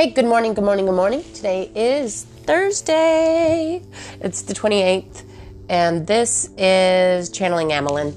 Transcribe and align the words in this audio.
Hey, 0.00 0.08
good 0.12 0.24
morning, 0.24 0.54
good 0.54 0.64
morning, 0.64 0.86
good 0.86 0.94
morning. 0.94 1.22
Today 1.34 1.70
is 1.74 2.24
Thursday. 2.24 3.82
It's 4.22 4.40
the 4.40 4.54
28th, 4.54 5.24
and 5.68 6.06
this 6.06 6.48
is 6.56 7.28
Channeling 7.28 7.68
Amelin. 7.68 8.14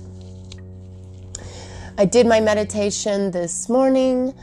I 1.97 2.05
did 2.05 2.25
my 2.25 2.39
meditation 2.39 3.31
this 3.31 3.67
morning, 3.67 4.33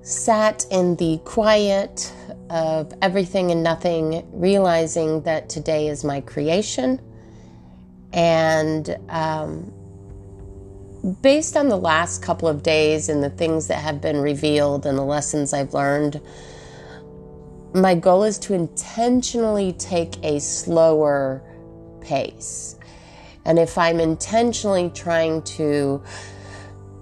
sat 0.00 0.64
in 0.70 0.96
the 0.96 1.20
quiet 1.26 2.10
of 2.48 2.94
everything 3.02 3.50
and 3.50 3.62
nothing, 3.62 4.26
realizing 4.32 5.20
that 5.24 5.50
today 5.50 5.88
is 5.88 6.04
my 6.04 6.22
creation. 6.22 7.02
And 8.14 8.96
um, 9.10 9.70
based 11.20 11.54
on 11.54 11.68
the 11.68 11.76
last 11.76 12.22
couple 12.22 12.48
of 12.48 12.62
days 12.62 13.10
and 13.10 13.22
the 13.22 13.28
things 13.28 13.66
that 13.66 13.82
have 13.82 14.00
been 14.00 14.22
revealed 14.22 14.86
and 14.86 14.96
the 14.96 15.04
lessons 15.04 15.52
I've 15.52 15.74
learned, 15.74 16.22
my 17.74 17.94
goal 17.94 18.24
is 18.24 18.38
to 18.38 18.54
intentionally 18.54 19.72
take 19.74 20.22
a 20.24 20.40
slower 20.40 21.42
pace. 22.00 22.76
And 23.44 23.58
if 23.58 23.78
I'm 23.78 24.00
intentionally 24.00 24.90
trying 24.94 25.42
to 25.42 26.02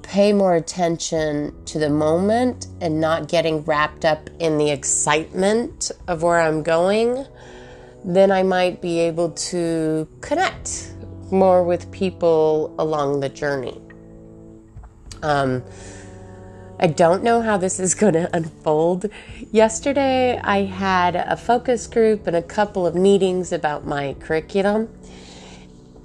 pay 0.02 0.32
more 0.32 0.54
attention 0.54 1.52
to 1.64 1.78
the 1.78 1.90
moment 1.90 2.68
and 2.80 3.00
not 3.00 3.28
getting 3.28 3.64
wrapped 3.64 4.04
up 4.04 4.30
in 4.38 4.56
the 4.56 4.70
excitement 4.70 5.90
of 6.06 6.22
where 6.22 6.40
I'm 6.40 6.62
going, 6.62 7.26
then 8.04 8.30
I 8.30 8.44
might 8.44 8.80
be 8.80 9.00
able 9.00 9.30
to 9.32 10.06
connect 10.20 10.92
more 11.32 11.64
with 11.64 11.90
people 11.90 12.74
along 12.78 13.20
the 13.20 13.28
journey. 13.28 13.80
Um, 15.22 15.64
I 16.78 16.88
don't 16.88 17.22
know 17.22 17.40
how 17.40 17.56
this 17.56 17.80
is 17.80 17.94
going 17.94 18.12
to 18.12 18.28
unfold. 18.36 19.06
Yesterday, 19.50 20.38
I 20.38 20.64
had 20.64 21.16
a 21.16 21.36
focus 21.36 21.86
group 21.86 22.26
and 22.26 22.36
a 22.36 22.42
couple 22.42 22.86
of 22.86 22.94
meetings 22.94 23.52
about 23.52 23.86
my 23.86 24.14
curriculum. 24.20 24.90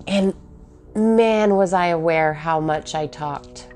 And 0.08 0.34
man, 0.96 1.56
was 1.56 1.74
I 1.74 1.88
aware 1.88 2.34
how 2.34 2.62
much 2.62 2.96
I 2.96 3.08
talked. 3.08 3.68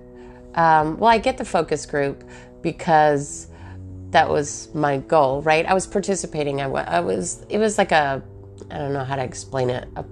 Um, 0.56 0.98
well, 0.98 1.10
I 1.10 1.18
get 1.18 1.38
the 1.38 1.44
focus 1.44 1.86
group 1.86 2.24
because 2.62 3.48
that 4.12 4.30
was 4.30 4.70
my 4.74 5.00
goal, 5.00 5.42
right? 5.42 5.66
I 5.66 5.74
was 5.74 5.86
participating. 5.86 6.62
I, 6.62 6.68
I 6.68 7.02
was, 7.02 7.46
it 7.50 7.58
was 7.58 7.78
like 7.78 7.92
a, 7.92 8.24
I 8.72 8.78
don't 8.78 8.94
know 8.94 9.04
how 9.04 9.18
to 9.18 9.24
explain 9.24 9.70
it, 9.70 9.86
a 9.98 10.06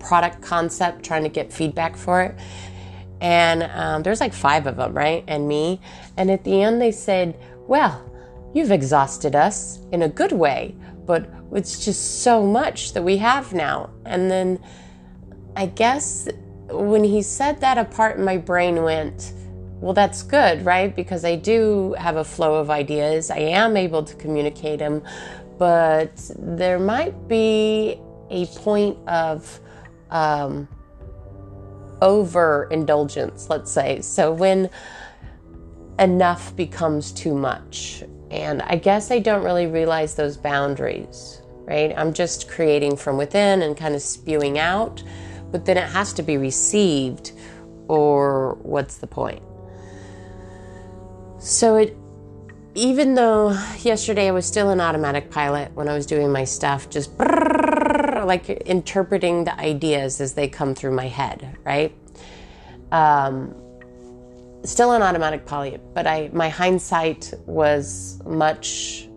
product 0.00 0.42
concept, 0.42 1.04
trying 1.04 1.22
to 1.22 1.28
get 1.28 1.52
feedback 1.52 1.96
for 1.96 2.22
it 2.22 2.34
and 3.20 3.64
um, 3.74 4.02
there's 4.02 4.20
like 4.20 4.32
five 4.32 4.66
of 4.66 4.76
them, 4.76 4.94
right? 4.94 5.24
And 5.28 5.46
me. 5.46 5.80
And 6.16 6.30
at 6.30 6.44
the 6.44 6.62
end, 6.62 6.80
they 6.80 6.92
said, 6.92 7.38
Well, 7.66 8.04
you've 8.54 8.70
exhausted 8.70 9.36
us 9.36 9.80
in 9.92 10.02
a 10.02 10.08
good 10.08 10.32
way, 10.32 10.74
but 11.06 11.28
it's 11.52 11.84
just 11.84 12.22
so 12.22 12.46
much 12.46 12.92
that 12.94 13.02
we 13.02 13.16
have 13.18 13.52
now. 13.52 13.90
And 14.06 14.30
then 14.30 14.58
I 15.56 15.66
guess 15.66 16.28
when 16.68 17.04
he 17.04 17.22
said 17.22 17.60
that, 17.60 17.76
a 17.78 17.84
part 17.84 18.16
in 18.16 18.24
my 18.24 18.38
brain 18.38 18.82
went, 18.82 19.34
Well, 19.80 19.92
that's 19.92 20.22
good, 20.22 20.64
right? 20.64 20.94
Because 20.94 21.24
I 21.24 21.36
do 21.36 21.94
have 21.98 22.16
a 22.16 22.24
flow 22.24 22.54
of 22.54 22.70
ideas, 22.70 23.30
I 23.30 23.38
am 23.38 23.76
able 23.76 24.02
to 24.02 24.14
communicate 24.14 24.78
them, 24.78 25.02
but 25.58 26.30
there 26.38 26.78
might 26.78 27.28
be 27.28 28.00
a 28.30 28.46
point 28.46 28.96
of, 29.08 29.60
um, 30.10 30.68
overindulgence, 32.02 33.48
let's 33.48 33.70
say. 33.70 34.00
So 34.00 34.32
when 34.32 34.70
enough 36.00 36.56
becomes 36.56 37.12
too 37.12 37.34
much. 37.34 38.02
And 38.30 38.62
I 38.62 38.76
guess 38.76 39.10
I 39.10 39.18
don't 39.18 39.44
really 39.44 39.66
realize 39.66 40.14
those 40.14 40.36
boundaries, 40.36 41.42
right? 41.64 41.92
I'm 41.96 42.12
just 42.12 42.48
creating 42.48 42.96
from 42.96 43.16
within 43.16 43.62
and 43.62 43.76
kind 43.76 43.94
of 43.94 44.02
spewing 44.02 44.58
out, 44.58 45.02
but 45.50 45.66
then 45.66 45.76
it 45.76 45.88
has 45.88 46.12
to 46.14 46.22
be 46.22 46.36
received, 46.36 47.32
or 47.88 48.54
what's 48.62 48.98
the 48.98 49.06
point? 49.06 49.42
So 51.38 51.76
it, 51.76 51.96
even 52.74 53.14
though 53.14 53.50
yesterday 53.80 54.28
I 54.28 54.30
was 54.30 54.46
still 54.46 54.70
in 54.70 54.80
automatic 54.80 55.30
pilot 55.30 55.72
when 55.74 55.88
I 55.88 55.94
was 55.94 56.06
doing 56.06 56.30
my 56.30 56.44
stuff, 56.44 56.88
just 56.88 57.16
like 58.30 58.48
interpreting 58.48 59.42
the 59.42 59.58
ideas 59.58 60.20
as 60.20 60.34
they 60.34 60.46
come 60.46 60.72
through 60.72 60.92
my 60.92 61.08
head, 61.08 61.58
right? 61.64 61.92
Um, 62.92 63.52
still 64.62 64.92
an 64.92 65.02
automatic 65.02 65.44
pilot, 65.44 65.80
but 65.94 66.06
I 66.06 66.30
my 66.32 66.48
hindsight 66.48 67.34
was 67.46 68.22
much 68.24 69.08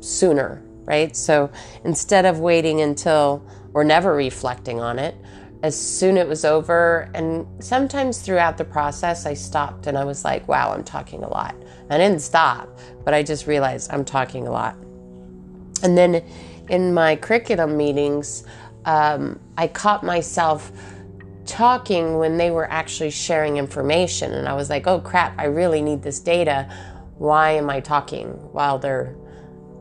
sooner, 0.00 0.62
right? 0.84 1.16
So 1.16 1.50
instead 1.84 2.26
of 2.26 2.40
waiting 2.40 2.82
until 2.82 3.42
or 3.72 3.84
never 3.84 4.14
reflecting 4.14 4.80
on 4.80 4.98
it, 4.98 5.14
as 5.62 5.74
soon 5.80 6.18
it 6.18 6.28
was 6.28 6.44
over, 6.44 7.08
and 7.14 7.46
sometimes 7.64 8.20
throughout 8.20 8.58
the 8.58 8.66
process, 8.66 9.24
I 9.24 9.32
stopped 9.32 9.86
and 9.86 9.96
I 9.96 10.04
was 10.04 10.26
like, 10.26 10.46
"Wow, 10.46 10.72
I'm 10.74 10.84
talking 10.84 11.24
a 11.24 11.28
lot." 11.28 11.54
I 11.88 11.96
didn't 11.96 12.20
stop, 12.20 12.68
but 13.04 13.14
I 13.14 13.22
just 13.22 13.46
realized 13.46 13.90
I'm 13.90 14.04
talking 14.04 14.46
a 14.46 14.50
lot. 14.50 14.76
And 15.82 15.96
then 15.96 16.22
in 16.68 16.94
my 16.94 17.16
curriculum 17.16 17.76
meetings, 17.76 18.44
um, 18.84 19.38
I 19.56 19.68
caught 19.68 20.02
myself 20.04 20.72
talking 21.44 22.18
when 22.18 22.36
they 22.36 22.50
were 22.50 22.70
actually 22.70 23.10
sharing 23.10 23.56
information. 23.56 24.32
And 24.32 24.48
I 24.48 24.54
was 24.54 24.70
like, 24.70 24.86
oh 24.86 25.00
crap, 25.00 25.34
I 25.38 25.44
really 25.44 25.82
need 25.82 26.02
this 26.02 26.20
data. 26.20 26.72
Why 27.18 27.52
am 27.52 27.68
I 27.68 27.80
talking 27.80 28.28
while 28.52 28.78
they're 28.78 29.14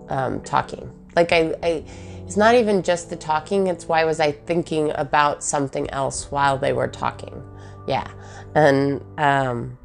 um, 0.10 0.42
talking? 0.42 0.92
Like, 1.16 1.32
I, 1.32 1.56
I, 1.64 1.84
it's 2.26 2.38
not 2.38 2.56
even 2.56 2.82
just 2.82 3.10
the 3.10 3.16
talking, 3.16 3.68
it's 3.68 3.88
why 3.88 4.06
was 4.06 4.20
I 4.20 4.32
thinking 4.32 4.92
about 4.96 5.44
something 5.44 5.90
else 5.90 6.32
while 6.32 6.58
they 6.58 6.74
were 6.74 6.88
talking? 6.88 7.44
Yeah. 7.88 8.08
And, 8.56 9.04
um, 9.18 9.78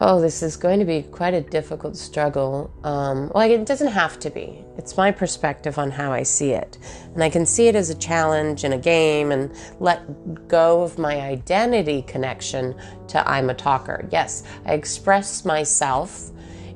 oh, 0.00 0.20
this 0.20 0.42
is 0.42 0.56
going 0.56 0.78
to 0.78 0.84
be 0.84 1.02
quite 1.02 1.32
a 1.32 1.40
difficult 1.40 1.96
struggle. 1.96 2.70
Um, 2.84 3.30
well, 3.34 3.50
it 3.50 3.64
doesn't 3.64 3.88
have 3.88 4.18
to 4.20 4.30
be. 4.30 4.62
It's 4.76 4.96
my 4.96 5.10
perspective 5.10 5.78
on 5.78 5.90
how 5.90 6.12
I 6.12 6.22
see 6.22 6.50
it. 6.50 6.76
And 7.14 7.24
I 7.24 7.30
can 7.30 7.46
see 7.46 7.68
it 7.68 7.74
as 7.74 7.88
a 7.88 7.94
challenge 7.94 8.64
and 8.64 8.74
a 8.74 8.78
game 8.78 9.32
and 9.32 9.50
let 9.80 10.48
go 10.48 10.82
of 10.82 10.98
my 10.98 11.20
identity 11.20 12.02
connection 12.02 12.74
to 13.08 13.26
I'm 13.28 13.48
a 13.48 13.54
talker. 13.54 14.06
Yes, 14.12 14.42
I 14.66 14.74
express 14.74 15.44
myself 15.44 16.30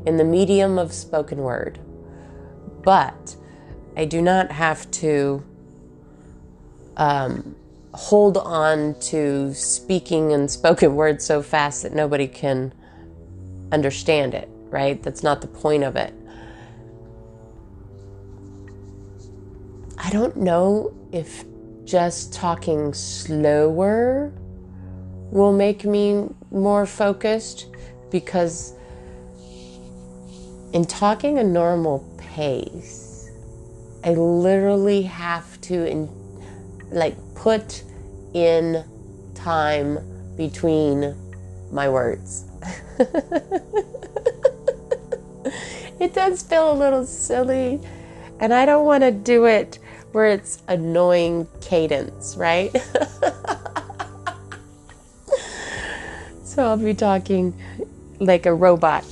in 0.06 0.16
the 0.16 0.24
medium 0.24 0.78
of 0.78 0.92
spoken 0.92 1.38
word, 1.38 1.78
but 2.82 3.36
I 3.96 4.06
do 4.06 4.22
not 4.22 4.50
have 4.50 4.90
to. 4.92 5.44
Um, 6.96 7.56
hold 7.92 8.36
on 8.36 8.94
to 9.00 9.52
speaking 9.52 10.32
and 10.32 10.50
spoken 10.50 10.94
word 10.96 11.20
so 11.20 11.42
fast 11.42 11.82
that 11.82 11.92
nobody 11.92 12.28
can 12.28 12.72
understand 13.72 14.34
it, 14.34 14.48
right? 14.68 15.02
That's 15.02 15.22
not 15.22 15.40
the 15.40 15.46
point 15.46 15.84
of 15.84 15.96
it. 15.96 16.14
I 19.98 20.10
don't 20.10 20.36
know 20.36 20.94
if 21.12 21.44
just 21.84 22.32
talking 22.32 22.94
slower 22.94 24.32
will 25.30 25.52
make 25.52 25.84
me 25.84 26.28
more 26.50 26.86
focused 26.86 27.66
because 28.10 28.74
in 30.72 30.84
talking 30.84 31.38
a 31.38 31.44
normal 31.44 32.00
pace, 32.16 33.30
I 34.04 34.10
literally 34.14 35.02
have 35.02 35.60
to 35.62 35.86
in, 35.86 36.08
like 36.90 37.16
put 37.34 37.82
in 38.34 38.84
time 39.34 39.98
between 40.36 41.14
my 41.70 41.88
words. 41.88 42.49
it 46.00 46.14
does 46.14 46.42
feel 46.42 46.72
a 46.72 46.74
little 46.74 47.04
silly, 47.04 47.80
and 48.38 48.52
I 48.52 48.66
don't 48.66 48.84
want 48.84 49.02
to 49.02 49.10
do 49.10 49.46
it 49.46 49.78
where 50.12 50.26
it's 50.26 50.62
annoying 50.68 51.46
cadence, 51.60 52.36
right? 52.36 52.70
so 56.44 56.64
I'll 56.66 56.76
be 56.76 56.94
talking 56.94 57.54
like 58.18 58.46
a 58.46 58.54
robot. 58.54 59.04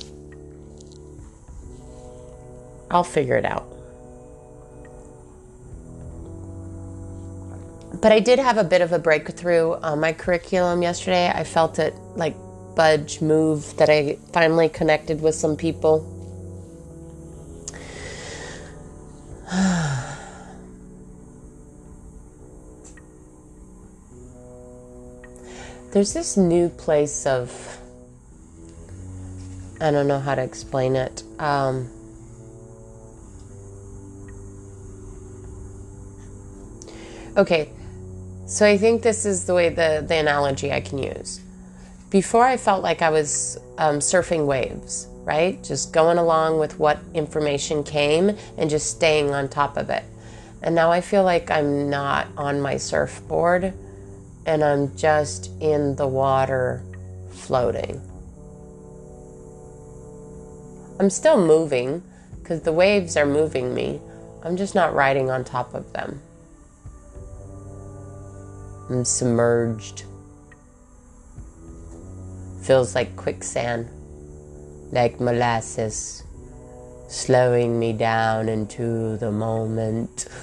I'll 2.91 3.03
figure 3.03 3.37
it 3.37 3.45
out. 3.45 3.65
But 8.01 8.11
I 8.11 8.19
did 8.19 8.39
have 8.39 8.57
a 8.57 8.63
bit 8.63 8.81
of 8.81 8.93
a 8.93 8.99
breakthrough 8.99 9.73
on 9.73 9.99
my 9.99 10.13
curriculum 10.13 10.81
yesterday. 10.81 11.29
I 11.33 11.43
felt 11.43 11.79
it 11.79 11.93
like 12.15 12.35
budge 12.79 13.19
move 13.19 13.75
that 13.75 13.89
I 13.89 14.17
finally 14.31 14.69
connected 14.69 15.21
with 15.21 15.35
some 15.35 15.57
people. 15.57 15.99
There's 25.91 26.13
this 26.13 26.37
new 26.37 26.69
place 26.69 27.25
of 27.25 27.81
I 29.81 29.91
don't 29.91 30.07
know 30.07 30.19
how 30.19 30.35
to 30.35 30.41
explain 30.41 30.95
it. 30.95 31.23
Um, 31.37 31.89
okay, 37.35 37.73
so 38.45 38.65
I 38.65 38.77
think 38.77 39.01
this 39.01 39.25
is 39.25 39.43
the 39.43 39.53
way 39.53 39.67
the, 39.67 40.05
the 40.07 40.15
analogy 40.15 40.71
I 40.71 40.79
can 40.79 40.97
use. 40.97 41.41
Before 42.09 42.43
I 42.43 42.57
felt 42.57 42.81
like 42.81 43.03
I 43.03 43.11
was 43.11 43.59
um, 43.77 43.99
surfing 43.99 44.47
waves, 44.47 45.07
right? 45.23 45.63
Just 45.63 45.93
going 45.93 46.17
along 46.17 46.57
with 46.57 46.79
what 46.79 46.99
information 47.13 47.83
came 47.83 48.35
and 48.57 48.67
just 48.67 48.89
staying 48.89 49.29
on 49.31 49.47
top 49.47 49.77
of 49.77 49.91
it. 49.91 50.03
And 50.63 50.73
now 50.73 50.91
I 50.91 51.01
feel 51.01 51.23
like 51.23 51.51
I'm 51.51 51.87
not 51.87 52.27
on 52.35 52.61
my 52.61 52.77
surfboard 52.77 53.73
and 54.47 54.63
I'm 54.63 54.95
just 54.97 55.51
in 55.61 55.95
the 55.97 56.07
water 56.07 56.83
floating. 57.29 58.01
I'm 60.99 61.11
still 61.11 61.45
moving 61.45 62.01
because 62.41 62.63
the 62.63 62.73
waves 62.73 63.15
are 63.15 63.27
moving 63.27 63.75
me. 63.75 64.01
I'm 64.43 64.57
just 64.57 64.73
not 64.73 64.95
riding 64.95 65.29
on 65.29 65.43
top 65.43 65.75
of 65.75 65.93
them. 65.93 66.21
I'm 68.89 69.05
submerged. 69.05 70.05
Feels 72.69 72.93
like 72.93 73.15
quicksand, 73.15 73.89
like 74.91 75.19
molasses, 75.19 76.21
slowing 77.07 77.79
me 77.79 77.93
down 77.93 78.47
into 78.47 79.17
the 79.17 79.31
moment. 79.31 80.27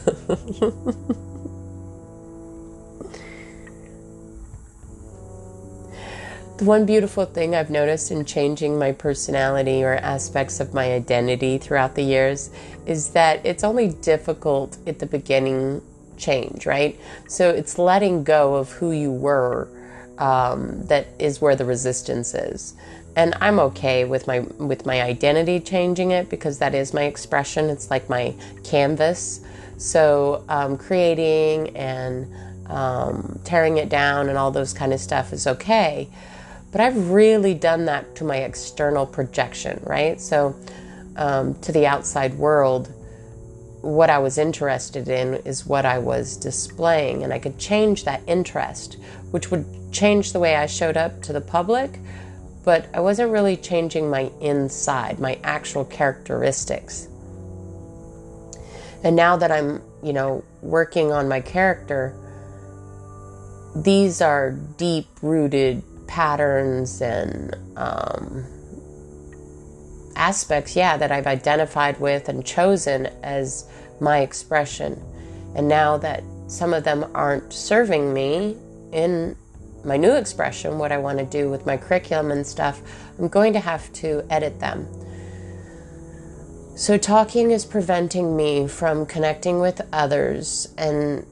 The 6.56 6.64
one 6.64 6.86
beautiful 6.86 7.26
thing 7.26 7.54
I've 7.54 7.68
noticed 7.68 8.10
in 8.10 8.24
changing 8.24 8.78
my 8.78 8.90
personality 8.90 9.84
or 9.84 9.96
aspects 9.96 10.58
of 10.58 10.72
my 10.72 10.94
identity 10.94 11.58
throughout 11.58 11.94
the 11.94 12.02
years 12.02 12.48
is 12.86 13.10
that 13.10 13.44
it's 13.44 13.62
only 13.62 13.88
difficult 13.88 14.78
at 14.86 14.98
the 14.98 15.04
beginning 15.04 15.82
change, 16.16 16.64
right? 16.64 16.98
So 17.28 17.50
it's 17.50 17.78
letting 17.78 18.24
go 18.24 18.54
of 18.54 18.72
who 18.72 18.90
you 18.90 19.12
were 19.12 19.68
um, 20.18 20.86
that 20.86 21.08
is 21.18 21.40
where 21.40 21.56
the 21.56 21.64
resistance 21.64 22.34
is. 22.34 22.74
And 23.16 23.34
I'm 23.40 23.58
okay 23.60 24.04
with 24.04 24.26
my 24.26 24.40
with 24.40 24.84
my 24.84 25.02
identity 25.02 25.60
changing 25.60 26.10
it 26.10 26.28
because 26.28 26.58
that 26.58 26.74
is 26.74 26.92
my 26.92 27.04
expression. 27.04 27.70
It's 27.70 27.90
like 27.90 28.08
my 28.10 28.34
canvas. 28.62 29.40
So 29.78 30.44
um, 30.48 30.76
creating 30.76 31.76
and 31.76 32.26
um, 32.68 33.40
tearing 33.44 33.78
it 33.78 33.88
down 33.88 34.28
and 34.28 34.36
all 34.36 34.50
those 34.50 34.72
kind 34.72 34.92
of 34.92 35.00
stuff 35.00 35.32
is 35.32 35.46
okay. 35.46 36.08
But 36.72 36.80
I've 36.80 37.10
really 37.10 37.54
done 37.54 37.86
that 37.86 38.16
to 38.16 38.24
my 38.24 38.38
external 38.38 39.06
projection, 39.06 39.80
right? 39.84 40.20
So, 40.20 40.54
um, 41.16 41.54
to 41.60 41.72
the 41.72 41.86
outside 41.86 42.34
world, 42.34 42.92
what 43.80 44.10
I 44.10 44.18
was 44.18 44.36
interested 44.36 45.08
in 45.08 45.34
is 45.46 45.64
what 45.64 45.86
I 45.86 45.98
was 45.98 46.36
displaying, 46.36 47.22
and 47.22 47.32
I 47.32 47.38
could 47.38 47.58
change 47.58 48.04
that 48.04 48.20
interest, 48.26 48.98
which 49.30 49.50
would 49.50 49.64
change 49.96 50.32
the 50.32 50.38
way 50.38 50.54
I 50.56 50.66
showed 50.66 50.96
up 50.96 51.22
to 51.22 51.32
the 51.32 51.40
public, 51.40 51.98
but 52.64 52.86
I 52.92 53.00
wasn't 53.00 53.30
really 53.32 53.56
changing 53.56 54.10
my 54.10 54.30
inside, 54.40 55.18
my 55.18 55.38
actual 55.42 55.84
characteristics. 55.86 57.08
And 59.02 59.16
now 59.16 59.36
that 59.36 59.50
I'm, 59.50 59.80
you 60.02 60.12
know, 60.12 60.44
working 60.60 61.12
on 61.12 61.28
my 61.28 61.40
character, 61.40 62.14
these 63.74 64.20
are 64.20 64.50
deep 64.50 65.06
rooted 65.22 65.82
patterns 66.06 67.00
and 67.00 67.54
um, 67.76 68.44
aspects, 70.14 70.76
yeah, 70.76 70.96
that 70.96 71.10
I've 71.10 71.26
identified 71.26 71.98
with 72.00 72.28
and 72.28 72.44
chosen 72.44 73.06
as 73.22 73.68
my 74.00 74.20
expression. 74.20 75.00
And 75.54 75.68
now 75.68 75.96
that 75.98 76.22
some 76.48 76.74
of 76.74 76.84
them 76.84 77.10
aren't 77.14 77.52
serving 77.52 78.12
me 78.12 78.56
in 78.92 79.36
my 79.86 79.96
new 79.96 80.12
expression, 80.14 80.78
what 80.78 80.92
I 80.92 80.98
want 80.98 81.18
to 81.18 81.24
do 81.24 81.48
with 81.48 81.64
my 81.64 81.76
curriculum 81.76 82.30
and 82.30 82.46
stuff, 82.46 82.82
I'm 83.18 83.28
going 83.28 83.52
to 83.52 83.60
have 83.60 83.92
to 83.94 84.26
edit 84.28 84.60
them. 84.60 84.86
So, 86.76 86.98
talking 86.98 87.52
is 87.52 87.64
preventing 87.64 88.36
me 88.36 88.68
from 88.68 89.06
connecting 89.06 89.60
with 89.60 89.80
others 89.92 90.74
and 90.76 91.24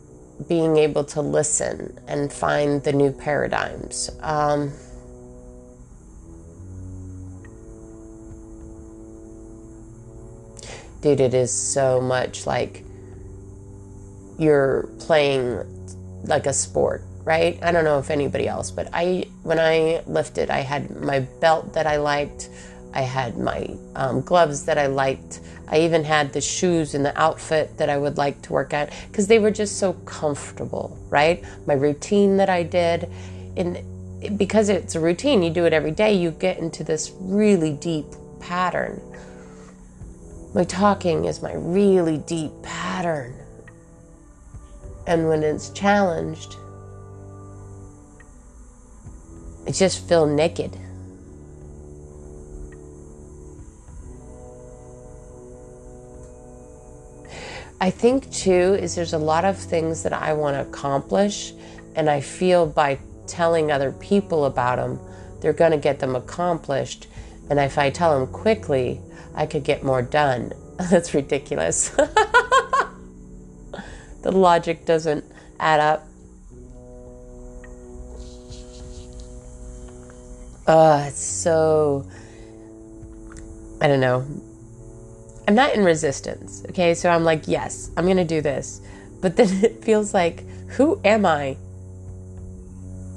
being 0.48 0.78
able 0.78 1.04
to 1.04 1.20
listen 1.20 1.98
and 2.08 2.32
find 2.32 2.82
the 2.82 2.92
new 2.92 3.12
paradigms. 3.12 4.10
Um, 4.20 4.72
dude, 11.02 11.20
it 11.20 11.34
is 11.34 11.52
so 11.52 12.00
much 12.00 12.46
like 12.46 12.82
you're 14.38 14.88
playing 14.98 15.62
like 16.24 16.46
a 16.46 16.52
sport, 16.52 17.04
right? 17.24 17.58
I 17.62 17.72
don't 17.72 17.84
know 17.84 17.98
if 17.98 18.10
anybody 18.10 18.46
else, 18.46 18.70
but 18.70 18.88
I, 18.92 19.26
when 19.42 19.58
I 19.58 20.02
lifted, 20.06 20.50
I 20.50 20.60
had 20.60 21.00
my 21.00 21.20
belt 21.20 21.72
that 21.72 21.86
I 21.86 21.96
liked. 21.96 22.50
I 22.92 23.00
had 23.02 23.38
my 23.38 23.76
um, 23.96 24.20
gloves 24.20 24.66
that 24.66 24.78
I 24.78 24.86
liked. 24.86 25.40
I 25.66 25.80
even 25.80 26.04
had 26.04 26.32
the 26.32 26.40
shoes 26.40 26.94
and 26.94 27.04
the 27.04 27.18
outfit 27.20 27.78
that 27.78 27.88
I 27.88 27.96
would 27.96 28.18
like 28.18 28.40
to 28.42 28.52
work 28.52 28.72
out 28.72 28.90
because 29.08 29.26
they 29.26 29.38
were 29.38 29.50
just 29.50 29.78
so 29.78 29.94
comfortable, 30.04 30.96
right? 31.08 31.42
My 31.66 31.74
routine 31.74 32.36
that 32.36 32.50
I 32.50 32.62
did. 32.62 33.10
And 33.56 34.38
because 34.38 34.68
it's 34.68 34.94
a 34.94 35.00
routine, 35.00 35.42
you 35.42 35.50
do 35.50 35.64
it 35.64 35.72
every 35.72 35.90
day, 35.90 36.14
you 36.14 36.30
get 36.30 36.58
into 36.58 36.84
this 36.84 37.12
really 37.18 37.72
deep 37.72 38.06
pattern. 38.40 39.00
My 40.54 40.64
talking 40.64 41.24
is 41.24 41.42
my 41.42 41.54
really 41.54 42.18
deep 42.18 42.52
pattern. 42.62 43.34
And 45.06 45.28
when 45.28 45.42
it's 45.42 45.70
challenged, 45.70 46.56
I 49.66 49.70
just 49.70 50.06
feel 50.06 50.26
naked. 50.26 50.78
I 57.80 57.90
think 57.90 58.30
too 58.32 58.78
is 58.80 58.94
there's 58.94 59.12
a 59.12 59.18
lot 59.18 59.44
of 59.44 59.58
things 59.58 60.02
that 60.04 60.12
I 60.12 60.32
want 60.32 60.56
to 60.56 60.62
accomplish, 60.62 61.52
and 61.94 62.08
I 62.08 62.20
feel 62.20 62.66
by 62.66 62.98
telling 63.26 63.70
other 63.70 63.92
people 63.92 64.46
about 64.46 64.76
them, 64.76 64.98
they're 65.40 65.52
going 65.52 65.72
to 65.72 65.76
get 65.76 65.98
them 65.98 66.16
accomplished. 66.16 67.08
And 67.50 67.58
if 67.58 67.76
I 67.76 67.90
tell 67.90 68.18
them 68.18 68.26
quickly, 68.32 69.00
I 69.34 69.46
could 69.46 69.64
get 69.64 69.82
more 69.82 70.00
done. 70.02 70.52
That's 70.90 71.12
ridiculous. 71.12 71.88
the 74.22 74.32
logic 74.32 74.86
doesn't 74.86 75.24
add 75.60 75.80
up. 75.80 76.08
Uh, 80.66 81.04
it's 81.08 81.22
so. 81.22 82.08
I 83.80 83.88
don't 83.88 84.00
know. 84.00 84.26
I'm 85.46 85.54
not 85.54 85.74
in 85.74 85.84
resistance. 85.84 86.64
Okay, 86.70 86.94
so 86.94 87.10
I'm 87.10 87.24
like, 87.24 87.46
yes, 87.46 87.90
I'm 87.96 88.06
gonna 88.06 88.24
do 88.24 88.40
this. 88.40 88.80
But 89.20 89.36
then 89.36 89.48
it 89.64 89.84
feels 89.84 90.14
like, 90.14 90.46
who 90.70 91.00
am 91.04 91.26
I 91.26 91.56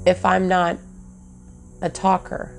if 0.06 0.24
I'm 0.24 0.48
not 0.48 0.78
a 1.80 1.88
talker? 1.88 2.54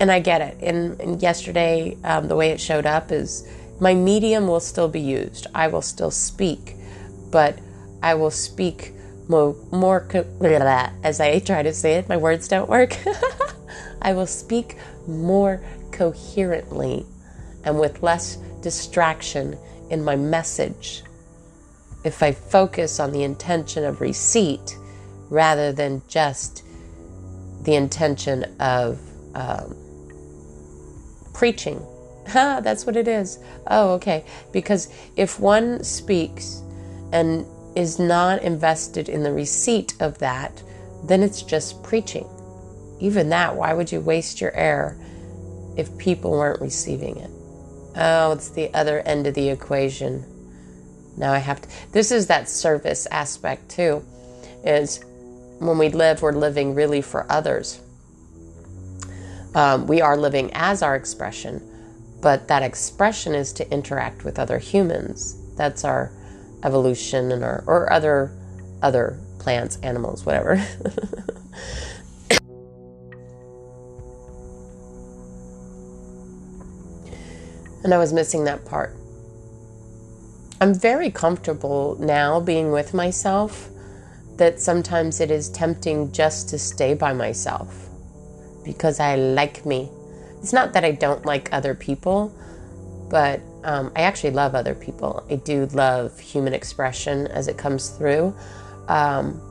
And 0.00 0.10
I 0.10 0.18
get 0.18 0.40
it. 0.40 0.56
And, 0.62 0.98
and 1.00 1.22
yesterday, 1.22 1.96
um, 2.04 2.26
the 2.26 2.34
way 2.34 2.50
it 2.50 2.60
showed 2.60 2.86
up 2.86 3.12
is 3.12 3.46
my 3.80 3.94
medium 3.94 4.46
will 4.46 4.60
still 4.60 4.88
be 4.88 5.00
used. 5.00 5.46
I 5.54 5.68
will 5.68 5.82
still 5.82 6.10
speak, 6.10 6.74
but 7.30 7.58
I 8.02 8.14
will 8.14 8.30
speak 8.30 8.94
more, 9.30 9.54
more 9.70 10.06
as 11.04 11.20
I 11.20 11.38
try 11.38 11.62
to 11.62 11.72
say 11.72 11.94
it. 11.94 12.08
My 12.08 12.16
words 12.16 12.48
don't 12.48 12.68
work. 12.68 12.96
I 14.02 14.12
will 14.12 14.26
speak 14.26 14.76
more 15.06 15.62
coherently 15.92 17.06
and 17.64 17.78
with 17.78 18.02
less 18.02 18.36
distraction 18.60 19.56
in 19.88 20.02
my 20.02 20.16
message 20.16 21.02
if 22.04 22.22
I 22.22 22.32
focus 22.32 22.98
on 22.98 23.12
the 23.12 23.22
intention 23.22 23.84
of 23.84 24.00
receipt 24.00 24.76
rather 25.28 25.70
than 25.72 26.02
just 26.08 26.64
the 27.62 27.74
intention 27.74 28.44
of 28.58 28.98
um, 29.34 29.76
preaching. 31.34 31.80
Ha, 32.28 32.60
that's 32.64 32.84
what 32.84 32.96
it 32.96 33.06
is. 33.06 33.38
Oh, 33.66 33.90
okay. 33.90 34.24
Because 34.50 34.88
if 35.16 35.38
one 35.38 35.84
speaks 35.84 36.62
and 37.12 37.44
is 37.76 37.98
not 37.98 38.42
invested 38.42 39.08
in 39.08 39.22
the 39.22 39.32
receipt 39.32 39.94
of 40.00 40.18
that, 40.18 40.62
then 41.04 41.22
it's 41.22 41.42
just 41.42 41.82
preaching. 41.82 42.26
Even 43.00 43.30
that, 43.30 43.56
why 43.56 43.72
would 43.72 43.90
you 43.90 44.00
waste 44.00 44.40
your 44.40 44.52
air 44.54 44.98
if 45.76 45.96
people 45.98 46.32
weren't 46.32 46.60
receiving 46.60 47.16
it? 47.16 47.30
Oh, 47.96 48.32
it's 48.32 48.50
the 48.50 48.72
other 48.74 49.00
end 49.00 49.26
of 49.26 49.34
the 49.34 49.48
equation. 49.48 50.24
Now 51.16 51.32
I 51.32 51.38
have 51.38 51.62
to. 51.62 51.68
This 51.92 52.12
is 52.12 52.26
that 52.26 52.48
service 52.48 53.06
aspect 53.10 53.70
too. 53.70 54.04
Is 54.64 55.02
when 55.58 55.78
we 55.78 55.88
live, 55.88 56.22
we're 56.22 56.32
living 56.32 56.74
really 56.74 57.02
for 57.02 57.30
others. 57.30 57.80
Um, 59.54 59.86
we 59.86 60.00
are 60.00 60.16
living 60.16 60.50
as 60.54 60.82
our 60.82 60.94
expression, 60.94 61.62
but 62.22 62.48
that 62.48 62.62
expression 62.62 63.34
is 63.34 63.52
to 63.54 63.70
interact 63.72 64.24
with 64.24 64.38
other 64.38 64.58
humans. 64.58 65.36
That's 65.56 65.84
our 65.84 66.12
evolution 66.62 67.32
and 67.32 67.42
our 67.44 67.64
or 67.66 67.92
other 67.92 68.32
other 68.82 69.18
plants, 69.38 69.78
animals, 69.82 70.24
whatever. 70.24 70.52
and 77.84 77.92
I 77.94 77.98
was 77.98 78.12
missing 78.12 78.44
that 78.44 78.64
part. 78.64 78.96
I'm 80.60 80.74
very 80.74 81.10
comfortable 81.10 81.96
now 81.98 82.38
being 82.38 82.70
with 82.70 82.92
myself 82.92 83.70
that 84.36 84.60
sometimes 84.60 85.20
it 85.20 85.30
is 85.30 85.48
tempting 85.50 86.12
just 86.12 86.48
to 86.50 86.58
stay 86.58 86.94
by 86.94 87.12
myself 87.12 87.88
because 88.64 89.00
I 89.00 89.16
like 89.16 89.64
me. 89.64 89.90
It's 90.38 90.52
not 90.52 90.72
that 90.74 90.84
I 90.84 90.92
don't 90.92 91.24
like 91.24 91.48
other 91.52 91.74
people, 91.74 92.34
but 93.10 93.40
um, 93.64 93.92
I 93.96 94.02
actually 94.02 94.30
love 94.30 94.54
other 94.54 94.74
people. 94.74 95.26
I 95.28 95.36
do 95.36 95.66
love 95.66 96.18
human 96.18 96.54
expression 96.54 97.26
as 97.26 97.48
it 97.48 97.58
comes 97.58 97.90
through. 97.90 98.34
Um, 98.88 99.42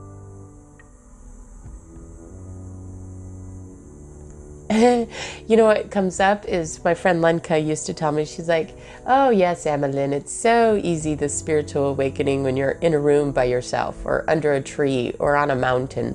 you 4.70 5.56
know 5.56 5.66
what 5.66 5.90
comes 5.90 6.20
up 6.20 6.46
is 6.46 6.82
my 6.84 6.94
friend 6.94 7.20
Lenka 7.20 7.58
used 7.58 7.86
to 7.86 7.94
tell 7.94 8.12
me, 8.12 8.24
she's 8.24 8.48
like, 8.48 8.70
Oh, 9.04 9.30
yes, 9.30 9.66
Emmeline, 9.66 10.12
it's 10.12 10.32
so 10.32 10.80
easy, 10.82 11.14
the 11.14 11.28
spiritual 11.28 11.88
awakening, 11.88 12.44
when 12.44 12.56
you're 12.56 12.72
in 12.80 12.94
a 12.94 12.98
room 12.98 13.32
by 13.32 13.44
yourself 13.44 13.96
or 14.06 14.24
under 14.28 14.54
a 14.54 14.60
tree 14.60 15.12
or 15.18 15.36
on 15.36 15.50
a 15.50 15.56
mountain. 15.56 16.14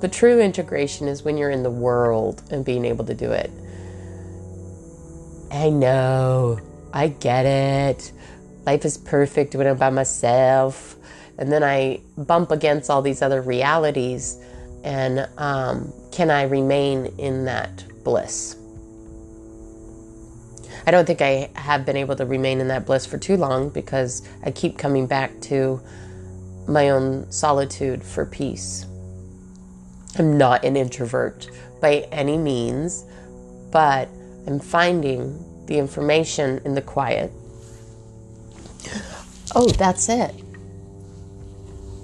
The 0.00 0.08
true 0.08 0.40
integration 0.40 1.08
is 1.08 1.22
when 1.22 1.36
you're 1.36 1.50
in 1.50 1.62
the 1.62 1.70
world 1.70 2.42
and 2.50 2.64
being 2.64 2.84
able 2.84 3.04
to 3.04 3.14
do 3.14 3.30
it. 3.30 3.50
I 5.54 5.70
know, 5.70 6.58
I 6.92 7.08
get 7.08 7.46
it. 7.46 8.10
Life 8.66 8.84
is 8.84 8.98
perfect 8.98 9.54
when 9.54 9.68
I'm 9.68 9.76
by 9.76 9.88
myself. 9.88 10.96
And 11.38 11.50
then 11.50 11.62
I 11.62 12.00
bump 12.18 12.50
against 12.50 12.90
all 12.90 13.02
these 13.02 13.22
other 13.22 13.40
realities. 13.40 14.36
And 14.82 15.28
um, 15.38 15.92
can 16.10 16.30
I 16.30 16.42
remain 16.42 17.06
in 17.18 17.44
that 17.44 17.84
bliss? 18.02 18.56
I 20.86 20.90
don't 20.90 21.06
think 21.06 21.22
I 21.22 21.50
have 21.54 21.86
been 21.86 21.96
able 21.96 22.16
to 22.16 22.26
remain 22.26 22.60
in 22.60 22.66
that 22.68 22.84
bliss 22.84 23.06
for 23.06 23.16
too 23.16 23.36
long 23.36 23.70
because 23.70 24.26
I 24.44 24.50
keep 24.50 24.76
coming 24.76 25.06
back 25.06 25.40
to 25.42 25.80
my 26.66 26.90
own 26.90 27.30
solitude 27.30 28.02
for 28.02 28.26
peace. 28.26 28.86
I'm 30.18 30.36
not 30.36 30.64
an 30.64 30.76
introvert 30.76 31.48
by 31.80 32.08
any 32.10 32.36
means, 32.36 33.04
but 33.70 34.08
I'm 34.46 34.60
finding 34.60 35.66
the 35.66 35.78
information 35.78 36.60
in 36.64 36.74
the 36.74 36.82
quiet. 36.82 37.32
Oh, 39.54 39.68
that's 39.68 40.08
it. 40.08 40.34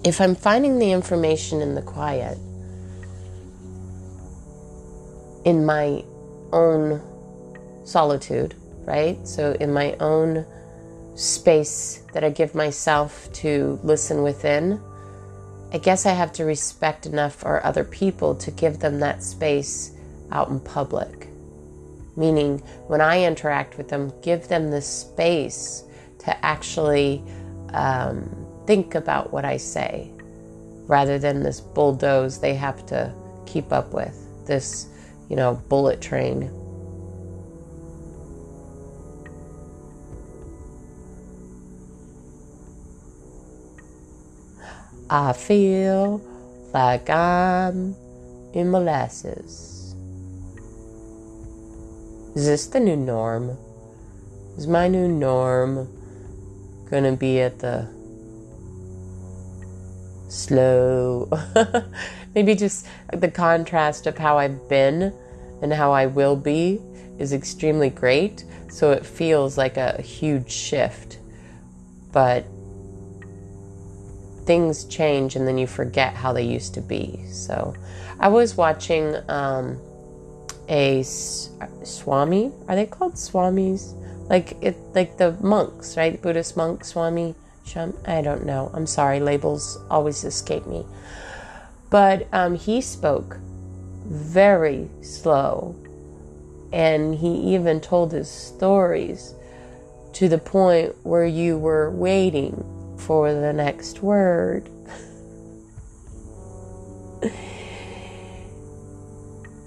If 0.04 0.20
I'm 0.20 0.34
finding 0.34 0.78
the 0.78 0.92
information 0.92 1.60
in 1.60 1.74
the 1.74 1.82
quiet, 1.82 2.38
in 5.44 5.66
my 5.66 6.04
own 6.52 7.00
solitude, 7.84 8.54
right? 8.86 9.18
So, 9.26 9.52
in 9.60 9.72
my 9.72 9.94
own 10.00 10.46
space 11.14 12.02
that 12.14 12.24
I 12.24 12.30
give 12.30 12.54
myself 12.54 13.30
to 13.34 13.78
listen 13.82 14.22
within, 14.22 14.80
I 15.72 15.78
guess 15.78 16.06
I 16.06 16.12
have 16.12 16.32
to 16.34 16.44
respect 16.44 17.06
enough 17.06 17.34
for 17.34 17.64
other 17.64 17.84
people 17.84 18.34
to 18.36 18.50
give 18.50 18.80
them 18.80 19.00
that 19.00 19.22
space 19.22 19.92
out 20.32 20.48
in 20.48 20.60
public. 20.60 21.29
Meaning, 22.20 22.58
when 22.86 23.00
I 23.00 23.24
interact 23.24 23.78
with 23.78 23.88
them, 23.88 24.12
give 24.20 24.46
them 24.46 24.70
the 24.70 24.82
space 24.82 25.84
to 26.18 26.44
actually 26.44 27.24
um, 27.72 28.28
think 28.66 28.94
about 28.94 29.32
what 29.32 29.46
I 29.46 29.56
say 29.56 30.12
rather 30.86 31.18
than 31.18 31.42
this 31.42 31.60
bulldoze 31.62 32.38
they 32.38 32.52
have 32.52 32.84
to 32.86 33.10
keep 33.46 33.72
up 33.72 33.94
with, 33.94 34.14
this, 34.46 34.88
you 35.30 35.36
know, 35.36 35.54
bullet 35.70 36.02
train. 36.02 36.52
I 45.08 45.32
feel 45.32 46.20
like 46.74 47.08
I'm 47.08 47.96
in 48.52 48.70
molasses. 48.70 49.79
Is 52.40 52.46
this 52.46 52.66
the 52.68 52.80
new 52.80 52.96
norm? 52.96 53.58
Is 54.56 54.66
my 54.66 54.88
new 54.88 55.06
norm 55.06 55.86
gonna 56.90 57.12
be 57.12 57.38
at 57.38 57.58
the 57.58 57.86
slow? 60.30 61.28
Maybe 62.34 62.54
just 62.54 62.86
the 63.12 63.30
contrast 63.30 64.06
of 64.06 64.16
how 64.16 64.38
I've 64.38 64.70
been 64.70 65.12
and 65.60 65.70
how 65.70 65.92
I 65.92 66.06
will 66.06 66.34
be 66.34 66.80
is 67.18 67.34
extremely 67.34 67.90
great. 67.90 68.46
So 68.70 68.90
it 68.92 69.04
feels 69.04 69.58
like 69.58 69.76
a 69.76 70.00
huge 70.00 70.50
shift. 70.50 71.18
But 72.10 72.46
things 74.46 74.86
change 74.86 75.36
and 75.36 75.46
then 75.46 75.58
you 75.58 75.66
forget 75.66 76.14
how 76.14 76.32
they 76.32 76.44
used 76.44 76.72
to 76.72 76.80
be. 76.80 77.22
So 77.30 77.74
I 78.18 78.28
was 78.28 78.56
watching 78.56 79.14
um, 79.28 79.78
a 80.70 81.02
swami. 81.02 82.52
Are 82.68 82.76
they 82.76 82.86
called 82.86 83.14
swamis? 83.14 83.94
Like 84.30 84.56
it, 84.62 84.76
like 84.94 85.18
the 85.18 85.36
monks, 85.40 85.96
right? 85.96 86.22
Buddhist 86.22 86.56
monk 86.56 86.84
swami. 86.84 87.34
Shum, 87.66 87.94
I 88.06 88.22
don't 88.22 88.46
know. 88.46 88.70
I'm 88.72 88.86
sorry. 88.86 89.18
Labels 89.20 89.76
always 89.90 90.22
escape 90.24 90.66
me. 90.66 90.86
But 91.90 92.28
um, 92.32 92.54
he 92.54 92.80
spoke 92.80 93.36
very 94.06 94.88
slow, 95.02 95.74
and 96.72 97.16
he 97.16 97.54
even 97.54 97.80
told 97.80 98.12
his 98.12 98.30
stories 98.30 99.34
to 100.12 100.28
the 100.28 100.38
point 100.38 100.94
where 101.02 101.26
you 101.26 101.58
were 101.58 101.90
waiting 101.90 102.64
for 102.98 103.32
the 103.32 103.52
next 103.52 104.02
word. 104.02 104.68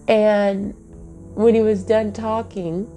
and 0.08 0.74
when 1.36 1.56
he 1.56 1.62
was 1.62 1.84
done 1.84 2.14
talking, 2.14 2.88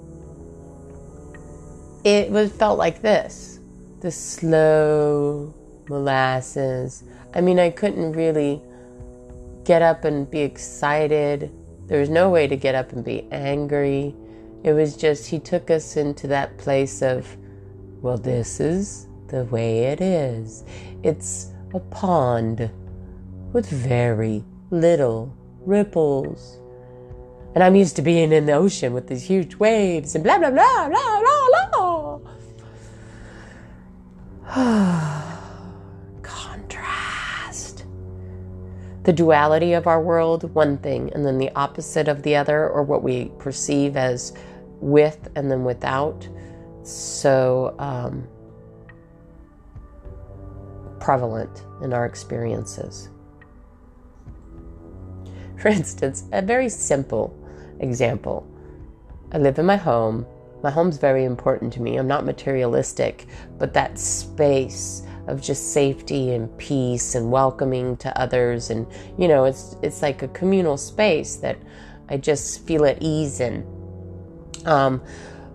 it 2.03 2.29
was 2.29 2.51
felt 2.51 2.77
like 2.77 3.01
this 3.01 3.59
the 4.01 4.11
slow 4.11 5.53
molasses. 5.89 7.03
I 7.33 7.41
mean, 7.41 7.59
I 7.59 7.71
couldn't 7.71 8.13
really 8.13 8.61
get 9.63 9.81
up 9.81 10.05
and 10.05 10.29
be 10.29 10.41
excited. 10.41 11.51
There 11.87 11.99
was 11.99 12.09
no 12.09 12.29
way 12.29 12.47
to 12.47 12.55
get 12.55 12.75
up 12.75 12.91
and 12.91 13.03
be 13.03 13.27
angry. 13.31 14.15
It 14.63 14.73
was 14.73 14.95
just, 14.95 15.27
he 15.27 15.39
took 15.39 15.71
us 15.71 15.97
into 15.97 16.27
that 16.27 16.57
place 16.57 17.01
of, 17.01 17.35
well, 18.01 18.17
this 18.17 18.59
is 18.59 19.07
the 19.29 19.45
way 19.45 19.85
it 19.85 19.99
is. 19.99 20.63
It's 21.03 21.51
a 21.73 21.79
pond 21.79 22.69
with 23.51 23.67
very 23.67 24.43
little 24.69 25.35
ripples. 25.65 26.59
And 27.57 27.63
I'm 27.63 27.75
used 27.75 27.95
to 27.95 28.03
being 28.03 28.31
in 28.31 28.45
the 28.45 28.53
ocean 28.53 28.93
with 28.93 29.07
these 29.07 29.23
huge 29.23 29.55
waves 29.55 30.13
and 30.13 30.23
blah, 30.23 30.37
blah, 30.37 30.51
blah, 30.51 30.89
blah, 30.89 31.21
blah, 31.71 32.19
blah. 34.45 35.41
Contrast. 36.21 37.85
The 39.05 39.11
duality 39.11 39.73
of 39.73 39.87
our 39.87 39.99
world, 39.99 40.53
one 40.53 40.77
thing, 40.77 41.11
and 41.15 41.25
then 41.25 41.39
the 41.39 41.49
opposite 41.55 42.07
of 42.07 42.21
the 42.21 42.35
other, 42.35 42.69
or 42.69 42.83
what 42.83 43.01
we 43.01 43.31
perceive 43.39 43.97
as 43.97 44.33
with 44.79 45.27
and 45.35 45.49
then 45.49 45.63
without. 45.63 46.29
So, 46.83 47.75
um, 47.79 48.27
prevalent 50.99 51.63
in 51.81 51.91
our 51.91 52.05
experiences. 52.05 53.09
For 55.57 55.69
instance, 55.69 56.25
a 56.31 56.43
very 56.43 56.69
simple 56.69 57.35
example 57.79 58.47
I 59.31 59.37
live 59.39 59.59
in 59.59 59.65
my 59.65 59.75
home. 59.75 60.25
My 60.63 60.71
home's 60.71 60.97
very 60.97 61.25
important 61.25 61.73
to 61.73 61.81
me. 61.81 61.97
I'm 61.97 62.07
not 62.07 62.25
materialistic, 62.25 63.27
but 63.57 63.73
that 63.73 63.99
space 63.99 65.03
of 65.27 65.41
just 65.41 65.73
safety 65.73 66.31
and 66.31 66.57
peace 66.57 67.13
and 67.13 67.29
welcoming 67.29 67.97
to 67.97 68.17
others 68.19 68.69
and 68.69 68.87
you 69.17 69.27
know, 69.27 69.43
it's 69.43 69.75
it's 69.81 70.01
like 70.01 70.23
a 70.23 70.29
communal 70.29 70.77
space 70.77 71.35
that 71.37 71.57
I 72.09 72.17
just 72.17 72.65
feel 72.65 72.85
at 72.85 73.01
ease 73.01 73.41
in. 73.41 73.65
Um, 74.65 75.01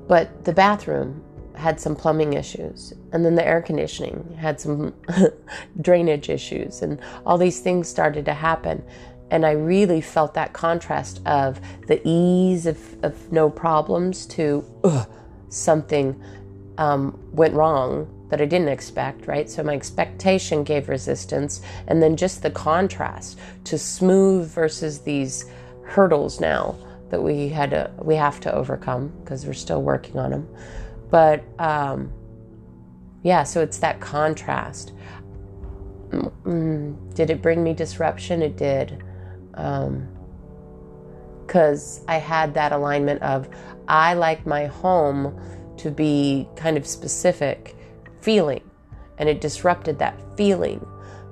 but 0.06 0.44
the 0.44 0.52
bathroom 0.52 1.24
had 1.54 1.80
some 1.80 1.94
plumbing 1.94 2.32
issues, 2.34 2.92
and 3.12 3.24
then 3.24 3.34
the 3.34 3.46
air 3.46 3.62
conditioning 3.62 4.36
had 4.38 4.60
some 4.60 4.94
drainage 5.80 6.28
issues, 6.28 6.82
and 6.82 7.00
all 7.24 7.38
these 7.38 7.60
things 7.60 7.88
started 7.88 8.24
to 8.26 8.34
happen. 8.34 8.82
And 9.32 9.46
I 9.46 9.52
really 9.52 10.02
felt 10.02 10.34
that 10.34 10.52
contrast 10.52 11.26
of 11.26 11.58
the 11.86 12.06
ease 12.06 12.66
of, 12.66 13.02
of 13.02 13.32
no 13.32 13.48
problems 13.48 14.26
to 14.26 14.62
ugh, 14.84 15.08
something 15.48 16.22
um, 16.76 17.18
went 17.32 17.54
wrong 17.54 18.26
that 18.28 18.42
I 18.42 18.44
didn't 18.44 18.68
expect, 18.68 19.26
right? 19.26 19.48
So 19.48 19.62
my 19.62 19.72
expectation 19.72 20.64
gave 20.64 20.90
resistance, 20.90 21.62
and 21.86 22.02
then 22.02 22.14
just 22.14 22.42
the 22.42 22.50
contrast 22.50 23.38
to 23.64 23.78
smooth 23.78 24.50
versus 24.50 25.00
these 25.00 25.46
hurdles 25.84 26.38
now 26.38 26.76
that 27.08 27.22
we 27.22 27.48
had 27.48 27.70
to 27.70 27.90
we 28.02 28.16
have 28.16 28.38
to 28.40 28.54
overcome 28.54 29.08
because 29.20 29.46
we're 29.46 29.54
still 29.54 29.82
working 29.82 30.18
on 30.18 30.30
them. 30.30 30.48
But 31.10 31.42
um, 31.58 32.12
yeah, 33.22 33.44
so 33.44 33.62
it's 33.62 33.78
that 33.78 33.98
contrast. 33.98 34.92
Mm, 36.10 37.14
did 37.14 37.30
it 37.30 37.40
bring 37.40 37.64
me 37.64 37.72
disruption? 37.72 38.42
It 38.42 38.58
did. 38.58 39.02
Because 39.52 39.88
um, 41.98 42.04
I 42.08 42.16
had 42.16 42.54
that 42.54 42.72
alignment 42.72 43.22
of 43.22 43.48
I 43.88 44.14
like 44.14 44.46
my 44.46 44.66
home 44.66 45.38
to 45.78 45.90
be 45.90 46.48
kind 46.56 46.76
of 46.76 46.86
specific 46.86 47.76
feeling, 48.20 48.62
and 49.18 49.28
it 49.28 49.40
disrupted 49.40 49.98
that 49.98 50.20
feeling. 50.36 50.86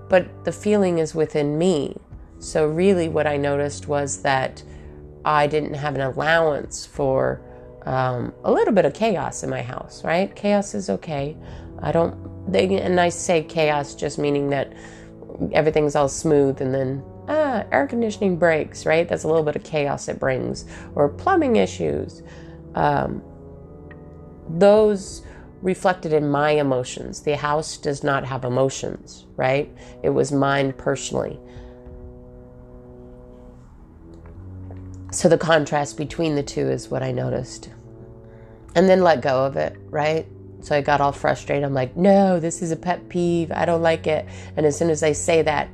But 0.08 0.44
the 0.44 0.52
feeling 0.52 0.98
is 0.98 1.14
within 1.14 1.56
me. 1.56 1.96
So, 2.38 2.66
really, 2.66 3.08
what 3.08 3.26
I 3.26 3.36
noticed 3.36 3.86
was 3.86 4.22
that 4.22 4.62
I 5.24 5.46
didn't 5.46 5.74
have 5.74 5.94
an 5.94 6.00
allowance 6.00 6.86
for 6.86 7.40
um, 7.86 8.32
a 8.44 8.52
little 8.52 8.74
bit 8.74 8.84
of 8.84 8.94
chaos 8.94 9.42
in 9.42 9.50
my 9.50 9.62
house, 9.62 10.04
right? 10.04 10.34
Chaos 10.34 10.74
is 10.74 10.90
okay. 10.90 11.36
I 11.82 11.92
don't, 11.92 12.50
they, 12.50 12.74
and 12.76 13.00
I 13.00 13.08
say 13.08 13.42
chaos 13.42 13.94
just 13.94 14.18
meaning 14.18 14.50
that 14.50 14.72
everything's 15.52 15.96
all 15.96 16.08
smooth 16.08 16.60
and 16.60 16.74
then 16.74 17.02
ah, 17.50 17.64
air 17.72 17.86
conditioning 17.86 18.36
breaks, 18.36 18.86
right? 18.86 19.08
That's 19.08 19.24
a 19.24 19.28
little 19.28 19.42
bit 19.42 19.56
of 19.56 19.62
chaos 19.62 20.08
it 20.08 20.18
brings, 20.18 20.64
or 20.94 21.08
plumbing 21.08 21.56
issues. 21.56 22.22
Um, 22.74 23.22
those 24.48 25.22
reflected 25.62 26.12
in 26.12 26.30
my 26.30 26.52
emotions. 26.52 27.22
The 27.22 27.36
house 27.36 27.76
does 27.76 28.02
not 28.02 28.24
have 28.24 28.44
emotions, 28.44 29.26
right? 29.36 29.70
It 30.02 30.10
was 30.10 30.32
mine 30.32 30.72
personally. 30.72 31.38
So 35.12 35.28
the 35.28 35.38
contrast 35.38 35.96
between 35.96 36.34
the 36.36 36.42
two 36.42 36.68
is 36.70 36.88
what 36.88 37.02
I 37.02 37.12
noticed. 37.12 37.70
And 38.74 38.88
then 38.88 39.02
let 39.02 39.20
go 39.20 39.44
of 39.44 39.56
it, 39.56 39.76
right? 39.90 40.26
So 40.60 40.76
I 40.76 40.80
got 40.80 41.00
all 41.00 41.12
frustrated. 41.12 41.64
I'm 41.64 41.74
like, 41.74 41.96
no, 41.96 42.38
this 42.38 42.62
is 42.62 42.70
a 42.70 42.76
pet 42.76 43.08
peeve. 43.08 43.50
I 43.50 43.64
don't 43.64 43.82
like 43.82 44.06
it. 44.06 44.26
And 44.56 44.64
as 44.64 44.78
soon 44.78 44.90
as 44.90 45.02
I 45.02 45.12
say 45.12 45.42
that, 45.42 45.68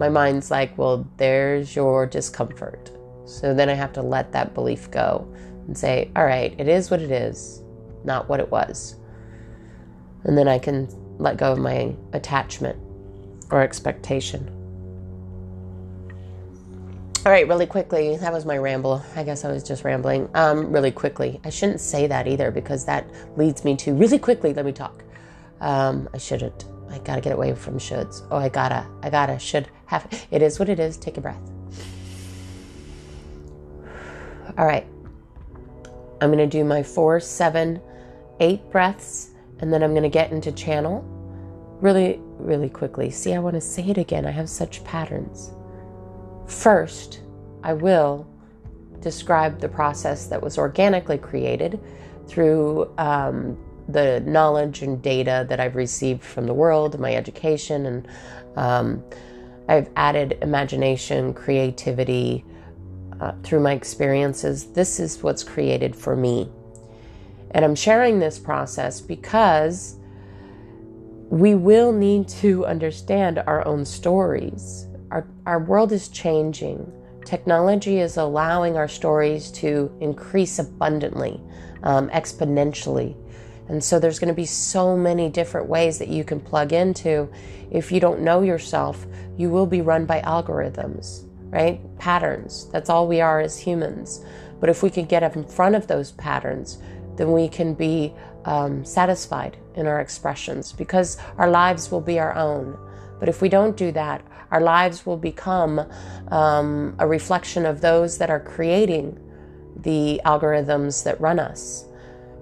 my 0.00 0.08
mind's 0.08 0.50
like, 0.50 0.76
well, 0.78 1.06
there's 1.18 1.76
your 1.76 2.06
discomfort. 2.06 2.90
So 3.26 3.52
then 3.52 3.68
I 3.68 3.74
have 3.74 3.92
to 3.92 4.02
let 4.02 4.32
that 4.32 4.54
belief 4.54 4.90
go 4.90 5.30
and 5.66 5.76
say, 5.76 6.10
all 6.16 6.24
right, 6.24 6.54
it 6.58 6.68
is 6.68 6.90
what 6.90 7.02
it 7.02 7.10
is, 7.10 7.62
not 8.02 8.26
what 8.26 8.40
it 8.40 8.50
was. 8.50 8.96
And 10.24 10.38
then 10.38 10.48
I 10.48 10.58
can 10.58 10.88
let 11.18 11.36
go 11.36 11.52
of 11.52 11.58
my 11.58 11.94
attachment 12.14 12.78
or 13.50 13.60
expectation. 13.60 14.48
All 17.26 17.30
right, 17.32 17.46
really 17.46 17.66
quickly, 17.66 18.16
that 18.16 18.32
was 18.32 18.46
my 18.46 18.56
ramble. 18.56 19.04
I 19.16 19.22
guess 19.22 19.44
I 19.44 19.52
was 19.52 19.62
just 19.62 19.84
rambling. 19.84 20.30
Um, 20.32 20.72
really 20.72 20.92
quickly. 20.92 21.38
I 21.44 21.50
shouldn't 21.50 21.80
say 21.80 22.06
that 22.06 22.26
either 22.26 22.50
because 22.50 22.86
that 22.86 23.06
leads 23.36 23.64
me 23.64 23.76
to 23.76 23.92
really 23.92 24.18
quickly, 24.18 24.54
let 24.54 24.64
me 24.64 24.72
talk. 24.72 25.04
Um, 25.60 26.08
I 26.14 26.16
shouldn't. 26.16 26.64
I 26.90 26.98
gotta 26.98 27.20
get 27.20 27.32
away 27.32 27.54
from 27.54 27.78
shoulds. 27.78 28.26
Oh, 28.30 28.36
I 28.36 28.48
gotta, 28.48 28.86
I 29.02 29.10
gotta, 29.10 29.38
should 29.38 29.68
have. 29.86 30.08
It 30.30 30.42
is 30.42 30.58
what 30.58 30.68
it 30.68 30.80
is. 30.80 30.96
Take 30.96 31.16
a 31.16 31.20
breath. 31.20 31.40
All 34.58 34.66
right. 34.66 34.86
I'm 36.20 36.30
gonna 36.30 36.46
do 36.46 36.64
my 36.64 36.82
four, 36.82 37.20
seven, 37.20 37.80
eight 38.40 38.68
breaths, 38.70 39.30
and 39.60 39.72
then 39.72 39.82
I'm 39.82 39.94
gonna 39.94 40.08
get 40.08 40.32
into 40.32 40.52
channel 40.52 41.02
really, 41.80 42.20
really 42.38 42.68
quickly. 42.68 43.10
See, 43.10 43.34
I 43.34 43.38
wanna 43.38 43.60
say 43.60 43.88
it 43.88 43.96
again. 43.96 44.26
I 44.26 44.30
have 44.30 44.48
such 44.48 44.84
patterns. 44.84 45.52
First, 46.46 47.20
I 47.62 47.72
will 47.72 48.26
describe 49.00 49.60
the 49.60 49.68
process 49.68 50.26
that 50.26 50.42
was 50.42 50.58
organically 50.58 51.18
created 51.18 51.80
through 52.26 52.92
um, 52.98 53.56
the 53.92 54.20
knowledge 54.26 54.82
and 54.82 55.00
data 55.02 55.46
that 55.48 55.60
I've 55.60 55.76
received 55.76 56.22
from 56.22 56.46
the 56.46 56.54
world, 56.54 56.98
my 56.98 57.14
education, 57.14 57.86
and 57.86 58.08
um, 58.56 59.04
I've 59.68 59.90
added 59.96 60.38
imagination, 60.42 61.32
creativity 61.34 62.44
uh, 63.20 63.32
through 63.42 63.60
my 63.60 63.72
experiences. 63.72 64.72
This 64.72 64.98
is 64.98 65.22
what's 65.22 65.44
created 65.44 65.94
for 65.94 66.16
me. 66.16 66.48
And 67.52 67.64
I'm 67.64 67.74
sharing 67.74 68.18
this 68.18 68.38
process 68.38 69.00
because 69.00 69.96
we 71.28 71.54
will 71.54 71.92
need 71.92 72.28
to 72.28 72.66
understand 72.66 73.38
our 73.38 73.66
own 73.66 73.84
stories 73.84 74.86
our, 75.10 75.26
our 75.46 75.58
world 75.58 75.92
is 75.92 76.08
changing. 76.08 76.90
Technology 77.24 77.98
is 77.98 78.16
allowing 78.16 78.76
our 78.76 78.88
stories 78.88 79.50
to 79.52 79.90
increase 80.00 80.58
abundantly, 80.58 81.40
um, 81.82 82.08
exponentially. 82.10 83.16
And 83.70 83.82
so 83.82 84.00
there's 84.00 84.18
going 84.18 84.28
to 84.28 84.34
be 84.34 84.46
so 84.46 84.96
many 84.96 85.28
different 85.28 85.68
ways 85.68 86.00
that 86.00 86.08
you 86.08 86.24
can 86.24 86.40
plug 86.40 86.72
into. 86.72 87.28
If 87.70 87.92
you 87.92 88.00
don't 88.00 88.20
know 88.20 88.42
yourself, 88.42 89.06
you 89.36 89.48
will 89.48 89.64
be 89.64 89.80
run 89.80 90.06
by 90.06 90.22
algorithms, 90.22 91.24
right? 91.50 91.80
Patterns. 91.96 92.68
That's 92.72 92.90
all 92.90 93.06
we 93.06 93.20
are 93.20 93.40
as 93.40 93.56
humans. 93.56 94.24
But 94.58 94.70
if 94.70 94.82
we 94.82 94.90
can 94.90 95.04
get 95.04 95.22
up 95.22 95.36
in 95.36 95.44
front 95.44 95.76
of 95.76 95.86
those 95.86 96.10
patterns, 96.10 96.78
then 97.14 97.30
we 97.30 97.46
can 97.46 97.74
be 97.74 98.12
um, 98.44 98.84
satisfied 98.84 99.56
in 99.76 99.86
our 99.86 100.00
expressions 100.00 100.72
because 100.72 101.16
our 101.38 101.48
lives 101.48 101.92
will 101.92 102.00
be 102.00 102.18
our 102.18 102.34
own. 102.34 102.76
But 103.20 103.28
if 103.28 103.40
we 103.40 103.48
don't 103.48 103.76
do 103.76 103.92
that, 103.92 104.24
our 104.50 104.60
lives 104.60 105.06
will 105.06 105.16
become 105.16 105.86
um, 106.32 106.96
a 106.98 107.06
reflection 107.06 107.66
of 107.66 107.80
those 107.80 108.18
that 108.18 108.30
are 108.30 108.40
creating 108.40 109.16
the 109.76 110.20
algorithms 110.24 111.04
that 111.04 111.20
run 111.20 111.38
us. 111.38 111.84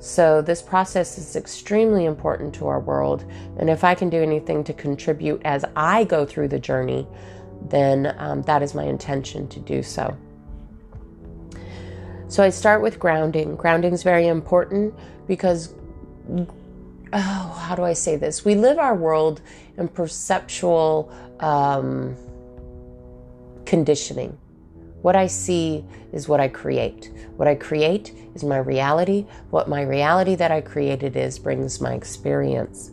So, 0.00 0.40
this 0.40 0.62
process 0.62 1.18
is 1.18 1.34
extremely 1.34 2.04
important 2.04 2.54
to 2.56 2.68
our 2.68 2.78
world. 2.78 3.24
And 3.58 3.68
if 3.68 3.82
I 3.82 3.94
can 3.96 4.08
do 4.08 4.22
anything 4.22 4.62
to 4.64 4.72
contribute 4.72 5.42
as 5.44 5.64
I 5.74 6.04
go 6.04 6.24
through 6.24 6.48
the 6.48 6.58
journey, 6.58 7.06
then 7.68 8.14
um, 8.18 8.42
that 8.42 8.62
is 8.62 8.74
my 8.74 8.84
intention 8.84 9.48
to 9.48 9.58
do 9.58 9.82
so. 9.82 10.16
So, 12.28 12.44
I 12.44 12.50
start 12.50 12.80
with 12.80 13.00
grounding. 13.00 13.56
Grounding 13.56 13.92
is 13.92 14.04
very 14.04 14.28
important 14.28 14.94
because, 15.26 15.74
oh, 17.12 17.58
how 17.61 17.74
do 17.74 17.82
I 17.82 17.92
say 17.92 18.14
this? 18.14 18.44
We 18.44 18.54
live 18.54 18.78
our 18.78 18.94
world 18.94 19.40
in 19.78 19.88
perceptual 19.88 21.12
um, 21.40 22.14
conditioning. 23.66 24.38
What 25.02 25.16
I 25.16 25.26
see 25.26 25.84
is 26.12 26.28
what 26.28 26.38
I 26.38 26.46
create. 26.46 27.11
What 27.38 27.48
I 27.48 27.55
create 27.55 28.12
is 28.35 28.44
my 28.44 28.59
reality. 28.59 29.24
What 29.48 29.66
my 29.66 29.83
reality 29.83 30.35
that 30.35 30.51
I 30.51 30.61
created 30.61 31.16
is 31.16 31.38
brings 31.38 31.81
my 31.81 31.94
experience. 31.94 32.90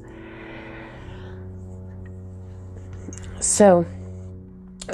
So, 3.42 3.86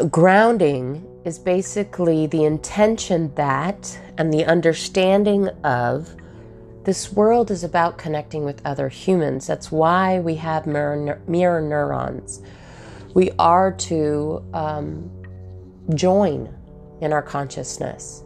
grounding 0.09 1.05
is 1.23 1.37
basically 1.37 2.25
the 2.25 2.43
intention 2.45 3.31
that 3.35 3.99
and 4.17 4.33
the 4.33 4.45
understanding 4.45 5.47
of 5.63 6.15
this 6.83 7.11
world 7.11 7.51
is 7.51 7.63
about 7.63 7.99
connecting 7.99 8.43
with 8.43 8.65
other 8.65 8.89
humans. 8.89 9.45
That's 9.45 9.71
why 9.71 10.19
we 10.19 10.35
have 10.35 10.65
mirror, 10.65 11.21
mirror 11.27 11.61
neurons 11.61 12.41
we 13.13 13.31
are 13.39 13.71
to 13.71 14.43
um, 14.53 15.09
join 15.95 16.53
in 17.01 17.11
our 17.11 17.21
consciousness. 17.21 18.23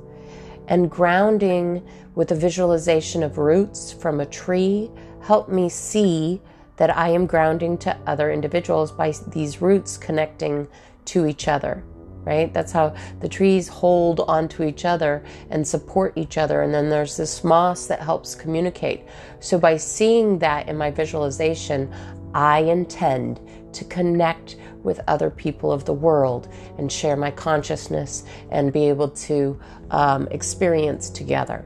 And 0.67 0.89
grounding 0.89 1.85
with 2.15 2.31
a 2.31 2.35
visualization 2.35 3.23
of 3.23 3.37
roots 3.37 3.91
from 3.91 4.19
a 4.19 4.25
tree 4.25 4.89
helped 5.21 5.49
me 5.49 5.69
see 5.69 6.41
that 6.77 6.95
I 6.95 7.09
am 7.09 7.25
grounding 7.25 7.77
to 7.79 7.97
other 8.05 8.31
individuals 8.31 8.91
by 8.91 9.13
these 9.27 9.61
roots 9.61 9.97
connecting 9.97 10.67
to 11.05 11.25
each 11.25 11.47
other, 11.47 11.83
right? 12.23 12.53
That's 12.53 12.71
how 12.71 12.95
the 13.21 13.29
trees 13.29 13.67
hold 13.67 14.21
onto 14.21 14.63
each 14.63 14.85
other 14.85 15.23
and 15.49 15.65
support 15.65 16.13
each 16.15 16.37
other. 16.37 16.63
And 16.63 16.73
then 16.73 16.89
there's 16.89 17.15
this 17.15 17.43
moss 17.43 17.87
that 17.87 18.01
helps 18.01 18.35
communicate. 18.35 19.05
So 19.39 19.57
by 19.57 19.77
seeing 19.77 20.39
that 20.39 20.67
in 20.67 20.75
my 20.75 20.91
visualization, 20.91 21.93
I 22.35 22.59
intend 22.59 23.39
to 23.71 23.85
connect 23.85 24.57
with 24.83 24.99
other 25.07 25.29
people 25.29 25.71
of 25.71 25.85
the 25.85 25.93
world 25.93 26.49
and 26.77 26.91
share 26.91 27.15
my 27.15 27.31
consciousness 27.31 28.25
and 28.51 28.73
be 28.73 28.89
able 28.89 29.09
to 29.09 29.59
um, 29.89 30.27
experience 30.29 31.09
together. 31.09 31.65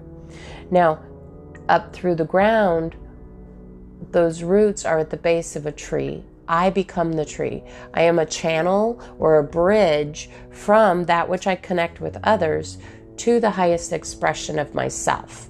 Now, 0.70 1.04
up 1.68 1.92
through 1.92 2.16
the 2.16 2.26
ground, 2.26 2.96
those 4.12 4.44
roots 4.44 4.86
are 4.86 5.00
at 5.00 5.10
the 5.10 5.18
base 5.18 5.56
of 5.56 5.66
a 5.66 5.72
tree. 5.72 6.24
I 6.48 6.70
become 6.70 7.14
the 7.14 7.26
tree. 7.26 7.64
I 7.94 8.04
am 8.04 8.20
a 8.20 8.26
channel 8.26 9.02
or 9.18 9.38
a 9.38 9.44
bridge 9.44 10.30
from 10.52 11.06
that 11.06 11.28
which 11.28 11.48
I 11.48 11.56
connect 11.56 12.00
with 12.00 12.18
others 12.24 12.78
to 13.18 13.40
the 13.40 13.52
highest 13.52 13.92
expression 13.92 14.60
of 14.60 14.76
myself. 14.76 15.49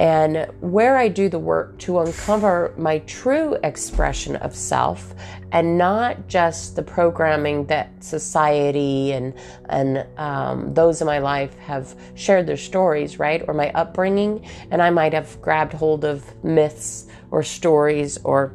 And 0.00 0.46
where 0.60 0.96
I 0.96 1.08
do 1.08 1.28
the 1.28 1.38
work 1.38 1.78
to 1.80 1.98
uncover 1.98 2.72
my 2.78 3.00
true 3.00 3.58
expression 3.62 4.36
of 4.36 4.56
self 4.56 5.14
and 5.52 5.76
not 5.76 6.26
just 6.26 6.74
the 6.74 6.82
programming 6.82 7.66
that 7.66 8.02
society 8.02 9.12
and, 9.12 9.34
and 9.68 10.06
um, 10.18 10.72
those 10.72 11.02
in 11.02 11.06
my 11.06 11.18
life 11.18 11.54
have 11.58 11.94
shared 12.14 12.46
their 12.46 12.56
stories, 12.56 13.18
right? 13.18 13.44
Or 13.46 13.52
my 13.52 13.70
upbringing. 13.72 14.46
And 14.70 14.80
I 14.80 14.88
might 14.88 15.12
have 15.12 15.38
grabbed 15.42 15.74
hold 15.74 16.06
of 16.06 16.24
myths 16.42 17.06
or 17.30 17.42
stories 17.42 18.16
or 18.24 18.54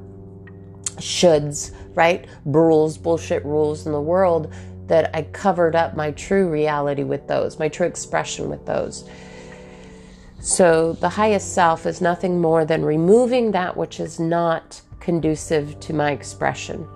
shoulds, 0.98 1.76
right? 1.94 2.26
Rules, 2.46 2.98
bullshit 2.98 3.46
rules 3.46 3.86
in 3.86 3.92
the 3.92 4.02
world 4.02 4.52
that 4.88 5.16
I 5.16 5.22
covered 5.22 5.76
up 5.76 5.96
my 5.96 6.10
true 6.10 6.50
reality 6.50 7.04
with 7.04 7.28
those, 7.28 7.60
my 7.60 7.70
true 7.70 7.86
expression 7.86 8.50
with 8.50 8.66
those. 8.66 9.08
So 10.46 10.94
the 10.94 11.10
highest 11.10 11.56
self 11.56 11.88
is 11.88 12.02
nothing 12.02 12.40
more 12.40 12.66
than 12.66 12.86
removing 12.86 13.52
that 13.54 13.76
which 13.76 14.00
is 14.00 14.20
not 14.20 14.80
conducive 15.00 15.80
to 15.80 15.92
my 15.92 16.12
expression. 16.12 16.88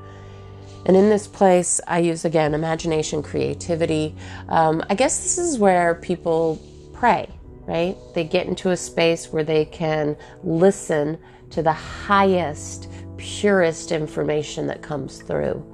And 0.85 0.95
in 0.95 1.09
this 1.09 1.25
place, 1.25 1.81
I 1.87 1.97
use 1.97 2.25
again 2.25 2.53
imagination, 2.53 3.23
creativity. 3.23 4.15
Um, 4.49 4.83
I 4.87 4.93
guess 4.93 5.23
this 5.23 5.39
is 5.39 5.57
where 5.57 5.95
people 5.95 6.61
pray, 6.93 7.27
right? 7.65 7.97
They 8.13 8.23
get 8.23 8.45
into 8.45 8.69
a 8.69 8.77
space 8.77 9.33
where 9.33 9.43
they 9.43 9.65
can 9.65 10.15
listen 10.43 11.17
to 11.49 11.63
the 11.63 11.73
highest, 11.73 12.87
purest 13.17 13.91
information 13.91 14.67
that 14.67 14.83
comes 14.83 15.23
through. 15.23 15.65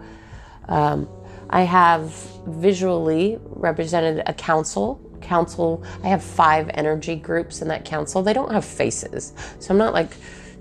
Um, 0.69 1.09
I 1.49 1.63
have 1.63 2.13
visually 2.47 3.37
represented 3.43 4.23
a 4.27 4.33
council 4.33 5.04
council. 5.21 5.83
I 6.03 6.07
have 6.07 6.23
five 6.23 6.69
energy 6.73 7.15
groups 7.15 7.61
in 7.61 7.67
that 7.69 7.85
council. 7.85 8.21
They 8.21 8.33
don't 8.33 8.51
have 8.51 8.65
faces, 8.65 9.33
so 9.59 9.73
I'm 9.73 9.77
not 9.77 9.93
like 9.93 10.11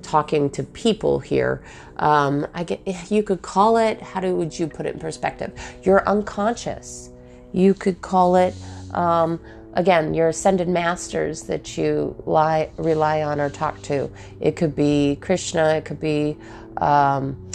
talking 0.02 0.50
to 0.50 0.62
people 0.62 1.18
here. 1.18 1.62
Um, 1.96 2.46
I 2.54 2.64
get 2.64 3.10
you 3.10 3.22
could 3.22 3.42
call 3.42 3.76
it. 3.76 4.00
How 4.02 4.20
do, 4.20 4.34
would 4.36 4.58
you 4.58 4.66
put 4.66 4.86
it 4.86 4.94
in 4.94 5.00
perspective? 5.00 5.52
You're 5.82 6.06
unconscious. 6.08 7.10
You 7.52 7.74
could 7.74 8.02
call 8.02 8.36
it. 8.36 8.54
Um, 8.92 9.40
again, 9.74 10.14
your 10.14 10.28
ascended 10.28 10.68
masters 10.68 11.42
that 11.42 11.76
you 11.76 12.14
lie, 12.26 12.70
rely 12.76 13.22
on 13.22 13.40
or 13.40 13.50
talk 13.50 13.80
to. 13.82 14.10
It 14.40 14.56
could 14.56 14.74
be 14.74 15.18
Krishna, 15.20 15.74
it 15.76 15.84
could 15.84 16.00
be 16.00 16.36
um, 16.78 17.50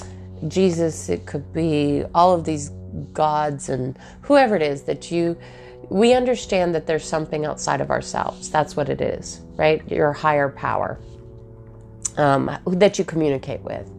Jesus, 0.48 1.10
it 1.10 1.26
could 1.26 1.52
be 1.54 2.04
all 2.14 2.34
of 2.34 2.44
these 2.44 2.70
gods 3.14 3.70
and 3.70 3.98
whoever 4.22 4.56
it 4.56 4.62
is 4.62 4.84
that 4.84 5.12
you 5.12 5.38
we 5.90 6.14
understand 6.14 6.76
that 6.76 6.88
there's 6.88 7.06
something 7.06 7.46
outside 7.46 7.82
of 7.82 7.90
ourselves. 7.90 8.50
That's 8.50 8.76
what 8.76 8.90
it 8.90 9.02
is, 9.02 9.42
right? 9.56 9.88
Your 9.90 10.14
higher 10.14 10.50
power 10.50 11.00
um, 12.18 12.52
that 12.68 13.00
you 13.00 13.06
communicate 13.06 13.62
with. 13.62 13.90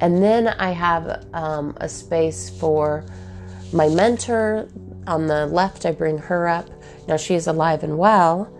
And 0.00 0.22
then 0.22 0.48
I 0.48 0.70
have 0.70 1.26
um, 1.34 1.76
a 1.80 1.88
space 1.88 2.50
for 2.50 3.04
my 3.72 3.88
mentor. 3.88 4.68
On 5.06 5.26
the 5.26 5.46
left, 5.46 5.84
I 5.86 5.92
bring 5.92 6.18
her 6.18 6.48
up. 6.48 6.68
Now 7.06 7.16
she 7.16 7.34
is 7.34 7.46
alive 7.46 7.82
and 7.82 7.98
well 7.98 8.52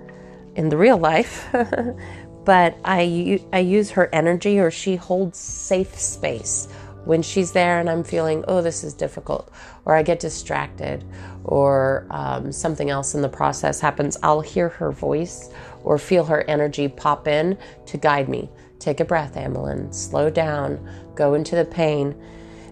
in 0.56 0.68
the 0.68 0.76
real 0.76 0.98
life, 0.98 1.48
but 2.44 2.76
I, 2.84 3.42
I 3.52 3.60
use 3.60 3.90
her 3.92 4.08
energy 4.12 4.58
or 4.58 4.70
she 4.70 4.96
holds 4.96 5.38
safe 5.38 5.98
space 5.98 6.68
when 7.04 7.22
she's 7.22 7.52
there 7.52 7.80
and 7.80 7.88
I'm 7.88 8.04
feeling, 8.04 8.44
oh, 8.48 8.60
this 8.60 8.84
is 8.84 8.92
difficult, 8.94 9.50
or 9.84 9.94
I 9.94 10.02
get 10.02 10.20
distracted, 10.20 11.04
or 11.44 12.06
um, 12.10 12.52
something 12.52 12.90
else 12.90 13.14
in 13.14 13.22
the 13.22 13.28
process 13.28 13.80
happens, 13.80 14.16
I'll 14.22 14.40
hear 14.40 14.68
her 14.68 14.92
voice 14.92 15.50
or 15.84 15.98
feel 15.98 16.24
her 16.24 16.42
energy 16.48 16.88
pop 16.88 17.26
in 17.26 17.56
to 17.86 17.96
guide 17.96 18.28
me. 18.28 18.50
Take 18.78 19.00
a 19.00 19.04
breath, 19.04 19.34
Amelin. 19.34 19.94
Slow 19.94 20.30
down. 20.30 20.86
Go 21.14 21.34
into 21.34 21.56
the 21.56 21.64
pain. 21.64 22.14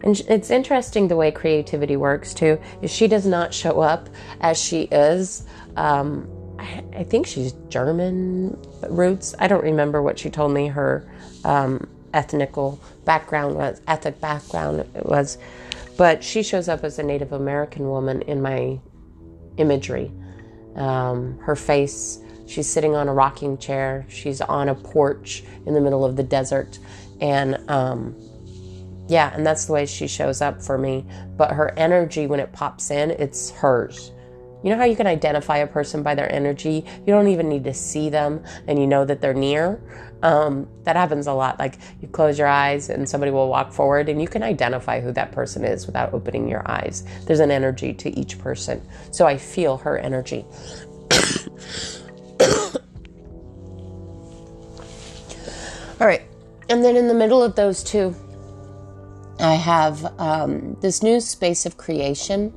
And 0.02 0.18
it's 0.28 0.50
interesting 0.50 1.08
the 1.08 1.16
way 1.16 1.30
creativity 1.30 1.96
works 1.96 2.32
too. 2.32 2.58
Is 2.82 2.90
she 2.90 3.08
does 3.08 3.26
not 3.26 3.52
show 3.52 3.80
up 3.80 4.08
as 4.40 4.58
she 4.58 4.82
is. 4.82 5.44
Um, 5.76 6.28
I, 6.58 6.84
I, 6.96 7.04
think 7.04 7.26
she's 7.26 7.52
German 7.68 8.56
roots. 8.88 9.34
I 9.38 9.48
don't 9.48 9.62
remember 9.62 10.02
what 10.02 10.18
she 10.18 10.30
told 10.30 10.52
me 10.52 10.68
her 10.68 11.08
um, 11.44 11.88
ethnical 12.14 12.80
background 13.04 13.56
was, 13.56 13.80
ethnic 13.86 14.20
background 14.20 14.84
was, 15.04 15.38
but 15.98 16.24
she 16.24 16.42
shows 16.42 16.68
up 16.68 16.84
as 16.84 16.98
a 16.98 17.02
Native 17.02 17.32
American 17.32 17.90
woman 17.90 18.22
in 18.22 18.40
my 18.40 18.80
imagery. 19.58 20.10
Um, 20.76 21.36
her 21.40 21.56
face, 21.56 22.20
she's 22.46 22.68
sitting 22.68 22.94
on 22.94 23.08
a 23.08 23.12
rocking 23.12 23.58
chair, 23.58 24.06
she's 24.08 24.40
on 24.40 24.68
a 24.68 24.74
porch 24.76 25.42
in 25.66 25.74
the 25.74 25.80
middle 25.80 26.04
of 26.04 26.16
the 26.16 26.22
desert, 26.22 26.78
and 27.20 27.58
um, 27.68 28.14
yeah, 29.08 29.34
and 29.34 29.44
that's 29.44 29.64
the 29.64 29.72
way 29.72 29.86
she 29.86 30.06
shows 30.06 30.40
up 30.40 30.62
for 30.62 30.78
me. 30.78 31.04
But 31.36 31.50
her 31.52 31.76
energy, 31.76 32.28
when 32.28 32.38
it 32.38 32.52
pops 32.52 32.90
in, 32.92 33.10
it's 33.10 33.50
hers. 33.50 34.12
You 34.62 34.70
know 34.70 34.76
how 34.76 34.84
you 34.84 34.96
can 34.96 35.06
identify 35.06 35.58
a 35.58 35.66
person 35.66 36.02
by 36.02 36.14
their 36.14 36.30
energy? 36.32 36.84
You 37.06 37.06
don't 37.06 37.28
even 37.28 37.48
need 37.48 37.64
to 37.64 37.74
see 37.74 38.08
them 38.10 38.42
and 38.66 38.78
you 38.78 38.86
know 38.86 39.04
that 39.04 39.20
they're 39.20 39.34
near. 39.34 39.80
Um, 40.22 40.68
that 40.84 40.96
happens 40.96 41.26
a 41.26 41.32
lot. 41.32 41.58
Like 41.58 41.76
you 42.00 42.08
close 42.08 42.38
your 42.38 42.48
eyes 42.48 42.90
and 42.90 43.08
somebody 43.08 43.30
will 43.30 43.48
walk 43.48 43.72
forward 43.72 44.08
and 44.08 44.20
you 44.20 44.26
can 44.26 44.42
identify 44.42 45.00
who 45.00 45.12
that 45.12 45.30
person 45.32 45.64
is 45.64 45.86
without 45.86 46.12
opening 46.12 46.48
your 46.48 46.68
eyes. 46.68 47.04
There's 47.24 47.40
an 47.40 47.50
energy 47.50 47.94
to 47.94 48.10
each 48.18 48.38
person. 48.38 48.82
So 49.12 49.26
I 49.26 49.36
feel 49.36 49.76
her 49.78 49.96
energy. 49.96 50.44
All 56.00 56.06
right. 56.06 56.22
And 56.68 56.84
then 56.84 56.96
in 56.96 57.08
the 57.08 57.14
middle 57.14 57.42
of 57.42 57.54
those 57.54 57.82
two, 57.84 58.14
I 59.40 59.54
have 59.54 60.04
um, 60.20 60.76
this 60.80 61.02
new 61.02 61.20
space 61.20 61.64
of 61.64 61.76
creation 61.76 62.52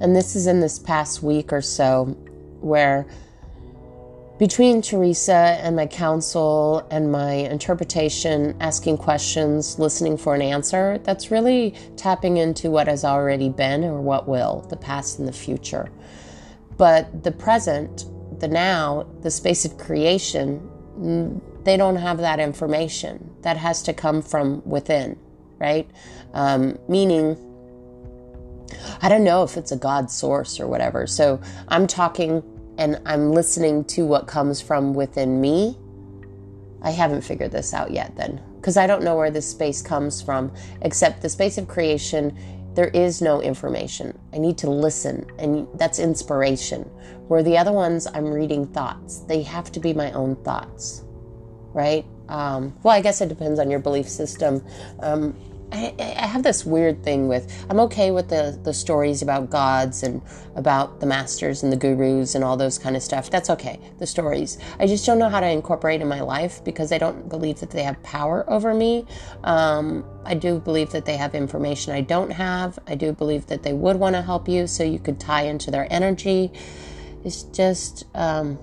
and 0.00 0.14
this 0.14 0.36
is 0.36 0.46
in 0.46 0.60
this 0.60 0.78
past 0.78 1.22
week 1.22 1.52
or 1.52 1.60
so 1.60 2.04
where 2.60 3.06
between 4.38 4.80
Teresa 4.80 5.58
and 5.62 5.74
my 5.74 5.86
council 5.86 6.86
and 6.90 7.10
my 7.10 7.32
interpretation, 7.32 8.56
asking 8.60 8.98
questions, 8.98 9.78
listening 9.80 10.16
for 10.16 10.34
an 10.34 10.42
answer, 10.42 10.98
that's 10.98 11.32
really 11.32 11.74
tapping 11.96 12.36
into 12.36 12.70
what 12.70 12.86
has 12.86 13.04
already 13.04 13.48
been 13.48 13.82
or 13.82 14.00
what 14.00 14.28
will, 14.28 14.64
the 14.70 14.76
past 14.76 15.18
and 15.18 15.26
the 15.26 15.32
future. 15.32 15.90
But 16.76 17.24
the 17.24 17.32
present, 17.32 18.06
the 18.38 18.46
now, 18.46 19.08
the 19.22 19.30
space 19.30 19.64
of 19.64 19.76
creation, 19.76 21.40
they 21.64 21.76
don't 21.76 21.96
have 21.96 22.18
that 22.18 22.38
information. 22.38 23.34
That 23.42 23.56
has 23.56 23.82
to 23.84 23.92
come 23.92 24.22
from 24.22 24.62
within, 24.64 25.18
right? 25.58 25.90
Um, 26.32 26.78
meaning, 26.88 27.36
I 29.02 29.08
don't 29.08 29.24
know 29.24 29.42
if 29.42 29.56
it's 29.56 29.72
a 29.72 29.76
God 29.76 30.12
source 30.12 30.60
or 30.60 30.68
whatever. 30.68 31.08
So 31.08 31.40
I'm 31.66 31.88
talking 31.88 32.42
and 32.78 33.00
I'm 33.04 33.32
listening 33.32 33.84
to 33.86 34.06
what 34.06 34.26
comes 34.26 34.60
from 34.60 34.94
within 34.94 35.40
me. 35.40 35.76
I 36.80 36.90
haven't 36.90 37.22
figured 37.22 37.50
this 37.50 37.74
out 37.74 37.90
yet, 37.90 38.16
then, 38.16 38.40
because 38.56 38.76
I 38.76 38.86
don't 38.86 39.02
know 39.02 39.16
where 39.16 39.30
this 39.30 39.48
space 39.48 39.82
comes 39.82 40.22
from, 40.22 40.52
except 40.82 41.20
the 41.20 41.28
space 41.28 41.58
of 41.58 41.66
creation. 41.66 42.38
There 42.74 42.88
is 42.88 43.20
no 43.20 43.42
information. 43.42 44.16
I 44.32 44.38
need 44.38 44.56
to 44.58 44.70
listen, 44.70 45.26
and 45.38 45.66
that's 45.74 45.98
inspiration. 45.98 46.82
Where 47.26 47.42
the 47.42 47.58
other 47.58 47.72
ones, 47.72 48.06
I'm 48.06 48.26
reading 48.32 48.66
thoughts. 48.68 49.18
They 49.20 49.42
have 49.42 49.72
to 49.72 49.80
be 49.80 49.92
my 49.92 50.12
own 50.12 50.36
thoughts, 50.36 51.02
right? 51.74 52.06
Um, 52.28 52.74
well, 52.84 52.94
I 52.94 53.00
guess 53.00 53.20
it 53.20 53.28
depends 53.28 53.58
on 53.58 53.70
your 53.70 53.80
belief 53.80 54.08
system. 54.08 54.64
Um, 55.00 55.34
I, 55.70 55.94
I, 55.98 56.26
have 56.26 56.42
this 56.42 56.64
weird 56.64 57.02
thing 57.02 57.28
with 57.28 57.66
I'm 57.68 57.78
okay 57.80 58.10
with 58.10 58.28
the 58.28 58.58
the 58.62 58.72
stories 58.72 59.20
about 59.20 59.50
gods 59.50 60.02
and 60.02 60.22
about 60.56 61.00
the 61.00 61.06
masters 61.06 61.62
and 61.62 61.70
the 61.70 61.76
gurus 61.76 62.34
and 62.34 62.42
all 62.42 62.56
those 62.56 62.78
kind 62.78 62.96
of 62.96 63.02
stuff. 63.02 63.30
That's 63.30 63.50
okay. 63.50 63.78
The 63.98 64.06
stories. 64.06 64.58
I 64.78 64.86
just 64.86 65.04
don't 65.04 65.18
know 65.18 65.28
how 65.28 65.40
to 65.40 65.48
incorporate 65.48 66.00
in 66.00 66.08
my 66.08 66.20
life 66.20 66.64
because 66.64 66.90
I 66.90 66.98
don't 66.98 67.28
believe 67.28 67.60
that 67.60 67.70
they 67.70 67.82
have 67.82 68.02
power 68.02 68.48
over 68.48 68.72
me. 68.72 69.04
Um, 69.44 70.04
I 70.24 70.34
do 70.34 70.58
believe 70.58 70.90
that 70.92 71.04
they 71.04 71.16
have 71.16 71.34
information 71.34 71.92
I 71.92 72.00
don't 72.00 72.30
have. 72.30 72.78
I 72.86 72.94
do 72.94 73.12
believe 73.12 73.46
that 73.46 73.62
they 73.62 73.74
would 73.74 73.96
want 73.96 74.16
to 74.16 74.22
help 74.22 74.48
you 74.48 74.66
so 74.66 74.84
you 74.84 74.98
could 74.98 75.20
tie 75.20 75.42
into 75.42 75.70
their 75.70 75.86
energy. 75.92 76.50
It's 77.24 77.42
just 77.42 78.04
um, 78.14 78.58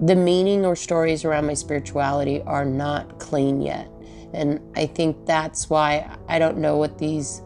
the 0.00 0.14
meaning 0.14 0.64
or 0.64 0.76
stories 0.76 1.24
around 1.24 1.46
my 1.46 1.54
spirituality 1.54 2.40
are 2.42 2.64
not 2.64 3.18
clean 3.18 3.60
yet 3.60 3.88
and 4.32 4.60
I 4.76 4.86
think 4.86 5.26
that's 5.26 5.70
why 5.70 6.16
I 6.28 6.38
don't 6.38 6.58
know 6.58 6.76
what 6.76 6.98
these 6.98 7.42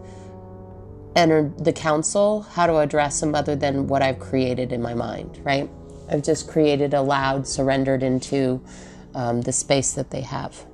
enter 1.14 1.52
the 1.58 1.72
council, 1.72 2.42
how 2.42 2.66
to 2.66 2.78
address 2.78 3.20
them 3.20 3.34
other 3.34 3.54
than 3.54 3.86
what 3.86 4.02
I've 4.02 4.18
created 4.18 4.72
in 4.72 4.80
my 4.82 4.94
mind, 4.94 5.40
right? 5.44 5.68
I've 6.08 6.22
just 6.22 6.48
created, 6.48 6.94
allowed, 6.94 7.46
surrendered 7.46 8.02
into 8.02 8.62
um, 9.14 9.42
the 9.42 9.52
space 9.52 9.92
that 9.92 10.10
they 10.10 10.22
have. 10.22 10.64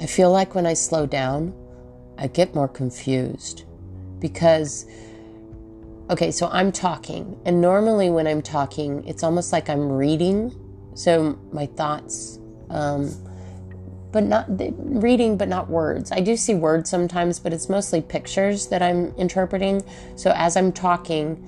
I 0.00 0.06
feel 0.06 0.30
like 0.30 0.54
when 0.54 0.66
I 0.66 0.74
slow 0.74 1.06
down, 1.06 1.54
I 2.18 2.26
get 2.26 2.54
more 2.54 2.68
confused 2.68 3.64
because, 4.18 4.86
okay, 6.10 6.30
so 6.30 6.48
I'm 6.48 6.72
talking, 6.72 7.38
and 7.44 7.60
normally 7.60 8.10
when 8.10 8.26
I'm 8.26 8.42
talking, 8.42 9.06
it's 9.06 9.22
almost 9.22 9.52
like 9.52 9.68
I'm 9.68 9.90
reading. 9.90 10.54
So 10.94 11.38
my 11.52 11.66
thoughts, 11.66 12.38
um, 12.70 13.10
but 14.12 14.24
not 14.24 14.46
reading, 14.48 15.36
but 15.38 15.48
not 15.48 15.68
words. 15.68 16.12
I 16.12 16.20
do 16.20 16.36
see 16.36 16.54
words 16.54 16.90
sometimes, 16.90 17.38
but 17.38 17.52
it's 17.52 17.68
mostly 17.68 18.02
pictures 18.02 18.66
that 18.68 18.82
I'm 18.82 19.14
interpreting. 19.16 19.82
So 20.16 20.32
as 20.36 20.56
I'm 20.56 20.70
talking, 20.70 21.42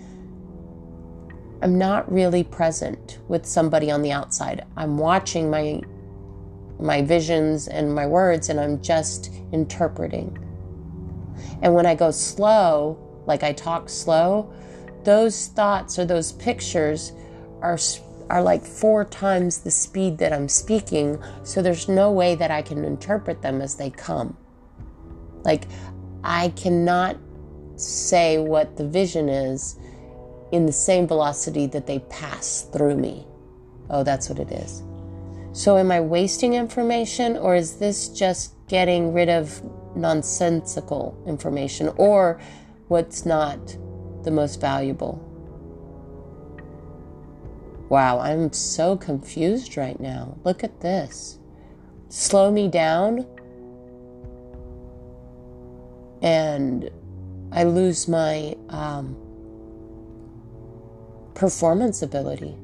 I'm 1.62 1.78
not 1.78 2.10
really 2.10 2.42
present 2.42 3.18
with 3.28 3.46
somebody 3.46 3.90
on 3.90 4.02
the 4.02 4.12
outside. 4.12 4.64
I'm 4.76 4.98
watching 4.98 5.50
my 5.50 5.82
my 6.80 7.00
visions 7.02 7.68
and 7.68 7.94
my 7.94 8.04
words 8.04 8.48
and 8.48 8.58
I'm 8.58 8.82
just 8.82 9.30
interpreting. 9.52 10.36
And 11.62 11.72
when 11.72 11.86
I 11.86 11.94
go 11.94 12.10
slow, 12.10 12.98
like 13.26 13.42
I 13.42 13.52
talk 13.52 13.88
slow, 13.88 14.52
those 15.04 15.48
thoughts 15.48 15.98
or 15.98 16.04
those 16.04 16.32
pictures 16.32 17.12
are 17.62 17.78
are 18.30 18.42
like 18.42 18.64
four 18.64 19.04
times 19.04 19.58
the 19.58 19.70
speed 19.70 20.18
that 20.18 20.32
I'm 20.32 20.48
speaking, 20.48 21.22
so 21.42 21.62
there's 21.62 21.88
no 21.88 22.10
way 22.10 22.34
that 22.34 22.50
I 22.50 22.62
can 22.62 22.84
interpret 22.84 23.42
them 23.42 23.60
as 23.60 23.76
they 23.76 23.90
come. 23.90 24.36
Like 25.42 25.64
I 26.22 26.48
cannot 26.50 27.16
say 27.76 28.38
what 28.38 28.76
the 28.76 28.86
vision 28.86 29.28
is 29.28 29.76
in 30.52 30.66
the 30.66 30.72
same 30.72 31.06
velocity 31.06 31.66
that 31.66 31.86
they 31.86 31.98
pass 31.98 32.62
through 32.72 32.96
me. 32.96 33.26
Oh, 33.90 34.02
that's 34.02 34.28
what 34.28 34.38
it 34.38 34.50
is. 34.52 34.82
So, 35.52 35.76
am 35.76 35.92
I 35.92 36.00
wasting 36.00 36.54
information 36.54 37.36
or 37.36 37.54
is 37.54 37.76
this 37.76 38.08
just 38.08 38.54
getting 38.68 39.12
rid 39.12 39.28
of 39.28 39.62
nonsensical 39.94 41.22
information 41.26 41.92
or 41.96 42.40
what's 42.88 43.24
not 43.24 43.58
the 44.22 44.30
most 44.30 44.60
valuable? 44.60 45.33
Wow, 47.88 48.18
I'm 48.18 48.52
so 48.52 48.96
confused 48.96 49.76
right 49.76 49.98
now. 50.00 50.38
Look 50.44 50.64
at 50.64 50.80
this. 50.80 51.38
Slow 52.08 52.50
me 52.50 52.68
down, 52.68 53.26
and 56.22 56.90
I 57.52 57.64
lose 57.64 58.08
my 58.08 58.56
um, 58.70 59.16
performance 61.34 62.02
ability. 62.02 62.56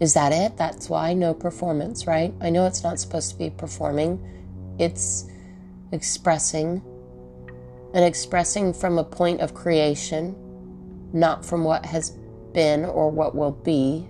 Is 0.00 0.14
that 0.14 0.32
it? 0.32 0.56
That's 0.56 0.88
why 0.88 1.12
no 1.12 1.34
performance, 1.34 2.06
right? 2.06 2.32
I 2.40 2.50
know 2.50 2.66
it's 2.66 2.82
not 2.82 2.98
supposed 2.98 3.30
to 3.32 3.38
be 3.38 3.50
performing, 3.50 4.18
it's 4.78 5.26
expressing, 5.92 6.82
and 7.94 8.04
expressing 8.04 8.72
from 8.72 8.98
a 8.98 9.04
point 9.04 9.40
of 9.40 9.54
creation, 9.54 10.34
not 11.12 11.44
from 11.44 11.62
what 11.62 11.86
has 11.86 12.16
been 12.54 12.84
or 12.84 13.10
what 13.10 13.34
will 13.34 13.52
be. 13.52 14.08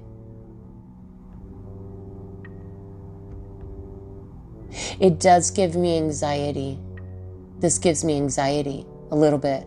It 5.00 5.18
does 5.18 5.50
give 5.50 5.74
me 5.74 5.96
anxiety. 5.96 6.78
This 7.58 7.78
gives 7.78 8.04
me 8.04 8.16
anxiety 8.16 8.86
a 9.10 9.16
little 9.16 9.38
bit 9.38 9.66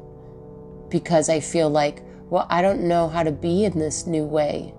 because 0.90 1.30
I 1.30 1.40
feel 1.40 1.70
like, 1.70 2.02
well, 2.30 2.48
I 2.50 2.62
don't 2.62 2.88
know 2.88 3.08
how 3.08 3.24
to 3.24 3.32
be 3.32 3.66
in 3.66 3.78
this 3.80 4.06
new 4.06 4.24
way. 4.24 4.74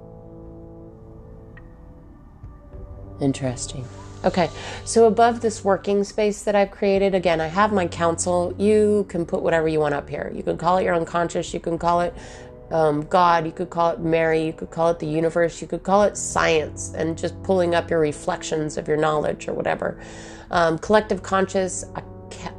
Interesting. 3.21 3.85
Okay, 4.25 4.51
so 4.85 5.07
above 5.07 5.41
this 5.41 5.65
working 5.65 6.03
space 6.03 6.43
that 6.43 6.57
I've 6.57 6.73
created, 6.73 7.15
again, 7.15 7.41
I 7.41 7.47
have 7.47 7.73
my 7.73 7.87
council. 7.87 8.53
You 8.59 9.07
can 9.09 9.25
put 9.25 9.43
whatever 9.43 9.69
you 9.69 9.79
want 9.79 9.95
up 9.95 10.09
here. 10.09 10.33
You 10.35 10.43
can 10.43 10.59
call 10.59 10.79
it 10.79 10.85
your 10.85 10.95
unconscious, 10.95 11.55
you 11.55 11.61
can 11.61 11.79
call 11.79 12.01
it 12.01 12.13
um, 12.71 13.03
God, 13.07 13.47
you 13.47 13.53
could 13.53 13.71
call 13.71 13.91
it 13.91 14.01
Mary, 14.01 14.45
you 14.45 14.53
could 14.53 14.71
call 14.71 14.91
it 14.91 14.99
the 14.99 15.07
universe, 15.07 15.61
you 15.61 15.69
could 15.69 15.83
call 15.83 16.03
it 16.03 16.17
science, 16.17 16.93
and 16.95 17.17
just 17.17 17.41
pulling 17.43 17.75
up 17.75 17.91
your 17.91 18.01
reflections 18.01 18.77
of 18.77 18.89
your 18.89 18.97
knowledge 18.97 19.49
or 19.49 19.55
whatever. 19.55 20.01
Um, 20.51 20.79
collective 20.79 21.23
conscious, 21.23 21.85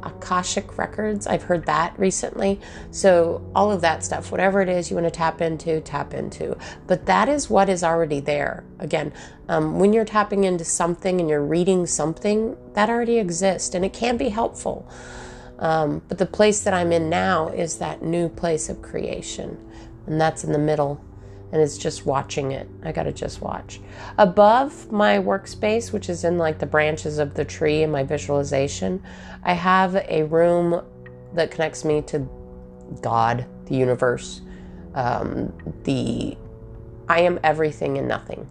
Akashic 0.02 0.78
records. 0.78 1.26
I've 1.26 1.42
heard 1.42 1.66
that 1.66 1.98
recently. 1.98 2.60
So, 2.90 3.42
all 3.54 3.70
of 3.70 3.80
that 3.82 4.04
stuff, 4.04 4.30
whatever 4.30 4.60
it 4.60 4.68
is 4.68 4.90
you 4.90 4.96
want 4.96 5.06
to 5.06 5.10
tap 5.10 5.40
into, 5.40 5.80
tap 5.80 6.14
into. 6.14 6.56
But 6.86 7.06
that 7.06 7.28
is 7.28 7.48
what 7.48 7.68
is 7.68 7.82
already 7.82 8.20
there. 8.20 8.64
Again, 8.78 9.12
um, 9.48 9.78
when 9.78 9.92
you're 9.92 10.04
tapping 10.04 10.44
into 10.44 10.64
something 10.64 11.20
and 11.20 11.28
you're 11.28 11.44
reading 11.44 11.86
something, 11.86 12.56
that 12.74 12.90
already 12.90 13.18
exists 13.18 13.74
and 13.74 13.84
it 13.84 13.92
can 13.92 14.16
be 14.16 14.28
helpful. 14.28 14.88
Um, 15.58 16.02
but 16.08 16.18
the 16.18 16.26
place 16.26 16.62
that 16.62 16.72
I'm 16.72 16.90
in 16.90 17.10
now 17.10 17.48
is 17.48 17.78
that 17.78 18.02
new 18.02 18.28
place 18.28 18.68
of 18.68 18.80
creation, 18.80 19.58
and 20.10 20.20
that's 20.20 20.44
in 20.44 20.52
the 20.52 20.58
middle 20.58 21.02
and 21.52 21.60
it's 21.60 21.78
just 21.78 22.06
watching 22.06 22.52
it. 22.52 22.68
I 22.84 22.92
got 22.92 23.04
to 23.04 23.12
just 23.12 23.40
watch. 23.40 23.80
Above 24.18 24.92
my 24.92 25.18
workspace, 25.18 25.92
which 25.92 26.08
is 26.08 26.24
in 26.24 26.38
like 26.38 26.58
the 26.58 26.66
branches 26.66 27.18
of 27.18 27.34
the 27.34 27.44
tree 27.44 27.82
in 27.82 27.90
my 27.90 28.04
visualization, 28.04 29.02
I 29.42 29.54
have 29.54 29.96
a 29.96 30.22
room 30.24 30.84
that 31.34 31.50
connects 31.50 31.84
me 31.84 32.02
to 32.02 32.28
God, 33.02 33.46
the 33.66 33.74
universe, 33.74 34.42
um, 34.94 35.52
the 35.84 36.36
I 37.08 37.22
am 37.22 37.40
everything 37.42 37.98
and 37.98 38.06
nothing. 38.06 38.48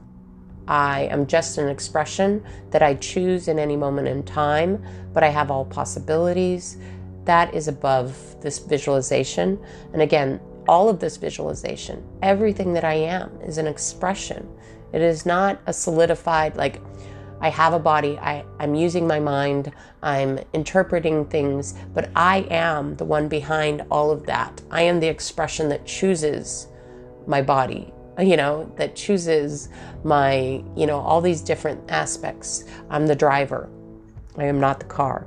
I 0.68 1.04
am 1.04 1.26
just 1.26 1.58
an 1.58 1.70
expression 1.70 2.44
that 2.72 2.84
I 2.84 2.96
choose 2.96 3.48
in 3.48 3.58
any 3.58 3.78
moment 3.78 4.08
in 4.08 4.24
time, 4.24 4.84
but 5.14 5.24
I 5.24 5.30
have 5.30 5.50
all 5.50 5.66
possibilities. 5.66 6.78
That 7.24 7.54
is 7.54 7.68
above 7.68 8.40
this 8.42 8.60
visualization. 8.60 9.60
And 9.94 10.02
again, 10.02 10.40
all 10.70 10.88
of 10.88 11.00
this 11.00 11.18
visualization, 11.18 12.08
everything 12.22 12.74
that 12.74 12.84
I 12.84 12.94
am 12.94 13.32
is 13.42 13.58
an 13.58 13.66
expression. 13.66 14.48
It 14.94 15.02
is 15.02 15.26
not 15.26 15.60
a 15.66 15.74
solidified, 15.74 16.56
like, 16.56 16.80
I 17.42 17.50
have 17.50 17.74
a 17.74 17.80
body, 17.80 18.20
I, 18.20 18.46
I'm 18.60 18.76
using 18.76 19.08
my 19.08 19.20
mind, 19.20 19.72
I'm 20.04 20.38
interpreting 20.54 21.26
things, 21.26 21.74
but 21.96 22.12
I 22.16 22.42
am 22.52 22.96
the 22.98 23.06
one 23.06 23.28
behind 23.28 23.84
all 23.90 24.12
of 24.12 24.28
that. 24.28 24.62
I 24.70 24.84
am 24.84 25.00
the 25.00 25.08
expression 25.08 25.70
that 25.70 25.88
chooses 25.88 26.68
my 27.26 27.42
body, 27.42 27.92
you 28.20 28.38
know, 28.38 28.72
that 28.76 28.96
chooses 28.96 29.70
my, 30.04 30.64
you 30.78 30.86
know, 30.86 31.00
all 31.00 31.20
these 31.20 31.42
different 31.42 31.90
aspects. 31.90 32.66
I'm 32.92 33.08
the 33.08 33.16
driver, 33.16 33.72
I 34.38 34.44
am 34.44 34.60
not 34.60 34.80
the 34.80 34.86
car. 34.86 35.26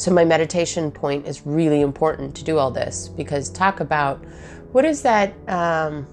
So, 0.00 0.10
my 0.10 0.24
meditation 0.24 0.90
point 0.90 1.26
is 1.26 1.44
really 1.44 1.82
important 1.82 2.34
to 2.36 2.42
do 2.42 2.56
all 2.56 2.70
this 2.70 3.08
because 3.08 3.50
talk 3.50 3.80
about 3.80 4.24
what 4.72 4.86
is 4.86 5.02
that 5.02 5.34
um, 5.46 6.06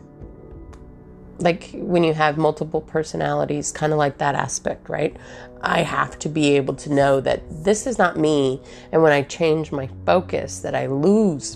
like 1.39 1.69
when 1.73 2.03
you 2.03 2.13
have 2.13 2.37
multiple 2.37 2.81
personalities, 2.81 3.71
kind 3.71 3.93
of 3.93 3.97
like 3.97 4.17
that 4.17 4.35
aspect, 4.35 4.89
right? 4.89 5.15
I 5.61 5.83
have 5.83 6.19
to 6.19 6.27
be 6.27 6.57
able 6.57 6.73
to 6.73 6.91
know 6.91 7.21
that 7.21 7.41
this 7.63 7.87
is 7.87 7.97
not 7.97 8.17
me. 8.17 8.61
And 8.91 9.01
when 9.01 9.13
I 9.13 9.21
change 9.21 9.71
my 9.71 9.89
focus, 10.05 10.59
that 10.59 10.75
I 10.75 10.87
lose 10.87 11.55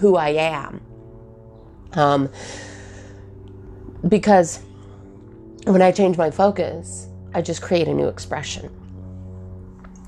who 0.00 0.16
I 0.16 0.28
am. 0.28 0.82
Um, 1.94 2.30
because 4.06 4.60
when 5.64 5.80
I 5.80 5.92
change 5.92 6.18
my 6.18 6.30
focus, 6.30 7.08
I 7.32 7.40
just 7.40 7.62
create 7.62 7.88
a 7.88 7.94
new 7.94 8.08
expression. 8.08 8.70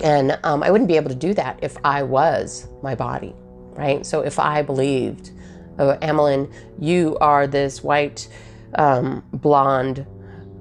And 0.02 0.38
um, 0.44 0.62
I 0.62 0.70
wouldn't 0.70 0.88
be 0.88 0.96
able 0.96 1.10
to 1.10 1.14
do 1.14 1.34
that 1.34 1.58
if 1.62 1.76
I 1.84 2.02
was 2.02 2.68
my 2.82 2.94
body, 2.94 3.34
right? 3.72 4.04
So 4.06 4.20
if 4.22 4.38
I 4.38 4.62
believed, 4.62 5.30
oh, 5.78 5.96
Amelin, 6.00 6.52
you 6.78 7.18
are 7.20 7.46
this 7.46 7.82
white, 7.82 8.28
um, 8.76 9.22
blonde, 9.32 10.06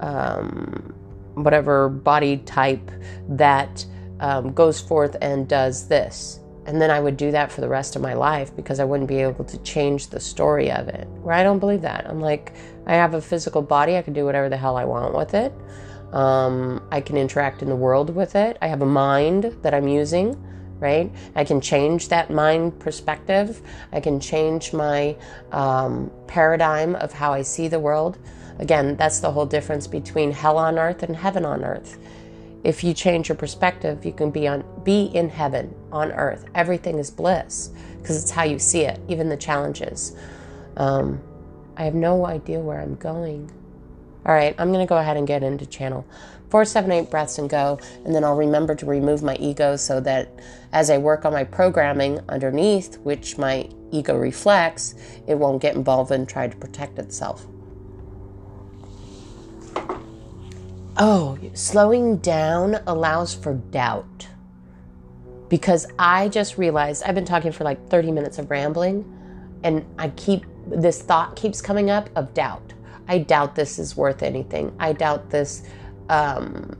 um, 0.00 0.94
whatever 1.34 1.88
body 1.88 2.38
type 2.38 2.90
that 3.28 3.84
um, 4.20 4.52
goes 4.52 4.80
forth 4.80 5.16
and 5.22 5.48
does 5.48 5.88
this. 5.88 6.40
And 6.66 6.80
then 6.80 6.90
I 6.90 7.00
would 7.00 7.16
do 7.16 7.30
that 7.32 7.50
for 7.50 7.62
the 7.62 7.68
rest 7.68 7.96
of 7.96 8.02
my 8.02 8.12
life 8.12 8.54
because 8.54 8.80
I 8.80 8.84
wouldn't 8.84 9.08
be 9.08 9.16
able 9.20 9.44
to 9.44 9.58
change 9.62 10.08
the 10.08 10.20
story 10.20 10.70
of 10.70 10.88
it. 10.88 11.08
Where 11.08 11.34
I 11.34 11.42
don't 11.42 11.58
believe 11.58 11.80
that. 11.82 12.06
I'm 12.08 12.20
like, 12.20 12.54
I 12.86 12.92
have 12.92 13.14
a 13.14 13.20
physical 13.20 13.62
body, 13.62 13.96
I 13.96 14.02
can 14.02 14.12
do 14.12 14.24
whatever 14.24 14.48
the 14.48 14.56
hell 14.56 14.76
I 14.76 14.84
want 14.84 15.14
with 15.14 15.34
it. 15.34 15.52
Um, 16.12 16.82
I 16.90 17.00
can 17.00 17.16
interact 17.16 17.62
in 17.62 17.68
the 17.68 17.76
world 17.76 18.14
with 18.14 18.34
it. 18.34 18.58
I 18.60 18.66
have 18.66 18.82
a 18.82 18.86
mind 18.86 19.56
that 19.62 19.74
I'm 19.74 19.86
using, 19.88 20.36
right? 20.80 21.10
I 21.36 21.44
can 21.44 21.60
change 21.60 22.08
that 22.08 22.30
mind 22.30 22.78
perspective. 22.80 23.62
I 23.92 24.00
can 24.00 24.18
change 24.18 24.72
my 24.72 25.16
um, 25.52 26.10
paradigm 26.26 26.96
of 26.96 27.12
how 27.12 27.32
I 27.32 27.42
see 27.42 27.68
the 27.68 27.78
world. 27.78 28.18
Again, 28.58 28.96
that's 28.96 29.20
the 29.20 29.30
whole 29.30 29.46
difference 29.46 29.86
between 29.86 30.32
hell 30.32 30.58
on 30.58 30.78
earth 30.78 31.02
and 31.02 31.16
heaven 31.16 31.44
on 31.44 31.64
earth. 31.64 31.98
If 32.62 32.84
you 32.84 32.92
change 32.92 33.28
your 33.28 33.36
perspective, 33.36 34.04
you 34.04 34.12
can 34.12 34.30
be 34.30 34.46
on 34.46 34.64
be 34.84 35.04
in 35.04 35.30
heaven 35.30 35.74
on 35.90 36.12
earth. 36.12 36.44
Everything 36.54 36.98
is 36.98 37.10
bliss 37.10 37.70
because 38.00 38.20
it's 38.20 38.30
how 38.30 38.42
you 38.42 38.58
see 38.58 38.82
it, 38.82 39.00
even 39.08 39.28
the 39.28 39.36
challenges. 39.36 40.14
Um, 40.76 41.22
I 41.76 41.84
have 41.84 41.94
no 41.94 42.26
idea 42.26 42.58
where 42.60 42.80
I'm 42.80 42.96
going. 42.96 43.50
All 44.26 44.34
right, 44.34 44.54
I'm 44.58 44.72
going 44.72 44.84
to 44.84 44.88
go 44.88 44.98
ahead 44.98 45.16
and 45.16 45.26
get 45.26 45.42
into 45.42 45.66
channel. 45.66 46.06
four, 46.50 46.64
seven, 46.64 46.90
eight 46.90 47.10
breaths 47.10 47.38
and 47.38 47.48
go. 47.48 47.78
And 48.04 48.14
then 48.14 48.24
I'll 48.24 48.36
remember 48.36 48.74
to 48.74 48.86
remove 48.86 49.22
my 49.22 49.36
ego 49.36 49.76
so 49.76 50.00
that 50.00 50.28
as 50.72 50.90
I 50.90 50.98
work 50.98 51.24
on 51.24 51.32
my 51.32 51.44
programming 51.44 52.20
underneath, 52.28 52.98
which 52.98 53.38
my 53.38 53.68
ego 53.92 54.16
reflects, 54.16 54.94
it 55.26 55.36
won't 55.36 55.62
get 55.62 55.76
involved 55.76 56.10
and 56.10 56.28
try 56.28 56.48
to 56.48 56.56
protect 56.56 56.98
itself. 56.98 57.46
Oh, 60.96 61.38
slowing 61.54 62.18
down 62.18 62.80
allows 62.86 63.34
for 63.34 63.54
doubt. 63.54 64.26
Because 65.48 65.86
I 65.98 66.28
just 66.28 66.58
realized 66.58 67.04
I've 67.04 67.14
been 67.14 67.24
talking 67.24 67.52
for 67.52 67.64
like 67.64 67.88
30 67.88 68.12
minutes 68.12 68.38
of 68.38 68.50
rambling, 68.50 69.04
and 69.62 69.84
I 69.98 70.08
keep 70.10 70.44
this 70.66 71.00
thought 71.00 71.36
keeps 71.36 71.62
coming 71.62 71.90
up 71.90 72.10
of 72.16 72.34
doubt. 72.34 72.74
I 73.10 73.18
doubt 73.18 73.56
this 73.56 73.80
is 73.80 73.96
worth 73.96 74.22
anything. 74.22 74.72
I 74.78 74.92
doubt 74.92 75.30
this 75.30 75.64
um, 76.08 76.70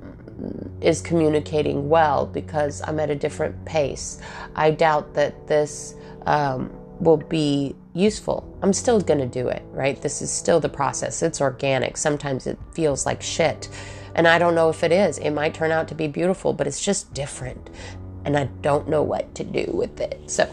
is 0.81 1.01
communicating 1.01 1.89
well 1.89 2.25
because 2.25 2.81
I'm 2.83 3.01
at 3.01 3.11
a 3.11 3.17
different 3.17 3.65
pace. 3.65 4.21
I 4.55 4.71
doubt 4.71 5.13
that 5.15 5.49
this 5.49 5.97
um, 6.27 6.71
will 7.01 7.17
be 7.17 7.75
useful. 7.95 8.57
I'm 8.63 8.73
still 8.73 9.01
going 9.01 9.19
to 9.19 9.27
do 9.27 9.49
it, 9.49 9.65
right? 9.73 10.01
This 10.01 10.23
is 10.23 10.31
still 10.31 10.61
the 10.61 10.69
process. 10.69 11.21
It's 11.21 11.41
organic. 11.41 11.97
Sometimes 11.97 12.47
it 12.47 12.61
feels 12.75 13.07
like 13.07 13.21
shit. 13.21 13.69
And 14.15 14.29
I 14.29 14.39
don't 14.39 14.55
know 14.55 14.71
if 14.71 14.85
it 14.85 14.93
is. 14.93 15.19
It 15.19 15.31
might 15.31 15.53
turn 15.53 15.73
out 15.73 15.89
to 15.89 15.97
be 15.97 16.07
beautiful, 16.07 16.53
but 16.53 16.69
it's 16.69 16.81
just 16.81 17.13
different. 17.13 17.71
And 18.25 18.37
I 18.37 18.45
don't 18.63 18.89
know 18.89 19.03
what 19.03 19.35
to 19.35 19.43
do 19.43 19.69
with 19.75 20.01
it. 20.01 20.31
So 20.31 20.49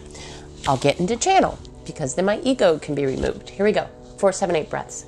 I'll 0.68 0.78
get 0.78 1.00
into 1.00 1.18
channel 1.18 1.60
because 1.86 2.16
then 2.16 2.26
my 2.26 2.40
ego 2.40 2.80
can 2.80 2.96
be 2.96 3.06
removed. 3.06 3.48
Here 3.48 3.64
we 3.64 3.72
go. 3.72 3.88
Four, 4.18 4.32
seven, 4.32 4.56
eight 4.56 4.72
breaths. 4.72 5.06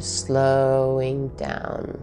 Just 0.00 0.28
slowing 0.28 1.28
down. 1.36 2.00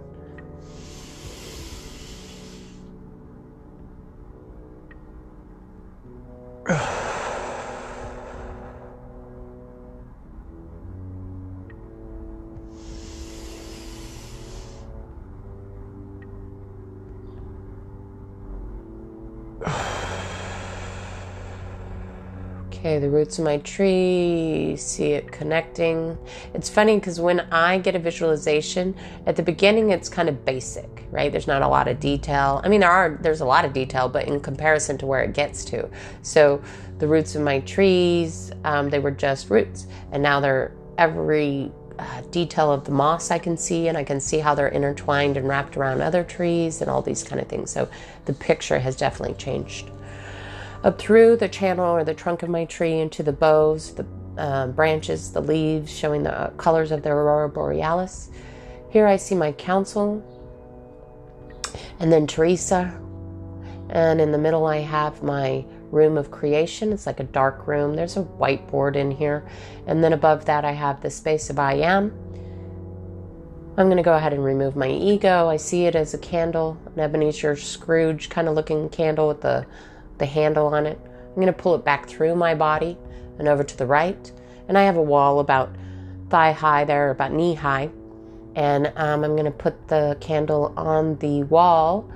Okay, 22.87 22.99
the 22.99 23.09
roots 23.09 23.37
of 23.37 23.43
my 23.43 23.57
tree, 23.57 24.77
see 24.77 25.11
it 25.11 25.29
connecting. 25.29 26.17
It's 26.53 26.69
funny 26.69 26.95
because 26.95 27.19
when 27.19 27.41
I 27.51 27.79
get 27.79 27.95
a 27.95 27.99
visualization, 27.99 28.95
at 29.25 29.35
the 29.35 29.43
beginning 29.43 29.89
it's 29.89 30.07
kind 30.07 30.29
of 30.29 30.45
basic, 30.45 31.03
right? 31.11 31.29
There's 31.29 31.47
not 31.47 31.63
a 31.63 31.67
lot 31.67 31.89
of 31.89 31.99
detail. 31.99 32.61
I 32.63 32.69
mean, 32.69 32.79
there 32.79 32.89
are 32.89 33.19
there's 33.21 33.41
a 33.41 33.45
lot 33.45 33.65
of 33.65 33.73
detail, 33.73 34.07
but 34.07 34.25
in 34.29 34.39
comparison 34.39 34.97
to 34.99 35.05
where 35.05 35.21
it 35.21 35.33
gets 35.33 35.65
to. 35.65 35.89
So 36.21 36.61
the 36.99 37.09
roots 37.09 37.35
of 37.35 37.41
my 37.41 37.59
trees, 37.59 38.53
um, 38.63 38.89
they 38.89 38.99
were 38.99 39.11
just 39.11 39.49
roots, 39.49 39.87
and 40.13 40.23
now 40.23 40.39
they're 40.39 40.71
every 40.97 41.73
uh, 41.99 42.21
detail 42.31 42.71
of 42.71 42.85
the 42.85 42.91
moss 42.91 43.31
I 43.31 43.37
can 43.37 43.57
see, 43.57 43.89
and 43.89 43.97
I 43.97 44.05
can 44.05 44.21
see 44.21 44.39
how 44.39 44.55
they're 44.55 44.69
intertwined 44.69 45.35
and 45.35 45.45
wrapped 45.45 45.75
around 45.75 46.01
other 46.01 46.23
trees 46.23 46.79
and 46.79 46.89
all 46.89 47.01
these 47.01 47.21
kind 47.21 47.41
of 47.41 47.49
things. 47.49 47.69
So 47.69 47.89
the 48.23 48.33
picture 48.33 48.79
has 48.79 48.95
definitely 48.95 49.35
changed 49.35 49.91
up 50.83 50.99
through 50.99 51.37
the 51.37 51.49
channel 51.49 51.85
or 51.85 52.03
the 52.03 52.13
trunk 52.13 52.43
of 52.43 52.49
my 52.49 52.65
tree 52.65 52.99
into 52.99 53.23
the 53.23 53.33
boughs, 53.33 53.93
the 53.93 54.05
uh, 54.37 54.67
branches, 54.67 55.31
the 55.31 55.41
leaves, 55.41 55.91
showing 55.91 56.23
the 56.23 56.33
uh, 56.33 56.49
colors 56.51 56.91
of 56.91 57.03
the 57.03 57.09
aurora 57.09 57.49
borealis. 57.49 58.29
Here 58.89 59.07
I 59.07 59.15
see 59.15 59.35
my 59.35 59.51
council, 59.51 60.23
and 61.99 62.11
then 62.11 62.27
Teresa, 62.27 62.99
and 63.89 64.21
in 64.21 64.31
the 64.31 64.37
middle 64.37 64.65
I 64.65 64.77
have 64.77 65.23
my 65.23 65.65
room 65.91 66.17
of 66.17 66.31
creation. 66.31 66.91
It's 66.91 67.05
like 67.07 67.19
a 67.19 67.23
dark 67.25 67.67
room. 67.67 67.95
There's 67.95 68.17
a 68.17 68.23
whiteboard 68.23 68.95
in 68.95 69.11
here, 69.11 69.47
and 69.87 70.03
then 70.03 70.13
above 70.13 70.45
that 70.45 70.65
I 70.65 70.71
have 70.71 71.01
the 71.01 71.09
space 71.09 71.49
of 71.49 71.59
I 71.59 71.73
am. 71.73 72.11
I'm 73.77 73.87
going 73.87 73.97
to 73.97 74.03
go 74.03 74.15
ahead 74.15 74.33
and 74.33 74.43
remove 74.43 74.75
my 74.75 74.89
ego. 74.89 75.47
I 75.47 75.57
see 75.57 75.85
it 75.85 75.95
as 75.95 76.15
a 76.15 76.17
candle, 76.17 76.79
an 76.95 76.99
Ebenezer 76.99 77.55
Scrooge 77.55 78.27
kind 78.27 78.47
of 78.47 78.55
looking 78.55 78.89
candle 78.89 79.27
with 79.27 79.41
the 79.41 79.67
the 80.17 80.25
handle 80.25 80.67
on 80.67 80.85
it. 80.85 80.99
I'm 81.03 81.35
going 81.35 81.47
to 81.47 81.53
pull 81.53 81.75
it 81.75 81.83
back 81.83 82.07
through 82.07 82.35
my 82.35 82.55
body 82.55 82.97
and 83.39 83.47
over 83.47 83.63
to 83.63 83.77
the 83.77 83.85
right. 83.85 84.31
And 84.67 84.77
I 84.77 84.83
have 84.83 84.97
a 84.97 85.01
wall 85.01 85.39
about 85.39 85.75
thigh 86.29 86.51
high 86.51 86.83
there, 86.83 87.11
about 87.11 87.31
knee 87.31 87.53
high. 87.53 87.89
And 88.55 88.87
um, 88.95 89.23
I'm 89.23 89.33
going 89.33 89.45
to 89.45 89.51
put 89.51 89.87
the 89.87 90.17
candle 90.19 90.73
on 90.75 91.17
the 91.17 91.43
wall 91.43 92.09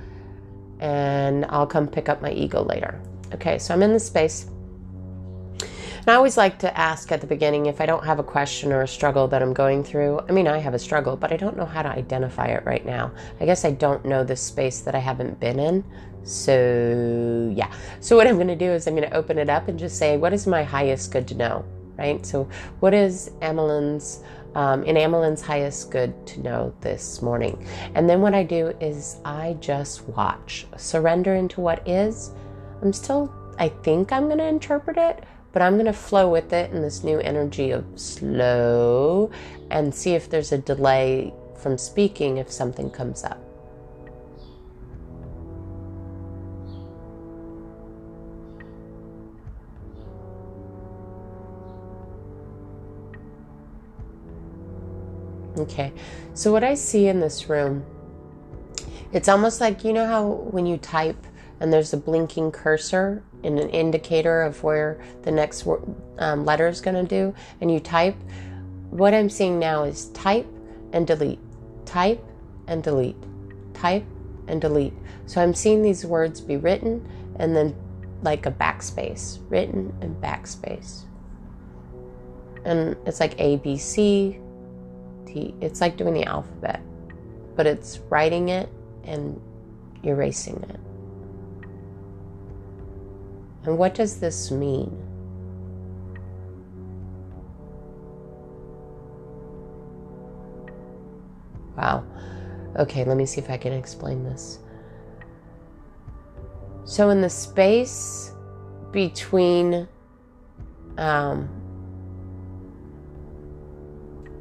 and 0.80 1.46
I'll 1.48 1.66
come 1.66 1.86
pick 1.86 2.08
up 2.08 2.20
my 2.20 2.32
ego 2.32 2.64
later. 2.64 3.00
Okay, 3.32 3.58
so 3.58 3.72
I'm 3.72 3.82
in 3.82 3.92
the 3.92 4.00
space. 4.00 4.46
And 6.02 6.08
I 6.08 6.14
always 6.14 6.36
like 6.36 6.58
to 6.58 6.76
ask 6.76 7.12
at 7.12 7.20
the 7.20 7.28
beginning 7.28 7.66
if 7.66 7.80
I 7.80 7.86
don't 7.86 8.04
have 8.04 8.18
a 8.18 8.24
question 8.24 8.72
or 8.72 8.82
a 8.82 8.88
struggle 8.88 9.28
that 9.28 9.40
I'm 9.40 9.52
going 9.52 9.84
through. 9.84 10.20
I 10.28 10.32
mean, 10.32 10.48
I 10.48 10.58
have 10.58 10.74
a 10.74 10.78
struggle, 10.78 11.16
but 11.16 11.32
I 11.32 11.36
don't 11.36 11.56
know 11.56 11.64
how 11.64 11.82
to 11.82 11.88
identify 11.88 12.46
it 12.46 12.64
right 12.66 12.84
now. 12.84 13.12
I 13.40 13.46
guess 13.46 13.64
I 13.64 13.70
don't 13.70 14.04
know 14.04 14.24
this 14.24 14.40
space 14.40 14.80
that 14.80 14.96
I 14.96 14.98
haven't 14.98 15.38
been 15.38 15.60
in. 15.60 15.84
So, 16.24 17.52
yeah. 17.54 17.72
So, 18.00 18.16
what 18.16 18.26
I'm 18.26 18.36
going 18.36 18.48
to 18.48 18.56
do 18.56 18.70
is 18.70 18.86
I'm 18.86 18.94
going 18.94 19.08
to 19.08 19.16
open 19.16 19.38
it 19.38 19.48
up 19.48 19.68
and 19.68 19.78
just 19.78 19.98
say, 19.98 20.16
what 20.16 20.32
is 20.32 20.46
my 20.46 20.62
highest 20.62 21.12
good 21.12 21.26
to 21.28 21.34
know? 21.34 21.64
Right? 21.96 22.24
So, 22.24 22.48
what 22.80 22.94
is 22.94 23.30
Amelin's, 23.40 24.20
um, 24.54 24.84
in 24.84 24.96
Amelin's 24.96 25.42
highest 25.42 25.90
good 25.90 26.26
to 26.28 26.40
know 26.40 26.74
this 26.80 27.22
morning? 27.22 27.66
And 27.94 28.08
then 28.08 28.20
what 28.20 28.34
I 28.34 28.44
do 28.44 28.68
is 28.80 29.16
I 29.24 29.56
just 29.60 30.08
watch, 30.08 30.66
surrender 30.76 31.34
into 31.34 31.60
what 31.60 31.86
is. 31.88 32.30
I'm 32.82 32.92
still, 32.92 33.32
I 33.58 33.68
think 33.68 34.12
I'm 34.12 34.26
going 34.26 34.38
to 34.38 34.46
interpret 34.46 34.96
it, 34.96 35.24
but 35.52 35.62
I'm 35.62 35.74
going 35.74 35.86
to 35.86 35.92
flow 35.92 36.30
with 36.30 36.52
it 36.52 36.72
in 36.72 36.82
this 36.82 37.04
new 37.04 37.18
energy 37.20 37.70
of 37.70 37.84
slow 37.96 39.30
and 39.70 39.94
see 39.94 40.14
if 40.14 40.30
there's 40.30 40.52
a 40.52 40.58
delay 40.58 41.32
from 41.56 41.78
speaking 41.78 42.38
if 42.38 42.50
something 42.50 42.90
comes 42.90 43.22
up. 43.24 43.41
Okay, 55.58 55.92
so 56.34 56.50
what 56.50 56.64
I 56.64 56.74
see 56.74 57.08
in 57.08 57.20
this 57.20 57.48
room, 57.48 57.84
it's 59.12 59.28
almost 59.28 59.60
like 59.60 59.84
you 59.84 59.92
know 59.92 60.06
how 60.06 60.26
when 60.26 60.64
you 60.64 60.78
type 60.78 61.26
and 61.60 61.72
there's 61.72 61.92
a 61.92 61.96
blinking 61.96 62.50
cursor 62.50 63.22
and 63.44 63.58
an 63.58 63.68
indicator 63.70 64.42
of 64.42 64.62
where 64.62 65.00
the 65.22 65.30
next 65.30 65.66
um, 66.18 66.44
letter 66.44 66.68
is 66.68 66.80
going 66.80 66.96
to 66.96 67.04
do, 67.04 67.34
and 67.60 67.70
you 67.70 67.80
type. 67.80 68.16
What 68.90 69.14
I'm 69.14 69.30
seeing 69.30 69.58
now 69.58 69.84
is 69.84 70.08
type 70.08 70.46
and 70.92 71.06
delete, 71.06 71.38
type 71.86 72.22
and 72.66 72.82
delete, 72.82 73.16
type 73.74 74.04
and 74.48 74.60
delete. 74.60 74.94
So 75.26 75.42
I'm 75.42 75.54
seeing 75.54 75.82
these 75.82 76.04
words 76.04 76.40
be 76.40 76.56
written 76.56 77.06
and 77.36 77.54
then 77.54 77.74
like 78.22 78.46
a 78.46 78.50
backspace, 78.50 79.38
written 79.48 79.94
and 80.00 80.16
backspace. 80.20 81.02
And 82.64 82.96
it's 83.06 83.20
like 83.20 83.40
A, 83.40 83.56
B, 83.56 83.76
C, 83.76 84.38
It's 85.26 85.80
like 85.80 85.96
doing 85.96 86.14
the 86.14 86.24
alphabet, 86.24 86.80
but 87.56 87.66
it's 87.66 87.98
writing 88.10 88.50
it 88.50 88.68
and 89.04 89.40
erasing 90.02 90.62
it. 90.68 90.80
And 93.64 93.78
what 93.78 93.94
does 93.94 94.18
this 94.18 94.50
mean? 94.50 94.90
Wow. 101.76 102.04
Okay, 102.76 103.04
let 103.04 103.16
me 103.16 103.26
see 103.26 103.40
if 103.40 103.50
I 103.50 103.56
can 103.56 103.72
explain 103.72 104.24
this. 104.24 104.58
So, 106.84 107.10
in 107.10 107.20
the 107.20 107.30
space 107.30 108.32
between 108.90 109.88
um, 110.98 111.48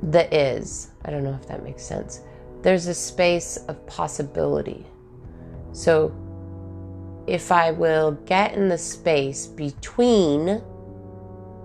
the 0.02 0.34
is. 0.36 0.90
I 1.06 1.12
don't 1.12 1.24
know 1.24 1.38
if 1.40 1.48
that 1.48 1.64
makes 1.64 1.84
sense. 1.84 2.22
There's 2.62 2.88
a 2.88 2.94
space 2.94 3.58
of 3.68 3.86
possibility. 3.88 4.86
So 5.74 6.14
if 7.28 7.52
I 7.52 7.72
will 7.72 8.12
get 8.26 8.54
in 8.54 8.68
the 8.68 8.78
space 8.78 9.48
between 9.48 10.62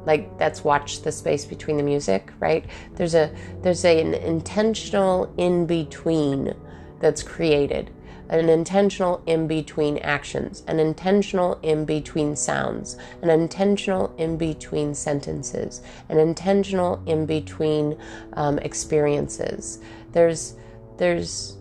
like 0.06 0.38
that's 0.38 0.62
watch 0.62 1.02
the 1.02 1.10
space 1.10 1.44
between 1.44 1.76
the 1.76 1.82
music, 1.82 2.32
right? 2.38 2.64
There's 2.94 3.14
a 3.14 3.34
there's 3.62 3.84
a, 3.84 4.00
an 4.00 4.14
intentional 4.14 5.34
in 5.36 5.66
between 5.66 6.54
that's 7.00 7.22
created. 7.22 7.90
An 8.28 8.48
intentional 8.48 9.22
in 9.26 9.46
between 9.46 9.98
actions, 9.98 10.62
an 10.66 10.78
intentional 10.78 11.58
in 11.62 11.84
between 11.84 12.36
sounds, 12.36 12.96
an 13.22 13.30
intentional 13.30 14.14
in 14.18 14.36
between 14.36 14.94
sentences, 14.94 15.82
an 16.08 16.18
intentional 16.18 17.02
in 17.06 17.26
between 17.26 17.98
um, 18.34 18.58
experiences. 18.58 19.80
There's, 20.12 20.54
there's, 20.96 21.56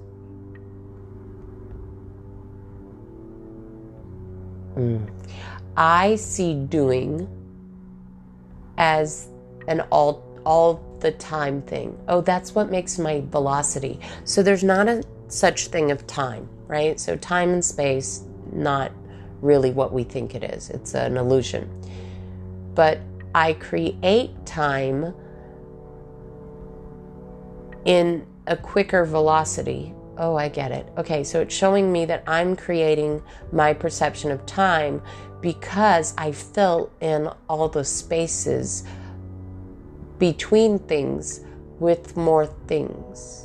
mm, 4.75 5.09
I 5.77 6.15
see 6.15 6.55
doing 6.55 7.27
as 8.77 9.27
an 9.67 9.81
all 9.91 10.23
all 10.45 10.79
the 10.99 11.11
time 11.11 11.61
thing. 11.63 11.97
Oh, 12.07 12.21
that's 12.21 12.53
what 12.53 12.69
makes 12.69 12.99
my 12.99 13.23
velocity. 13.31 13.99
So 14.23 14.43
there's 14.43 14.63
not 14.63 14.87
a 14.87 15.03
such 15.27 15.67
thing 15.67 15.91
of 15.91 16.05
time, 16.07 16.47
right? 16.67 16.99
So 16.99 17.15
time 17.15 17.49
and 17.49 17.63
space 17.63 18.23
not 18.51 18.91
really 19.41 19.71
what 19.71 19.93
we 19.93 20.03
think 20.03 20.35
it 20.35 20.43
is. 20.43 20.69
It's 20.69 20.93
an 20.95 21.17
illusion. 21.17 21.69
But 22.73 22.99
I 23.33 23.53
create 23.53 24.45
time 24.45 25.13
in 27.85 28.25
a 28.47 28.57
quicker 28.57 29.05
velocity. 29.05 29.93
Oh, 30.17 30.35
I 30.35 30.49
get 30.49 30.71
it. 30.71 30.87
Okay, 30.97 31.23
so 31.23 31.41
it's 31.41 31.53
showing 31.53 31.91
me 31.91 32.05
that 32.05 32.23
I'm 32.27 32.55
creating 32.55 33.21
my 33.51 33.73
perception 33.73 34.31
of 34.31 34.45
time 34.45 35.01
because 35.41 36.13
I 36.17 36.31
fill 36.31 36.91
in 37.01 37.29
all 37.49 37.67
the 37.69 37.83
spaces 37.83 38.83
between 40.17 40.79
things 40.79 41.41
with 41.79 42.15
more 42.15 42.47
things. 42.67 43.44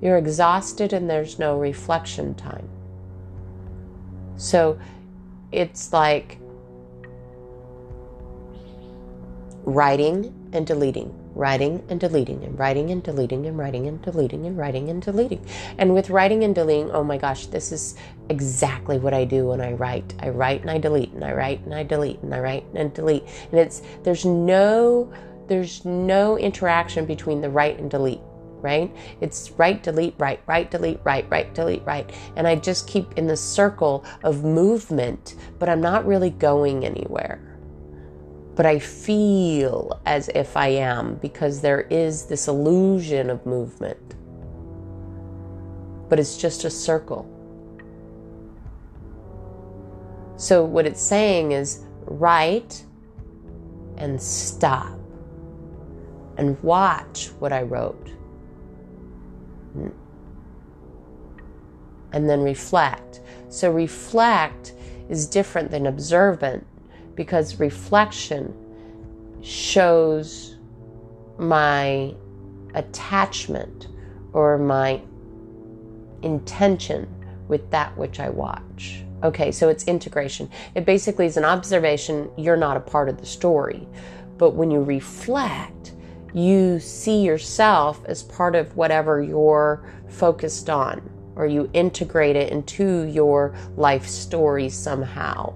you're 0.00 0.18
exhausted 0.18 0.92
and 0.92 1.08
there's 1.08 1.38
no 1.38 1.58
reflection 1.58 2.34
time 2.34 2.68
so 4.36 4.78
it's 5.52 5.92
like 5.92 6.38
writing 9.64 10.32
and 10.52 10.66
deleting 10.66 11.12
writing 11.36 11.84
and 11.90 12.00
deleting 12.00 12.42
and 12.44 12.58
writing 12.58 12.90
and 12.90 13.02
deleting 13.02 13.46
and 13.46 13.58
writing 13.58 13.86
and 13.86 14.00
deleting 14.00 14.46
and 14.46 14.56
writing 14.56 14.88
and 14.88 15.02
deleting. 15.02 15.44
And 15.76 15.92
with 15.92 16.08
writing 16.08 16.42
and 16.44 16.54
deleting, 16.54 16.90
oh 16.90 17.04
my 17.04 17.18
gosh, 17.18 17.46
this 17.46 17.72
is 17.72 17.94
exactly 18.30 18.98
what 18.98 19.12
I 19.12 19.26
do 19.26 19.48
when 19.48 19.60
I 19.60 19.72
write. 19.72 20.14
I 20.20 20.30
write 20.30 20.62
and 20.62 20.70
I 20.70 20.78
delete 20.78 21.12
and 21.12 21.22
I 21.22 21.32
write 21.34 21.60
and 21.60 21.74
I 21.74 21.82
delete 21.82 22.20
and 22.22 22.34
I 22.34 22.40
write 22.40 22.64
and 22.74 22.92
delete. 22.92 23.24
And 23.52 23.60
it's 23.60 23.82
there's 24.02 24.24
no 24.24 25.12
there's 25.46 25.84
no 25.84 26.38
interaction 26.38 27.04
between 27.04 27.40
the 27.40 27.50
write 27.50 27.78
and 27.78 27.90
delete 27.90 28.20
right? 28.66 28.94
It's 29.20 29.52
write, 29.52 29.84
delete, 29.84 30.16
write, 30.18 30.40
write, 30.46 30.72
delete, 30.72 31.00
right, 31.04 31.24
write, 31.30 31.54
delete, 31.54 31.84
right. 31.86 32.10
And 32.34 32.48
I 32.48 32.56
just 32.56 32.88
keep 32.88 33.12
in 33.16 33.28
the 33.28 33.36
circle 33.36 34.04
of 34.24 34.42
movement, 34.42 35.36
but 35.60 35.68
I'm 35.68 35.80
not 35.80 36.04
really 36.04 36.30
going 36.30 36.84
anywhere 36.84 37.40
but 38.56 38.64
I 38.64 38.78
feel 38.78 40.00
as 40.06 40.30
if 40.34 40.56
I 40.56 40.68
am 40.68 41.16
because 41.16 41.60
there 41.60 41.82
is 41.82 42.24
this 42.24 42.48
illusion 42.48 43.28
of 43.28 43.44
movement. 43.44 44.14
But 46.08 46.18
it's 46.18 46.38
just 46.38 46.64
a 46.64 46.70
circle. 46.70 47.30
So, 50.38 50.64
what 50.64 50.86
it's 50.86 51.02
saying 51.02 51.52
is 51.52 51.84
write 52.04 52.84
and 53.98 54.20
stop 54.20 54.98
and 56.38 56.62
watch 56.62 57.28
what 57.38 57.52
I 57.52 57.62
wrote. 57.62 58.10
And 62.12 62.28
then 62.28 62.42
reflect. 62.42 63.20
So, 63.48 63.70
reflect 63.70 64.74
is 65.08 65.26
different 65.26 65.70
than 65.70 65.86
observant 65.86 66.66
because 67.14 67.58
reflection 67.60 68.54
shows 69.42 70.56
my 71.38 72.14
attachment 72.74 73.88
or 74.32 74.58
my 74.58 75.00
intention 76.22 77.08
with 77.48 77.70
that 77.70 77.96
which 77.96 78.20
I 78.20 78.28
watch. 78.28 79.02
Okay, 79.22 79.50
so 79.50 79.68
it's 79.68 79.84
integration. 79.84 80.50
It 80.74 80.84
basically 80.84 81.26
is 81.26 81.36
an 81.36 81.44
observation. 81.44 82.30
You're 82.36 82.56
not 82.56 82.76
a 82.76 82.80
part 82.80 83.08
of 83.08 83.18
the 83.18 83.26
story. 83.26 83.88
But 84.36 84.50
when 84.50 84.70
you 84.70 84.82
reflect, 84.82 85.92
you 86.34 86.78
see 86.80 87.22
yourself 87.22 88.04
as 88.06 88.22
part 88.22 88.54
of 88.54 88.76
whatever 88.76 89.22
you're 89.22 89.84
focused 90.08 90.68
on, 90.68 91.08
or 91.34 91.46
you 91.46 91.70
integrate 91.72 92.36
it 92.36 92.52
into 92.52 93.02
your 93.04 93.54
life 93.76 94.06
story 94.06 94.68
somehow. 94.68 95.54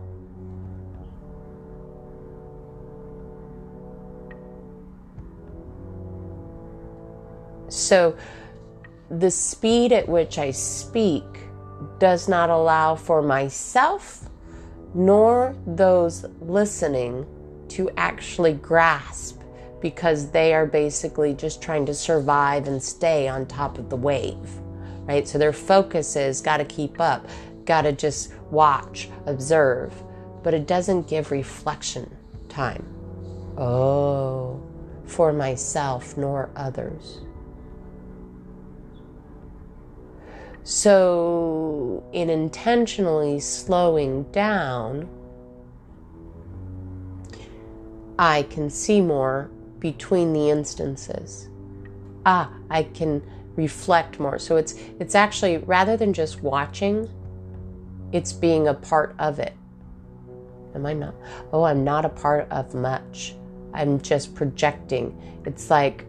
So 7.69 8.17
the 9.11 9.31
speed 9.31 9.93
at 9.93 10.09
which 10.09 10.39
I 10.39 10.51
speak 10.51 11.25
does 11.99 12.29
not 12.29 12.51
allow 12.51 12.95
for 12.95 13.23
myself 13.23 14.29
nor 14.95 15.55
those 15.67 16.25
listening 16.41 17.27
to 17.69 17.91
actually 17.97 18.55
grasp 18.55 19.40
because 19.81 20.31
they 20.31 20.53
are 20.55 20.67
basically 20.67 21.35
just 21.35 21.63
trying 21.63 21.87
to 21.87 21.95
survive 21.95 22.67
and 22.69 22.83
stay 22.83 23.29
on 23.29 23.47
top 23.47 23.79
of 23.79 23.89
the 23.89 23.97
wave, 23.97 24.37
right? 25.05 25.27
So 25.27 25.39
their 25.39 25.53
focus 25.53 26.17
is 26.17 26.41
got 26.41 26.59
to 26.59 26.65
keep 26.65 27.01
up, 27.01 27.27
got 27.65 27.83
to 27.83 27.93
just 27.93 28.33
watch, 28.51 29.09
observe, 29.27 29.93
but 30.43 30.55
it 30.55 30.67
doesn't 30.67 31.09
give 31.09 31.31
reflection 31.31 32.15
time. 32.49 32.85
Oh, 33.57 34.63
for 35.07 35.33
myself 35.33 36.17
nor 36.17 36.51
others. 36.57 37.21
So, 40.63 42.05
in 42.13 42.31
intentionally 42.31 43.41
slowing 43.41 44.25
down, 44.25 45.09
I 48.19 48.43
can 48.45 48.69
see 48.69 49.01
more 49.01 49.51
between 49.81 50.33
the 50.33 50.51
instances. 50.51 51.49
Ah, 52.27 52.53
I 52.69 52.85
can 52.85 53.23
reflect 53.57 54.21
more. 54.21 54.39
So 54.39 54.57
it's 54.57 54.75
it's 54.99 55.15
actually 55.15 55.59
rather 55.59 55.97
than 55.97 56.13
just 56.13 56.43
watching, 56.43 57.09
it's 58.13 58.33
being 58.33 58.69
a 58.69 58.75
part 58.75 59.15
of 59.19 59.39
it. 59.39 59.55
Am 60.75 60.87
I 60.87 60.93
not? 60.93 61.15
Oh, 61.53 61.65
I'm 61.65 61.83
not 61.83 62.05
a 62.05 62.09
part 62.09 62.47
of 62.51 62.75
much. 62.75 63.35
I'm 63.73 64.01
just 64.01 64.35
projecting. 64.35 65.17
It's 65.45 65.71
like 65.71 66.07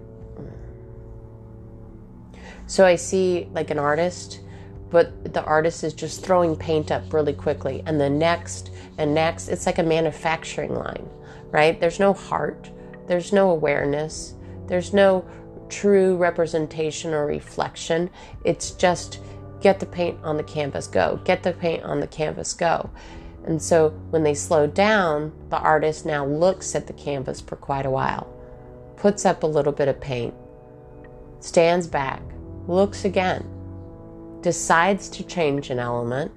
so 2.68 2.86
I 2.86 2.96
see 2.96 3.50
like 3.54 3.70
an 3.70 3.80
artist, 3.80 4.40
but 4.90 5.34
the 5.34 5.44
artist 5.44 5.84
is 5.84 5.94
just 5.94 6.24
throwing 6.24 6.56
paint 6.56 6.92
up 6.92 7.12
really 7.14 7.34
quickly, 7.34 7.84
and 7.86 8.00
the 8.00 8.10
next 8.10 8.72
and 8.98 9.14
next, 9.14 9.50
it's 9.50 9.66
like 9.66 9.80
a 9.80 9.84
manufacturing 9.84 10.76
line, 10.76 11.10
right? 11.50 11.80
There's 11.80 12.00
no 12.00 12.14
heart, 12.14 12.70
there's 13.12 13.34
no 13.34 13.50
awareness, 13.50 14.36
there's 14.68 14.94
no 14.94 15.26
true 15.68 16.16
representation 16.16 17.14
or 17.14 17.26
reflection. 17.26 18.10
It's 18.46 18.72
just 18.72 19.20
get 19.60 19.82
the 19.82 19.86
paint 19.86 20.18
on 20.24 20.38
the 20.38 20.44
canvas, 20.44 20.88
go. 20.88 21.20
Get 21.26 21.44
the 21.44 21.52
paint 21.52 21.84
on 21.84 22.00
the 22.00 22.08
canvas, 22.08 22.54
go. 22.54 22.90
And 23.44 23.62
so 23.62 23.90
when 24.12 24.24
they 24.24 24.34
slow 24.34 24.66
down, 24.66 25.34
the 25.50 25.58
artist 25.58 26.06
now 26.06 26.26
looks 26.26 26.74
at 26.74 26.88
the 26.88 26.94
canvas 26.94 27.42
for 27.42 27.58
quite 27.58 27.86
a 27.86 27.90
while, 27.90 28.34
puts 28.96 29.26
up 29.26 29.44
a 29.44 29.48
little 29.48 29.74
bit 29.74 29.90
of 29.90 30.00
paint, 30.00 30.34
stands 31.42 31.88
back, 31.88 32.22
looks 32.66 33.04
again, 33.04 33.46
decides 34.40 35.10
to 35.10 35.24
change 35.26 35.70
an 35.70 35.80
element, 35.80 36.32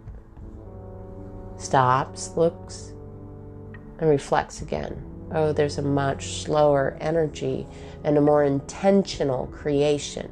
stops, 1.57 2.31
looks, 2.37 2.93
and 4.01 4.11
reflects 4.11 4.61
again. 4.61 5.14
Oh, 5.35 5.53
there's 5.53 5.79
a 5.79 5.83
much 5.83 6.43
slower 6.43 6.97
energy 7.01 7.67
and 8.05 8.17
a 8.19 8.21
more 8.23 8.45
intentional 8.45 9.49
creation 9.49 10.31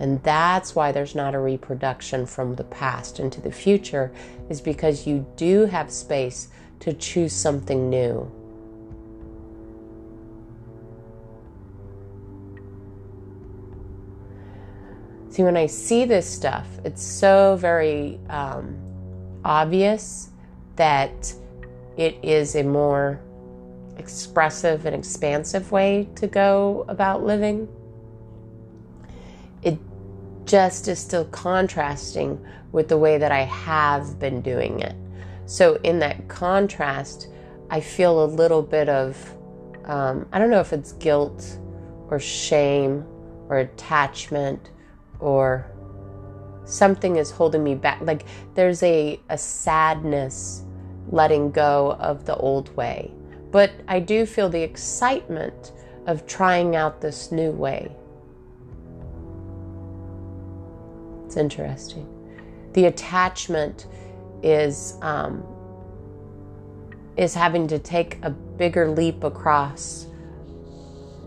And 0.00 0.22
that's 0.22 0.74
why 0.74 0.92
there's 0.92 1.14
not 1.14 1.34
a 1.34 1.38
reproduction 1.40 2.26
from 2.26 2.56
the 2.56 2.64
past 2.64 3.20
into 3.20 3.40
the 3.40 3.52
future, 3.52 4.12
is 4.48 4.60
because 4.60 5.06
you 5.06 5.26
do 5.36 5.66
have 5.66 5.90
space 5.92 6.48
to 6.80 6.94
choose 6.94 7.34
something 7.34 7.90
new. 7.90 8.30
See, 15.30 15.42
when 15.44 15.56
I 15.56 15.66
see 15.66 16.04
this 16.06 16.28
stuff, 16.28 16.66
it's 16.84 17.02
so 17.02 17.56
very 17.60 18.18
um, 18.30 18.76
obvious 19.44 20.30
that 20.76 21.32
it 21.96 22.16
is 22.22 22.56
a 22.56 22.62
more 22.64 23.20
expressive 24.00 24.86
and 24.86 24.96
expansive 24.96 25.70
way 25.70 26.08
to 26.16 26.26
go 26.26 26.84
about 26.88 27.22
living. 27.22 27.68
It 29.62 29.78
just 30.44 30.88
is 30.88 30.98
still 30.98 31.26
contrasting 31.26 32.44
with 32.72 32.88
the 32.88 32.98
way 32.98 33.18
that 33.18 33.30
I 33.30 33.42
have 33.42 34.18
been 34.18 34.40
doing 34.40 34.80
it. 34.80 34.96
So, 35.46 35.76
in 35.82 35.98
that 36.00 36.28
contrast, 36.28 37.28
I 37.70 37.80
feel 37.80 38.24
a 38.24 38.26
little 38.26 38.62
bit 38.62 38.88
of, 38.88 39.16
um, 39.84 40.26
I 40.32 40.38
don't 40.38 40.50
know 40.50 40.60
if 40.60 40.72
it's 40.72 40.92
guilt 40.92 41.58
or 42.08 42.18
shame 42.18 43.04
or 43.48 43.58
attachment 43.58 44.70
or 45.20 45.70
something 46.64 47.16
is 47.16 47.30
holding 47.30 47.62
me 47.62 47.74
back. 47.74 48.00
Like 48.00 48.24
there's 48.54 48.82
a, 48.82 49.20
a 49.28 49.36
sadness 49.36 50.64
letting 51.08 51.50
go 51.50 51.96
of 51.98 52.24
the 52.24 52.36
old 52.36 52.74
way. 52.76 53.12
But 53.50 53.72
I 53.88 54.00
do 54.00 54.26
feel 54.26 54.48
the 54.48 54.62
excitement 54.62 55.72
of 56.06 56.26
trying 56.26 56.76
out 56.76 57.00
this 57.00 57.32
new 57.32 57.50
way. 57.50 57.90
It's 61.26 61.36
interesting. 61.36 62.06
The 62.72 62.86
attachment 62.86 63.86
is 64.42 64.96
um, 65.02 65.44
is 67.16 67.34
having 67.34 67.66
to 67.68 67.78
take 67.78 68.18
a 68.22 68.30
bigger 68.30 68.88
leap 68.88 69.24
across 69.24 70.06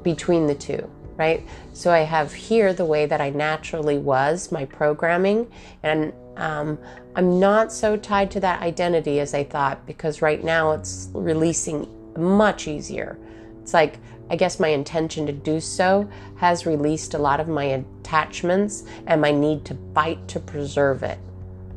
between 0.02 0.48
the 0.48 0.56
two 0.56 0.90
right? 1.18 1.46
So 1.74 1.92
I 1.92 2.00
have 2.00 2.34
here 2.34 2.74
the 2.74 2.86
way 2.86 3.06
that 3.06 3.22
I 3.22 3.30
naturally 3.30 3.98
was, 3.98 4.52
my 4.52 4.66
programming, 4.66 5.48
and 5.84 6.14
um, 6.38 6.80
I'm 7.16 7.40
not 7.40 7.72
so 7.72 7.96
tied 7.96 8.32
to 8.32 8.40
that 8.40 8.62
identity 8.62 9.20
as 9.20 9.34
I 9.34 9.44
thought 9.44 9.86
because 9.86 10.22
right 10.22 10.44
now 10.44 10.72
it's 10.72 11.10
releasing 11.14 11.88
much 12.18 12.68
easier. 12.68 13.18
It's 13.62 13.74
like, 13.74 14.00
I 14.30 14.36
guess 14.36 14.60
my 14.60 14.70
intention 14.70 15.26
to 15.28 15.34
do 15.34 15.60
so 15.60 16.10
has 16.38 16.66
released 16.66 17.14
a 17.14 17.18
lot 17.18 17.40
of 17.40 17.48
my 17.48 17.66
attachments 17.66 18.84
and 19.08 19.22
my 19.22 19.32
need 19.32 19.66
to 19.66 19.78
fight 19.94 20.28
to 20.30 20.40
preserve 20.40 21.04
it, 21.04 21.20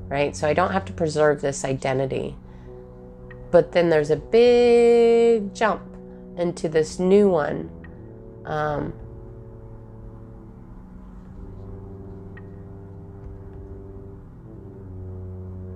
right? 0.09 0.35
So 0.35 0.49
I 0.49 0.55
don't 0.55 0.73
have 0.73 0.85
to 0.87 0.93
preserve 0.93 1.41
this 1.41 1.65
identity. 1.65 2.37
But 3.51 3.73
then 3.73 3.91
there's 3.91 4.11
a 4.11 4.17
big 4.17 5.55
jump 5.55 5.83
into 6.37 6.69
this 6.69 6.99
new 6.99 7.29
one. 7.29 7.71
Um, 8.45 8.93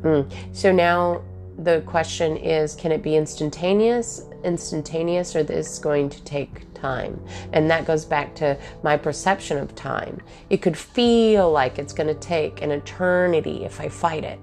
Mm. 0.02 0.32
So 0.52 0.72
now 0.72 1.22
the 1.58 1.82
question 1.82 2.36
is 2.36 2.74
can 2.74 2.92
it 2.92 3.02
be 3.02 3.16
instantaneous 3.16 4.24
instantaneous 4.45 5.34
or 5.36 5.43
this 5.43 5.72
is 5.72 5.78
going 5.78 6.09
to 6.11 6.22
take 6.24 6.72
time? 6.74 7.22
And 7.53 7.70
that 7.70 7.86
goes 7.86 8.05
back 8.05 8.34
to 8.36 8.59
my 8.82 8.97
perception 8.97 9.59
of 9.59 9.74
time. 9.74 10.20
It 10.49 10.62
could 10.62 10.76
feel 10.76 11.51
like 11.51 11.78
it's 11.78 11.93
going 11.93 12.09
to 12.09 12.14
take 12.14 12.62
an 12.62 12.70
eternity 12.70 13.64
if 13.64 13.80
i 13.80 13.88
fight 13.88 14.24
it. 14.24 14.38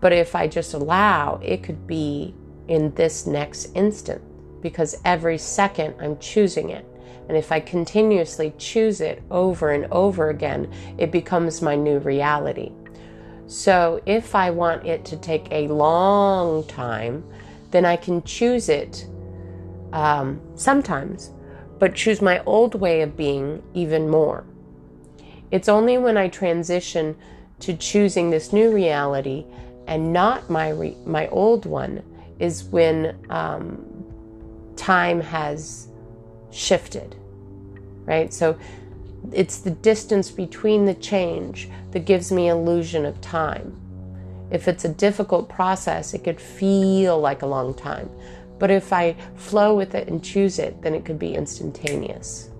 But 0.00 0.12
if 0.12 0.34
i 0.34 0.46
just 0.46 0.74
allow 0.74 1.40
it 1.42 1.62
could 1.62 1.86
be 1.86 2.34
in 2.68 2.94
this 2.94 3.26
next 3.26 3.70
instant 3.74 4.22
because 4.62 5.00
every 5.04 5.38
second 5.38 5.94
i'm 6.00 6.18
choosing 6.18 6.70
it. 6.70 6.84
And 7.28 7.36
if 7.36 7.52
i 7.52 7.60
continuously 7.60 8.52
choose 8.58 9.00
it 9.00 9.22
over 9.30 9.72
and 9.72 9.86
over 9.92 10.30
again 10.30 10.72
it 10.98 11.10
becomes 11.10 11.62
my 11.62 11.76
new 11.76 11.98
reality. 11.98 12.72
So 13.46 14.02
if 14.06 14.34
I 14.34 14.50
want 14.50 14.86
it 14.86 15.04
to 15.06 15.16
take 15.16 15.46
a 15.52 15.68
long 15.68 16.64
time, 16.66 17.24
then 17.76 17.84
I 17.84 17.96
can 17.96 18.22
choose 18.22 18.70
it 18.70 19.06
um, 19.92 20.40
sometimes, 20.54 21.30
but 21.78 21.94
choose 21.94 22.22
my 22.22 22.42
old 22.44 22.74
way 22.74 23.02
of 23.02 23.18
being 23.18 23.62
even 23.74 24.08
more. 24.08 24.46
It's 25.50 25.68
only 25.68 25.98
when 25.98 26.16
I 26.16 26.28
transition 26.28 27.14
to 27.60 27.76
choosing 27.76 28.30
this 28.30 28.50
new 28.50 28.72
reality 28.72 29.44
and 29.86 30.10
not 30.10 30.48
my 30.48 30.70
re- 30.70 30.96
my 31.04 31.28
old 31.28 31.66
one 31.66 32.02
is 32.38 32.64
when 32.64 33.14
um, 33.28 33.84
time 34.76 35.20
has 35.20 35.88
shifted, 36.50 37.14
right? 38.06 38.32
So 38.32 38.58
it's 39.32 39.58
the 39.58 39.70
distance 39.70 40.30
between 40.30 40.86
the 40.86 40.94
change 40.94 41.68
that 41.90 42.06
gives 42.06 42.32
me 42.32 42.48
illusion 42.48 43.04
of 43.04 43.20
time. 43.20 43.78
If 44.50 44.68
it's 44.68 44.84
a 44.84 44.88
difficult 44.88 45.48
process, 45.48 46.14
it 46.14 46.24
could 46.24 46.40
feel 46.40 47.18
like 47.18 47.42
a 47.42 47.46
long 47.46 47.74
time. 47.74 48.10
But 48.58 48.70
if 48.70 48.92
I 48.92 49.16
flow 49.34 49.74
with 49.74 49.94
it 49.94 50.08
and 50.08 50.22
choose 50.24 50.58
it, 50.58 50.80
then 50.82 50.94
it 50.94 51.04
could 51.04 51.18
be 51.18 51.34
instantaneous. 51.34 52.50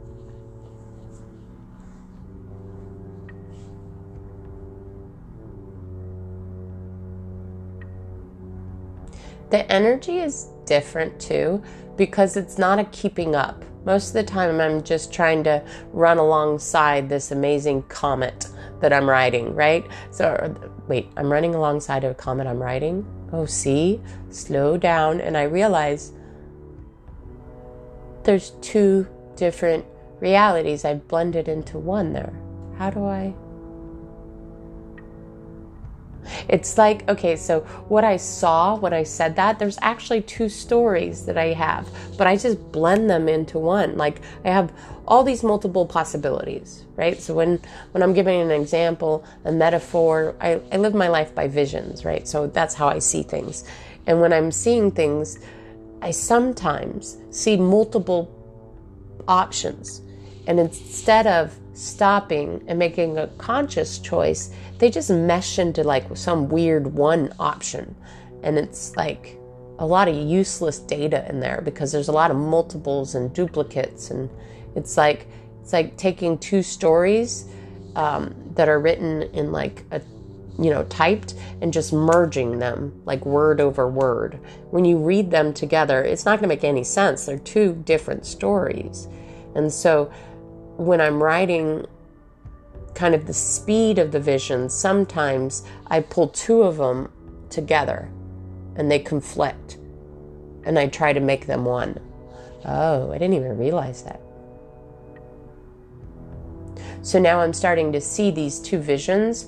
The 9.50 9.70
energy 9.70 10.18
is 10.18 10.48
different 10.64 11.20
too 11.20 11.62
because 11.96 12.36
it's 12.36 12.58
not 12.58 12.78
a 12.78 12.84
keeping 12.86 13.34
up. 13.34 13.64
Most 13.84 14.08
of 14.08 14.14
the 14.14 14.24
time, 14.24 14.60
I'm 14.60 14.82
just 14.82 15.12
trying 15.12 15.44
to 15.44 15.62
run 15.92 16.18
alongside 16.18 17.08
this 17.08 17.30
amazing 17.30 17.84
comet 17.84 18.48
that 18.80 18.92
I'm 18.92 19.08
riding, 19.08 19.54
right? 19.54 19.86
So, 20.10 20.54
wait, 20.88 21.08
I'm 21.16 21.32
running 21.32 21.54
alongside 21.54 22.04
a 22.04 22.14
comet 22.14 22.46
I'm 22.46 22.62
riding. 22.62 23.06
Oh, 23.32 23.46
see? 23.46 24.00
Slow 24.30 24.76
down. 24.76 25.20
And 25.20 25.36
I 25.36 25.42
realize 25.42 26.12
there's 28.24 28.50
two 28.60 29.06
different 29.36 29.84
realities 30.20 30.84
I've 30.84 31.06
blended 31.08 31.48
into 31.48 31.78
one 31.78 32.12
there. 32.12 32.32
How 32.78 32.90
do 32.90 33.04
I? 33.04 33.34
It's 36.48 36.78
like, 36.78 37.08
okay, 37.08 37.36
so 37.36 37.60
what 37.88 38.04
I 38.04 38.16
saw 38.16 38.76
when 38.76 38.92
I 38.92 39.02
said 39.02 39.36
that, 39.36 39.58
there's 39.58 39.78
actually 39.82 40.22
two 40.22 40.48
stories 40.48 41.26
that 41.26 41.38
I 41.38 41.52
have, 41.52 41.88
but 42.16 42.26
I 42.26 42.36
just 42.36 42.72
blend 42.72 43.08
them 43.10 43.28
into 43.28 43.58
one. 43.58 43.96
Like 43.96 44.20
I 44.44 44.48
have 44.48 44.72
all 45.06 45.22
these 45.22 45.42
multiple 45.42 45.86
possibilities, 45.86 46.84
right? 46.96 47.20
So 47.20 47.34
when 47.34 47.60
when 47.92 48.02
I'm 48.02 48.12
giving 48.12 48.40
an 48.40 48.50
example, 48.50 49.24
a 49.44 49.52
metaphor, 49.52 50.34
I, 50.40 50.60
I 50.72 50.76
live 50.76 50.94
my 50.94 51.08
life 51.08 51.34
by 51.34 51.48
visions, 51.48 52.04
right? 52.04 52.26
So 52.26 52.46
that's 52.46 52.74
how 52.74 52.88
I 52.88 52.98
see 52.98 53.22
things. 53.22 53.64
And 54.06 54.20
when 54.20 54.32
I'm 54.32 54.52
seeing 54.52 54.90
things, 54.90 55.38
I 56.02 56.10
sometimes 56.10 57.18
see 57.30 57.56
multiple 57.56 58.32
options. 59.26 60.00
And 60.46 60.60
instead 60.60 61.26
of 61.26 61.58
stopping 61.76 62.64
and 62.66 62.78
making 62.78 63.18
a 63.18 63.26
conscious 63.38 63.98
choice, 63.98 64.50
they 64.78 64.90
just 64.90 65.10
mesh 65.10 65.58
into 65.58 65.84
like 65.84 66.16
some 66.16 66.48
weird 66.48 66.86
one 66.86 67.32
option. 67.38 67.94
And 68.42 68.58
it's 68.58 68.96
like 68.96 69.38
a 69.78 69.86
lot 69.86 70.08
of 70.08 70.16
useless 70.16 70.78
data 70.78 71.28
in 71.28 71.40
there 71.40 71.60
because 71.62 71.92
there's 71.92 72.08
a 72.08 72.12
lot 72.12 72.30
of 72.30 72.36
multiples 72.36 73.14
and 73.14 73.32
duplicates. 73.34 74.10
And 74.10 74.30
it's 74.74 74.96
like 74.96 75.26
it's 75.60 75.72
like 75.72 75.96
taking 75.96 76.38
two 76.38 76.62
stories 76.62 77.46
um, 77.94 78.34
that 78.54 78.68
are 78.68 78.80
written 78.80 79.22
in 79.22 79.52
like 79.52 79.84
a 79.90 80.00
you 80.58 80.70
know 80.70 80.84
typed 80.84 81.34
and 81.60 81.70
just 81.72 81.92
merging 81.92 82.58
them 82.58 83.02
like 83.04 83.26
word 83.26 83.60
over 83.60 83.88
word. 83.88 84.38
When 84.70 84.84
you 84.84 84.96
read 84.96 85.30
them 85.30 85.52
together 85.52 86.02
it's 86.02 86.24
not 86.24 86.38
going 86.38 86.48
to 86.48 86.54
make 86.54 86.64
any 86.64 86.84
sense. 86.84 87.26
They're 87.26 87.38
two 87.38 87.82
different 87.84 88.24
stories. 88.24 89.08
And 89.54 89.72
so 89.72 90.10
when 90.76 91.00
I'm 91.00 91.22
writing 91.22 91.86
kind 92.94 93.14
of 93.14 93.26
the 93.26 93.34
speed 93.34 93.98
of 93.98 94.12
the 94.12 94.20
vision, 94.20 94.68
sometimes 94.68 95.64
I 95.86 96.00
pull 96.00 96.28
two 96.28 96.62
of 96.62 96.78
them 96.78 97.10
together 97.50 98.10
and 98.74 98.90
they 98.90 98.98
conflict 98.98 99.78
and 100.64 100.78
I 100.78 100.88
try 100.88 101.12
to 101.12 101.20
make 101.20 101.46
them 101.46 101.64
one. 101.64 102.00
Oh, 102.64 103.12
I 103.12 103.18
didn't 103.18 103.34
even 103.34 103.56
realize 103.56 104.02
that. 104.02 104.20
So 107.02 107.20
now 107.20 107.40
I'm 107.40 107.52
starting 107.52 107.92
to 107.92 108.00
see 108.00 108.30
these 108.32 108.58
two 108.58 108.78
visions. 108.78 109.46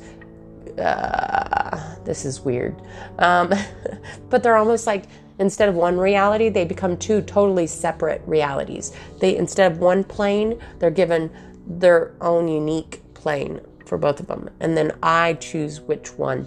Uh, 0.78 1.96
this 2.04 2.24
is 2.24 2.40
weird. 2.40 2.80
Um, 3.18 3.52
but 4.30 4.42
they're 4.42 4.56
almost 4.56 4.86
like 4.86 5.06
instead 5.38 5.68
of 5.68 5.74
one 5.74 5.98
reality, 5.98 6.48
they 6.48 6.64
become 6.64 6.96
two 6.96 7.22
totally 7.22 7.66
separate 7.66 8.22
realities. 8.26 8.92
They 9.20 9.36
instead 9.36 9.70
of 9.70 9.78
one 9.78 10.04
plane, 10.04 10.60
they're 10.78 10.90
given 10.90 11.30
their 11.66 12.14
own 12.20 12.48
unique 12.48 13.02
plane 13.14 13.60
for 13.86 13.98
both 13.98 14.20
of 14.20 14.26
them. 14.26 14.50
And 14.60 14.76
then 14.76 14.92
I 15.02 15.34
choose 15.34 15.80
which 15.80 16.12
one. 16.18 16.46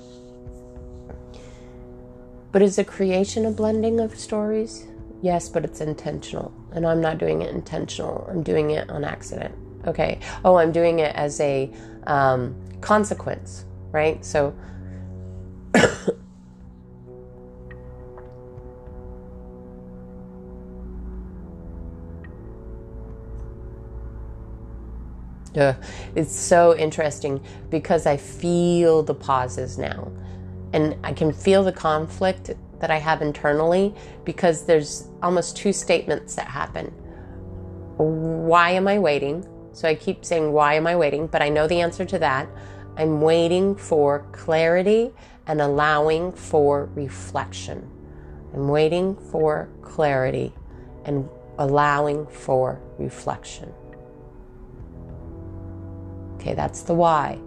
But 2.51 2.61
is 2.61 2.75
the 2.75 2.83
creation 2.83 3.45
a 3.45 3.51
blending 3.51 3.99
of 3.99 4.17
stories? 4.17 4.87
Yes, 5.21 5.47
but 5.47 5.63
it's 5.63 5.81
intentional. 5.81 6.53
And 6.73 6.85
I'm 6.85 6.99
not 6.99 7.17
doing 7.17 7.41
it 7.41 7.53
intentional. 7.53 8.27
I'm 8.29 8.43
doing 8.43 8.71
it 8.71 8.89
on 8.89 9.03
accident. 9.03 9.55
Okay. 9.87 10.19
Oh, 10.43 10.55
I'm 10.55 10.71
doing 10.71 10.99
it 10.99 11.15
as 11.15 11.39
a 11.39 11.71
um, 12.07 12.55
consequence, 12.81 13.65
right? 13.91 14.23
So 14.25 14.55
Uh, 25.55 25.73
it's 26.15 26.35
so 26.35 26.75
interesting 26.77 27.43
because 27.69 28.05
I 28.05 28.17
feel 28.17 29.03
the 29.03 29.13
pauses 29.13 29.77
now. 29.77 30.11
And 30.73 30.95
I 31.03 31.13
can 31.13 31.33
feel 31.33 31.63
the 31.63 31.73
conflict 31.73 32.51
that 32.79 32.89
I 32.89 32.97
have 32.97 33.21
internally 33.21 33.93
because 34.23 34.65
there's 34.65 35.07
almost 35.21 35.57
two 35.57 35.73
statements 35.73 36.35
that 36.35 36.47
happen. 36.47 36.87
Why 37.97 38.71
am 38.71 38.87
I 38.87 38.99
waiting? 38.99 39.45
So 39.73 39.87
I 39.87 39.95
keep 39.95 40.25
saying, 40.25 40.51
Why 40.51 40.75
am 40.75 40.87
I 40.87 40.95
waiting? 40.95 41.27
But 41.27 41.41
I 41.41 41.49
know 41.49 41.67
the 41.67 41.81
answer 41.81 42.05
to 42.05 42.19
that. 42.19 42.47
I'm 42.97 43.21
waiting 43.21 43.75
for 43.75 44.25
clarity 44.31 45.11
and 45.47 45.61
allowing 45.61 46.31
for 46.31 46.89
reflection. 46.95 47.89
I'm 48.53 48.67
waiting 48.67 49.15
for 49.31 49.69
clarity 49.81 50.53
and 51.05 51.29
allowing 51.57 52.27
for 52.27 52.81
reflection. 52.97 53.73
Okay, 56.41 56.55
that's 56.55 56.81
the 56.81 56.95
why. 56.95 57.39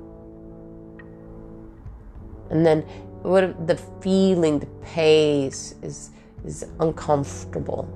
And 2.50 2.64
then 2.64 2.82
what 3.22 3.66
the 3.66 3.76
feeling, 4.00 4.60
the 4.60 4.66
pace 4.82 5.74
is 5.82 6.10
is 6.44 6.64
uncomfortable. 6.78 7.88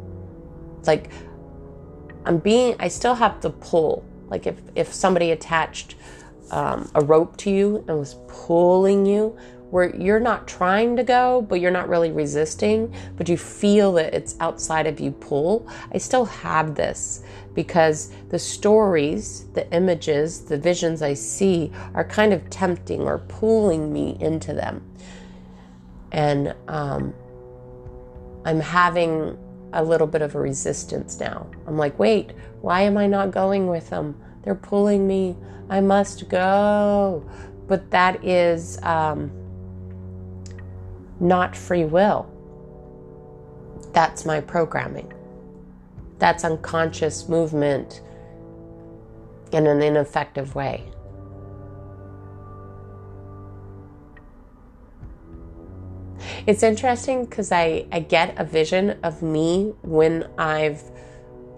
Like 0.86 1.12
I'm 2.24 2.38
being 2.38 2.74
I 2.80 2.88
still 2.88 3.14
have 3.14 3.38
to 3.40 3.50
pull. 3.50 4.04
Like 4.28 4.48
if 4.48 4.60
if 4.74 4.92
somebody 4.92 5.30
attached 5.30 5.94
um, 6.50 6.90
a 6.96 7.00
rope 7.00 7.36
to 7.38 7.50
you 7.50 7.84
and 7.86 7.96
was 7.96 8.16
pulling 8.26 9.06
you, 9.06 9.38
where 9.70 9.94
you're 9.94 10.20
not 10.20 10.48
trying 10.48 10.96
to 10.96 11.04
go, 11.04 11.42
but 11.42 11.60
you're 11.60 11.70
not 11.70 11.88
really 11.88 12.10
resisting, 12.10 12.92
but 13.16 13.28
you 13.28 13.36
feel 13.36 13.92
that 13.92 14.14
it's 14.14 14.34
outside 14.40 14.86
of 14.86 14.98
you 14.98 15.10
pull. 15.12 15.68
I 15.92 15.98
still 15.98 16.24
have 16.24 16.74
this 16.74 17.22
because 17.58 18.12
the 18.28 18.38
stories, 18.38 19.46
the 19.54 19.68
images, 19.74 20.42
the 20.42 20.56
visions 20.56 21.02
I 21.02 21.14
see 21.14 21.72
are 21.92 22.04
kind 22.04 22.32
of 22.32 22.48
tempting 22.50 23.00
or 23.00 23.18
pulling 23.18 23.92
me 23.92 24.16
into 24.20 24.54
them. 24.54 24.80
And 26.12 26.54
um, 26.68 27.12
I'm 28.44 28.60
having 28.60 29.36
a 29.72 29.82
little 29.82 30.06
bit 30.06 30.22
of 30.22 30.36
a 30.36 30.38
resistance 30.38 31.18
now. 31.18 31.48
I'm 31.66 31.76
like, 31.76 31.98
wait, 31.98 32.30
why 32.60 32.82
am 32.82 32.96
I 32.96 33.08
not 33.08 33.32
going 33.32 33.66
with 33.66 33.90
them? 33.90 34.14
They're 34.44 34.54
pulling 34.54 35.08
me. 35.08 35.36
I 35.68 35.80
must 35.80 36.28
go. 36.28 37.28
But 37.66 37.90
that 37.90 38.24
is 38.24 38.80
um, 38.84 39.32
not 41.18 41.56
free 41.56 41.86
will. 41.86 42.30
That's 43.92 44.24
my 44.24 44.40
programming. 44.40 45.12
That's 46.18 46.44
unconscious 46.44 47.28
movement 47.28 48.02
in 49.52 49.66
an 49.66 49.82
ineffective 49.82 50.54
way. 50.54 50.92
It's 56.46 56.62
interesting 56.62 57.24
because 57.24 57.52
I, 57.52 57.86
I 57.92 58.00
get 58.00 58.38
a 58.38 58.44
vision 58.44 58.98
of 59.02 59.22
me 59.22 59.74
when 59.82 60.28
I've, 60.38 60.82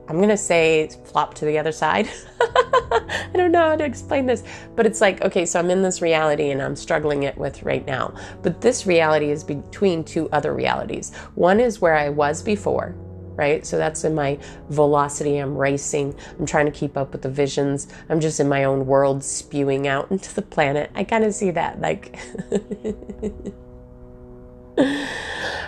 I'm 0.09 0.17
going 0.17 0.29
to 0.29 0.37
say, 0.37 0.89
flop 1.05 1.35
to 1.35 1.45
the 1.45 1.59
other 1.59 1.73
side. 1.73 2.09
I 2.41 3.31
don't 3.35 3.53
know 3.53 3.71
how 3.71 3.77
to 3.77 3.85
explain 3.85 4.27
this, 4.27 4.43
but 4.77 4.87
it's 4.87 5.01
like, 5.01 5.23
okay, 5.23 5.47
so 5.47 5.59
I'm 5.59 5.71
in 5.71 5.83
this 5.83 6.03
reality 6.03 6.51
and 6.51 6.61
I'm 6.61 6.77
struggling 6.77 7.23
it 7.23 7.39
with 7.39 7.63
right 7.63 7.87
now. 7.87 8.15
But 8.43 8.61
this 8.61 8.87
reality 8.87 9.31
is 9.31 9.45
between 9.45 10.05
two 10.05 10.29
other 10.31 10.53
realities. 10.53 11.15
One 11.35 11.61
is 11.61 11.81
where 11.81 11.95
I 11.97 12.09
was 12.09 12.43
before, 12.43 12.95
right? 13.37 13.65
So 13.67 13.79
that's 13.79 14.05
in 14.05 14.15
my 14.15 14.39
velocity. 14.69 15.39
I'm 15.39 15.57
racing. 15.57 16.15
I'm 16.39 16.47
trying 16.47 16.67
to 16.67 16.73
keep 16.73 16.97
up 16.97 17.13
with 17.13 17.23
the 17.23 17.31
visions. 17.31 17.89
I'm 18.09 18.21
just 18.21 18.41
in 18.41 18.49
my 18.49 18.65
own 18.65 18.87
world 18.87 19.25
spewing 19.25 19.87
out 19.87 20.11
into 20.11 20.35
the 20.35 20.43
planet. 20.43 20.91
I 20.95 21.05
kind 21.05 21.25
of 21.25 21.35
see 21.35 21.51
that. 21.53 21.81
Like, 21.81 22.19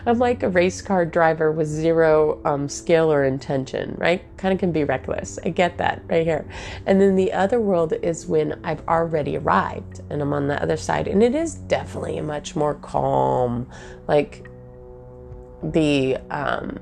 I'm 0.04 0.18
like 0.18 0.42
a 0.42 0.48
race 0.48 0.82
car 0.82 1.06
driver 1.06 1.52
with 1.52 1.68
zero 1.68 2.40
um, 2.44 2.68
skill 2.68 3.12
or 3.12 3.24
intention, 3.24 3.94
right? 3.98 4.24
Kind 4.36 4.52
of 4.52 4.58
can 4.58 4.72
be 4.72 4.82
reckless. 4.84 5.38
I 5.44 5.50
get 5.50 5.78
that 5.78 6.02
right 6.08 6.24
here. 6.24 6.44
And 6.86 7.00
then 7.00 7.14
the 7.14 7.32
other 7.32 7.60
world 7.60 7.92
is 8.02 8.26
when 8.26 8.58
I've 8.64 8.86
already 8.88 9.36
arrived 9.36 10.00
and 10.10 10.20
I'm 10.20 10.32
on 10.32 10.48
the 10.48 10.60
other 10.60 10.76
side. 10.76 11.06
And 11.06 11.22
it 11.22 11.34
is 11.34 11.54
definitely 11.54 12.18
a 12.18 12.22
much 12.22 12.56
more 12.56 12.74
calm, 12.74 13.70
like 14.08 14.48
the 15.62 16.16
um, 16.30 16.78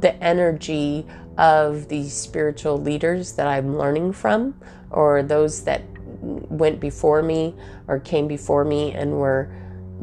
the 0.00 0.14
energy 0.22 1.06
of 1.38 1.88
the 1.88 2.08
spiritual 2.08 2.78
leaders 2.78 3.32
that 3.32 3.46
I'm 3.46 3.76
learning 3.76 4.12
from, 4.12 4.58
or 4.90 5.22
those 5.22 5.64
that 5.64 5.82
went 6.20 6.80
before 6.80 7.22
me 7.22 7.54
or 7.88 7.98
came 8.00 8.26
before 8.26 8.64
me 8.64 8.92
and 8.92 9.12
were 9.12 9.50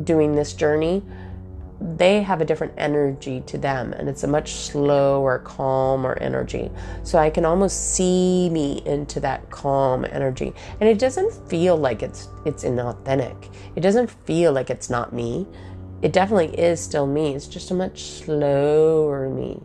doing 0.04 0.36
this 0.36 0.54
journey, 0.54 1.04
they 1.98 2.22
have 2.22 2.40
a 2.40 2.46
different 2.46 2.74
energy 2.78 3.42
to 3.42 3.58
them 3.58 3.92
and 3.94 4.08
it's 4.08 4.24
a 4.24 4.28
much 4.28 4.54
slower, 4.54 5.40
calmer 5.40 6.18
energy. 6.22 6.72
So 7.04 7.18
I 7.20 7.30
can 7.30 7.46
almost 7.46 7.94
see 7.94 8.50
me 8.50 8.82
into 8.86 9.20
that 9.20 9.50
calm 9.50 10.06
energy. 10.06 10.54
And 10.80 10.88
it 10.88 10.98
doesn't 10.98 11.34
feel 11.50 11.76
like 11.76 12.02
it's 12.02 12.30
it's 12.46 12.64
inauthentic. 12.64 13.54
It 13.76 13.82
doesn't 13.82 14.12
feel 14.26 14.54
like 14.54 14.70
it's 14.70 14.90
not 14.90 15.14
me. 15.14 15.46
It 16.02 16.14
definitely 16.14 16.58
is 16.58 16.80
still 16.80 17.08
me. 17.08 17.36
It's 17.36 17.48
just 17.48 17.72
a 17.72 17.74
much 17.74 18.04
slower 18.04 19.30
me. 19.30 19.62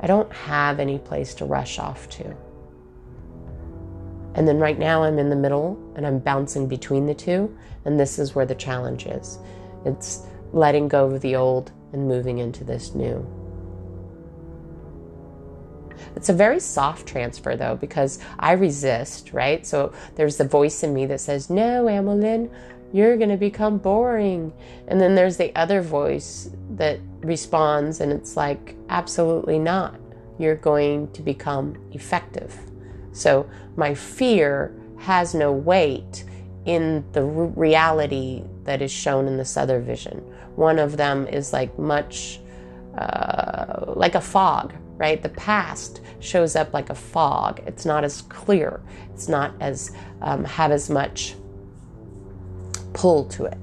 I 0.00 0.06
don't 0.06 0.30
have 0.32 0.78
any 0.78 0.98
place 0.98 1.34
to 1.34 1.44
rush 1.44 1.78
off 1.78 2.08
to. 2.10 2.36
And 4.34 4.46
then 4.46 4.58
right 4.58 4.78
now 4.78 5.02
I'm 5.02 5.18
in 5.18 5.30
the 5.30 5.36
middle 5.36 5.78
and 5.96 6.06
I'm 6.06 6.18
bouncing 6.18 6.68
between 6.68 7.06
the 7.06 7.14
two. 7.14 7.56
And 7.84 7.98
this 7.98 8.18
is 8.18 8.34
where 8.34 8.46
the 8.46 8.54
challenge 8.54 9.06
is 9.06 9.38
it's 9.84 10.26
letting 10.52 10.88
go 10.88 11.06
of 11.06 11.20
the 11.22 11.36
old 11.36 11.72
and 11.92 12.06
moving 12.06 12.38
into 12.38 12.64
this 12.64 12.94
new. 12.94 13.24
It's 16.16 16.28
a 16.28 16.32
very 16.32 16.60
soft 16.60 17.06
transfer 17.06 17.56
though, 17.56 17.76
because 17.76 18.18
I 18.38 18.52
resist, 18.52 19.32
right? 19.32 19.66
So 19.66 19.92
there's 20.16 20.36
the 20.36 20.44
voice 20.44 20.82
in 20.82 20.92
me 20.92 21.06
that 21.06 21.20
says, 21.20 21.50
No, 21.50 21.84
Amelin, 21.84 22.50
you're 22.92 23.16
going 23.16 23.30
to 23.30 23.36
become 23.36 23.78
boring. 23.78 24.52
And 24.88 25.00
then 25.00 25.14
there's 25.14 25.36
the 25.36 25.54
other 25.54 25.82
voice 25.82 26.50
that 26.76 27.00
responds, 27.20 28.00
and 28.00 28.12
it's 28.12 28.36
like, 28.36 28.76
absolutely 28.88 29.58
not. 29.58 29.98
You're 30.38 30.56
going 30.56 31.10
to 31.12 31.22
become 31.22 31.76
effective. 31.92 32.54
So 33.12 33.48
my 33.76 33.94
fear 33.94 34.74
has 34.98 35.34
no 35.34 35.52
weight 35.52 36.24
in 36.66 37.04
the 37.12 37.22
reality 37.22 38.42
that 38.64 38.82
is 38.82 38.90
shown 38.90 39.26
in 39.26 39.36
this 39.36 39.56
other 39.56 39.80
vision. 39.80 40.18
One 40.56 40.78
of 40.78 40.96
them 40.96 41.26
is 41.26 41.52
like 41.52 41.78
much 41.78 42.40
uh, 42.96 43.92
like 43.94 44.14
a 44.14 44.20
fog, 44.20 44.74
right? 44.96 45.22
The 45.22 45.28
past 45.30 46.00
shows 46.20 46.56
up 46.56 46.72
like 46.72 46.90
a 46.90 46.94
fog. 46.94 47.60
It's 47.66 47.84
not 47.84 48.04
as 48.04 48.22
clear. 48.22 48.80
It's 49.12 49.28
not 49.28 49.54
as 49.60 49.92
um, 50.22 50.44
have 50.44 50.72
as 50.72 50.88
much 50.88 51.34
pull 52.94 53.26
to 53.26 53.44
it. 53.44 53.58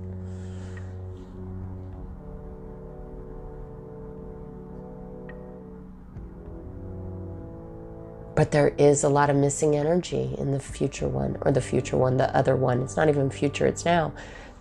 But 8.35 8.51
there 8.51 8.69
is 8.77 9.03
a 9.03 9.09
lot 9.09 9.29
of 9.29 9.35
missing 9.35 9.75
energy 9.75 10.35
in 10.37 10.51
the 10.51 10.59
future 10.59 11.07
one, 11.07 11.37
or 11.41 11.51
the 11.51 11.61
future 11.61 11.97
one, 11.97 12.17
the 12.17 12.35
other 12.35 12.55
one. 12.55 12.81
It's 12.81 12.97
not 12.97 13.09
even 13.09 13.29
future, 13.29 13.67
it's 13.67 13.85
now. 13.85 14.13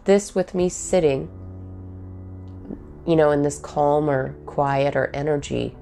This 0.04 0.34
with 0.34 0.54
me 0.54 0.68
sitting, 0.68 1.30
you 3.06 3.16
know, 3.16 3.30
in 3.30 3.42
this 3.42 3.58
calmer, 3.58 4.34
quieter 4.46 5.10
energy 5.14 5.74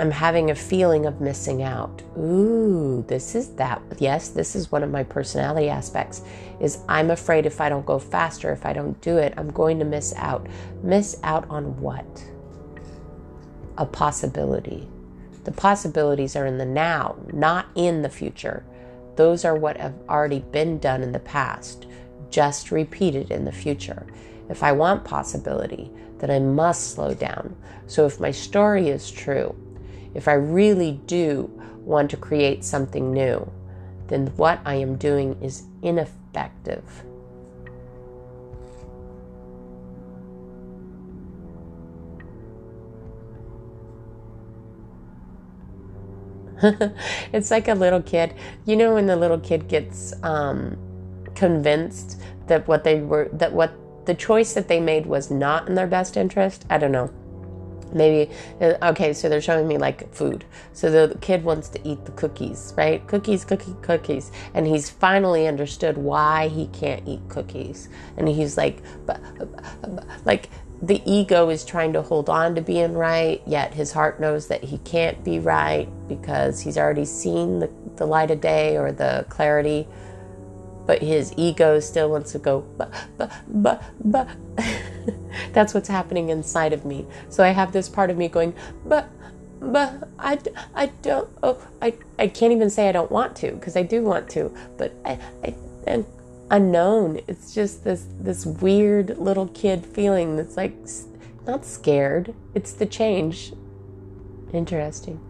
I'm 0.00 0.10
having 0.10 0.50
a 0.50 0.54
feeling 0.54 1.04
of 1.04 1.20
missing 1.20 1.62
out. 1.62 2.02
Ooh, 2.16 3.04
this 3.06 3.34
is 3.34 3.50
that. 3.56 3.82
Yes, 3.98 4.28
this 4.28 4.56
is 4.56 4.72
one 4.72 4.82
of 4.82 4.90
my 4.90 5.02
personality 5.02 5.68
aspects 5.68 6.22
is 6.58 6.78
I'm 6.88 7.10
afraid 7.10 7.44
if 7.44 7.60
I 7.60 7.68
don't 7.68 7.84
go 7.84 7.98
faster, 7.98 8.50
if 8.50 8.64
I 8.64 8.72
don't 8.72 8.98
do 9.02 9.18
it, 9.18 9.34
I'm 9.36 9.50
going 9.50 9.78
to 9.78 9.84
miss 9.84 10.14
out. 10.16 10.46
Miss 10.82 11.20
out 11.22 11.46
on 11.50 11.78
what? 11.82 12.06
A 13.80 13.86
possibility. 13.86 14.86
The 15.44 15.52
possibilities 15.52 16.36
are 16.36 16.44
in 16.44 16.58
the 16.58 16.66
now, 16.66 17.16
not 17.32 17.66
in 17.74 18.02
the 18.02 18.10
future. 18.10 18.62
Those 19.16 19.42
are 19.46 19.56
what 19.56 19.78
have 19.78 19.94
already 20.06 20.40
been 20.40 20.78
done 20.78 21.02
in 21.02 21.12
the 21.12 21.18
past, 21.18 21.86
just 22.28 22.70
repeated 22.70 23.30
in 23.30 23.46
the 23.46 23.52
future. 23.52 24.06
If 24.50 24.62
I 24.62 24.72
want 24.72 25.04
possibility, 25.04 25.90
then 26.18 26.30
I 26.30 26.40
must 26.40 26.92
slow 26.92 27.14
down. 27.14 27.56
So 27.86 28.04
if 28.04 28.20
my 28.20 28.30
story 28.30 28.90
is 28.90 29.10
true, 29.10 29.56
if 30.12 30.28
I 30.28 30.34
really 30.34 31.00
do 31.06 31.50
want 31.82 32.10
to 32.10 32.18
create 32.18 32.64
something 32.64 33.14
new, 33.14 33.50
then 34.08 34.26
what 34.36 34.60
I 34.66 34.74
am 34.74 34.96
doing 34.96 35.42
is 35.42 35.62
ineffective. 35.80 36.84
it's 47.32 47.50
like 47.50 47.68
a 47.68 47.74
little 47.74 48.02
kid. 48.02 48.34
You 48.66 48.76
know 48.76 48.94
when 48.94 49.06
the 49.06 49.16
little 49.16 49.40
kid 49.40 49.68
gets 49.68 50.12
um, 50.22 50.76
convinced 51.34 52.20
that 52.46 52.66
what 52.68 52.84
they 52.84 53.00
were 53.00 53.28
that 53.32 53.52
what 53.52 53.72
the 54.06 54.14
choice 54.14 54.54
that 54.54 54.68
they 54.68 54.80
made 54.80 55.06
was 55.06 55.30
not 55.30 55.68
in 55.68 55.74
their 55.74 55.86
best 55.86 56.16
interest. 56.16 56.66
I 56.68 56.78
don't 56.78 56.92
know. 56.92 57.10
Maybe 57.92 58.32
uh, 58.60 58.74
okay, 58.90 59.12
so 59.12 59.28
they're 59.28 59.40
showing 59.40 59.66
me 59.66 59.78
like 59.78 60.12
food. 60.14 60.44
So 60.72 60.90
the 60.90 61.16
kid 61.18 61.44
wants 61.44 61.68
to 61.70 61.88
eat 61.88 62.04
the 62.04 62.12
cookies, 62.12 62.72
right? 62.76 63.04
Cookies, 63.08 63.44
cookie, 63.44 63.74
cookies, 63.82 64.30
and 64.54 64.66
he's 64.66 64.88
finally 64.88 65.46
understood 65.48 65.98
why 65.98 66.48
he 66.48 66.68
can't 66.68 67.06
eat 67.06 67.20
cookies. 67.28 67.88
And 68.16 68.28
he's 68.28 68.56
like, 68.56 68.82
like 70.24 70.50
the 70.82 71.02
ego 71.04 71.50
is 71.50 71.64
trying 71.64 71.92
to 71.92 72.00
hold 72.02 72.30
on 72.30 72.54
to 72.54 72.62
being 72.62 72.94
right, 72.94 73.42
yet 73.46 73.74
his 73.74 73.92
heart 73.92 74.18
knows 74.18 74.48
that 74.48 74.64
he 74.64 74.78
can't 74.78 75.22
be 75.22 75.38
right 75.38 75.88
because 76.08 76.60
he's 76.60 76.78
already 76.78 77.04
seen 77.04 77.58
the, 77.58 77.70
the 77.96 78.06
light 78.06 78.30
of 78.30 78.40
day 78.40 78.78
or 78.78 78.90
the 78.90 79.26
clarity. 79.28 79.86
But 80.86 81.02
his 81.02 81.34
ego 81.36 81.80
still 81.80 82.10
wants 82.10 82.32
to 82.32 82.38
go. 82.38 82.64
That's 85.52 85.74
what's 85.74 85.88
happening 85.88 86.30
inside 86.30 86.72
of 86.72 86.84
me. 86.86 87.06
So 87.28 87.44
I 87.44 87.48
have 87.48 87.72
this 87.72 87.88
part 87.88 88.10
of 88.10 88.16
me 88.16 88.28
going, 88.28 88.54
but, 88.86 89.08
but 89.60 90.08
I, 90.18 90.38
I 90.74 90.86
don't, 91.02 91.28
oh, 91.42 91.62
I, 91.82 91.94
I 92.18 92.28
can't 92.28 92.52
even 92.52 92.70
say 92.70 92.88
I 92.88 92.92
don't 92.92 93.10
want 93.10 93.36
to 93.36 93.52
because 93.52 93.76
I 93.76 93.82
do 93.82 94.02
want 94.02 94.30
to, 94.30 94.52
but 94.78 94.94
I, 95.04 95.18
I, 95.44 95.54
and 95.86 96.06
unknown. 96.50 97.20
It's 97.26 97.54
just 97.54 97.84
this 97.84 98.06
this 98.20 98.44
weird 98.44 99.18
little 99.18 99.48
kid 99.48 99.86
feeling 99.86 100.36
that's 100.36 100.56
like 100.56 100.74
not 101.46 101.64
scared. 101.64 102.34
It's 102.54 102.72
the 102.72 102.86
change. 102.86 103.52
Interesting. 104.52 105.20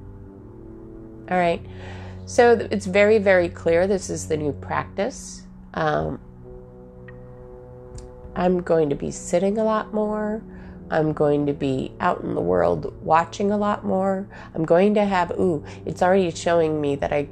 All 1.31 1.37
right. 1.37 1.65
So 2.27 2.53
it's 2.71 2.87
very 2.87 3.19
very 3.19 3.49
clear 3.49 3.87
this 3.87 4.11
is 4.11 4.29
the 4.29 4.37
new 4.37 4.53
practice. 4.53 5.43
Um, 5.75 6.21
I'm 8.35 8.63
going 8.63 8.89
to 8.91 8.97
be 8.97 9.11
sitting 9.11 9.59
a 9.59 9.65
lot 9.65 9.93
more. 9.93 10.43
I'm 10.91 11.13
going 11.13 11.47
to 11.47 11.53
be 11.53 11.93
out 12.01 12.23
in 12.23 12.35
the 12.35 12.41
world 12.41 12.93
watching 13.05 13.53
a 13.53 13.57
lot 13.57 13.85
more. 13.85 14.29
I'm 14.55 14.65
going 14.65 14.95
to 14.95 15.05
have, 15.05 15.31
ooh, 15.33 15.65
it's 15.87 16.03
already 16.03 16.31
showing 16.33 16.81
me 16.81 16.97
that 16.97 17.13
I, 17.13 17.29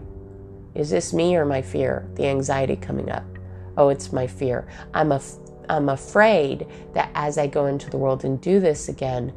is 0.74 0.90
this 0.90 1.12
me 1.12 1.34
or 1.36 1.44
my 1.44 1.60
fear, 1.60 2.08
the 2.14 2.26
anxiety 2.26 2.76
coming 2.76 3.10
up? 3.10 3.24
Oh, 3.78 3.90
it's 3.90 4.12
my 4.12 4.26
fear. 4.26 4.66
I'm, 4.92 5.12
af- 5.12 5.36
I'm 5.68 5.88
afraid 5.88 6.66
that 6.94 7.10
as 7.14 7.38
I 7.38 7.46
go 7.46 7.66
into 7.66 7.88
the 7.88 7.96
world 7.96 8.24
and 8.24 8.40
do 8.40 8.58
this 8.58 8.88
again, 8.88 9.32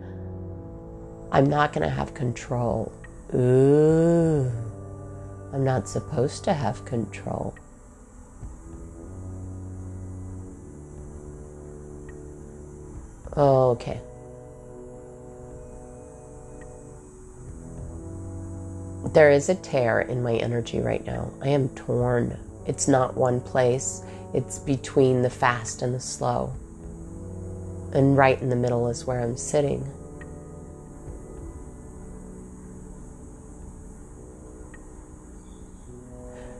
I'm 1.31 1.45
not 1.45 1.73
going 1.73 1.87
to 1.87 1.93
have 1.93 2.15
control. 2.15 2.91
Ooh, 3.35 4.51
I'm 5.53 5.63
not 5.63 5.87
supposed 5.87 6.43
to 6.45 6.53
have 6.53 6.83
control. 6.85 7.55
Oh, 13.37 13.69
okay. 13.69 14.01
There 19.13 19.29
is 19.29 19.49
a 19.49 19.55
tear 19.55 20.01
in 20.01 20.23
my 20.23 20.35
energy 20.35 20.79
right 20.79 21.05
now. 21.05 21.31
I 21.41 21.49
am 21.49 21.69
torn. 21.69 22.37
It's 22.65 22.87
not 22.87 23.15
one 23.15 23.39
place. 23.39 24.01
It's 24.33 24.59
between 24.59 25.21
the 25.21 25.29
fast 25.29 25.81
and 25.81 25.93
the 25.93 25.99
slow. 25.99 26.53
And 27.93 28.15
right 28.15 28.41
in 28.41 28.49
the 28.49 28.55
middle 28.55 28.87
is 28.87 29.05
where 29.05 29.21
I'm 29.21 29.35
sitting. 29.35 29.85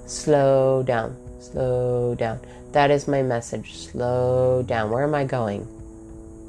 Slow 0.06 0.84
down, 0.84 1.16
slow 1.40 2.16
down. 2.16 2.40
That 2.74 2.92
is 2.92 3.08
my 3.08 3.22
message. 3.22 3.78
Slow 3.78 4.64
down. 4.64 4.92
Where 4.92 5.04
am 5.04 5.16
I 5.16 5.24
going? 5.24 5.62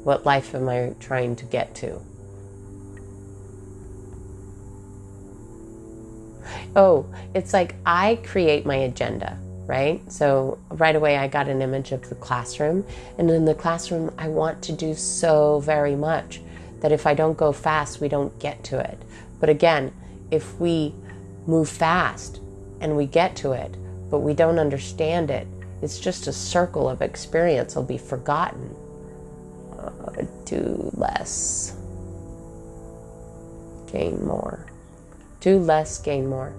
What 0.03 0.25
life 0.25 0.53
am 0.53 0.67
I 0.67 0.93
trying 0.99 1.37
to 1.37 1.45
get 1.45 1.73
to? 1.75 2.01
Oh, 6.75 7.05
it's 7.33 7.53
like 7.53 7.75
I 7.85 8.19
create 8.23 8.65
my 8.65 8.75
agenda 8.75 9.39
right? 9.65 10.01
So 10.11 10.57
right 10.69 10.95
away, 10.95 11.17
I 11.17 11.27
got 11.27 11.47
an 11.47 11.61
image 11.61 11.91
of 11.91 12.07
the 12.09 12.15
classroom. 12.15 12.85
And 13.17 13.29
in 13.29 13.45
the 13.45 13.55
classroom, 13.55 14.13
I 14.17 14.27
want 14.27 14.61
to 14.63 14.71
do 14.71 14.93
so 14.93 15.59
very 15.59 15.95
much 15.95 16.41
that 16.81 16.91
if 16.91 17.07
I 17.07 17.13
don't 17.13 17.37
go 17.37 17.51
fast, 17.51 18.01
we 18.01 18.09
don't 18.09 18.37
get 18.39 18.63
to 18.65 18.79
it. 18.79 18.97
But 19.39 19.49
again, 19.49 19.93
if 20.31 20.59
we 20.59 20.93
move 21.47 21.69
fast 21.69 22.39
and 22.81 22.97
we 22.97 23.05
get 23.05 23.35
to 23.37 23.53
it, 23.53 23.75
but 24.09 24.19
we 24.19 24.33
don't 24.33 24.59
understand 24.59 25.31
it, 25.31 25.47
it's 25.81 25.99
just 25.99 26.27
a 26.27 26.33
circle 26.33 26.89
of 26.89 27.01
experience. 27.01 27.75
will 27.75 27.83
be 27.83 27.97
forgotten. 27.97 28.75
Uh, 29.77 30.23
do 30.45 30.91
less, 30.95 31.75
gain 33.91 34.25
more. 34.25 34.65
Do 35.41 35.59
less, 35.59 35.99
gain 35.99 36.27
more. 36.27 36.53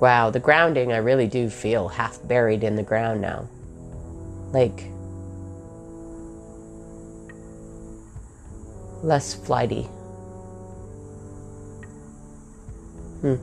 Wow, 0.00 0.30
the 0.30 0.40
grounding, 0.40 0.92
I 0.92 0.98
really 0.98 1.26
do 1.26 1.48
feel 1.48 1.88
half 1.88 2.18
buried 2.26 2.64
in 2.64 2.76
the 2.76 2.82
ground 2.82 3.20
now. 3.20 3.48
Like, 4.52 4.84
less 9.02 9.34
flighty. 9.34 9.82
Hmm. 13.20 13.36